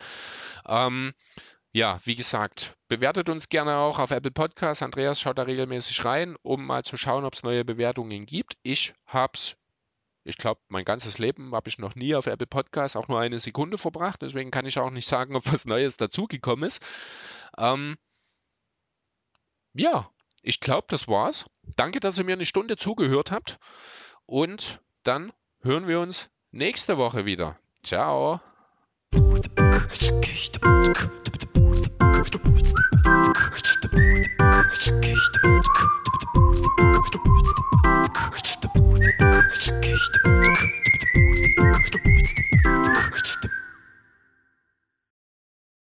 Ähm, 0.68 1.14
ja, 1.72 2.00
wie 2.04 2.16
gesagt, 2.16 2.76
bewertet 2.88 3.30
uns 3.30 3.48
gerne 3.48 3.76
auch 3.78 4.00
auf 4.00 4.10
Apple 4.10 4.32
Podcasts. 4.32 4.82
Andreas 4.82 5.22
schaut 5.22 5.38
da 5.38 5.44
regelmäßig 5.44 6.04
rein, 6.04 6.36
um 6.42 6.66
mal 6.66 6.84
zu 6.84 6.98
schauen, 6.98 7.26
ob 7.26 7.36
es 7.36 7.44
neue 7.44 7.64
Bewertungen 7.64 8.26
gibt. 8.26 8.58
Ich 8.64 8.94
habe 9.06 9.34
es 9.36 9.56
ich 10.24 10.38
glaube, 10.38 10.62
mein 10.68 10.86
ganzes 10.86 11.18
Leben 11.18 11.54
habe 11.54 11.70
ich 11.70 11.78
noch 11.78 11.96
nie 11.96 12.16
auf 12.16 12.28
Apple 12.28 12.48
Podcasts 12.48 12.96
auch 12.96 13.08
nur 13.08 13.20
eine 13.20 13.40
Sekunde 13.40 13.78
verbracht. 13.78 14.22
Deswegen 14.22 14.52
kann 14.52 14.66
ich 14.66 14.78
auch 14.78 14.92
nicht 14.92 15.08
sagen, 15.08 15.36
ob 15.36 15.52
was 15.52 15.66
Neues 15.66 15.98
dazugekommen 15.98 16.68
ist. 16.68 16.84
Ähm, 17.58 17.98
ja, 19.74 20.10
ich 20.42 20.60
glaube, 20.60 20.88
das 20.90 21.08
war's. 21.08 21.46
Danke, 21.76 22.00
dass 22.00 22.18
ihr 22.18 22.24
mir 22.24 22.34
eine 22.34 22.46
Stunde 22.46 22.78
zugehört 22.78 23.32
habt. 23.32 23.60
Und 24.26 24.82
dann 25.04 25.32
hören 25.62 25.88
wir 25.88 26.00
uns 26.00 26.30
nächste 26.52 26.98
Woche 26.98 27.26
wieder. 27.26 27.58
Ciao. 27.84 28.42
Thank 39.18 39.84
you. 43.44 43.50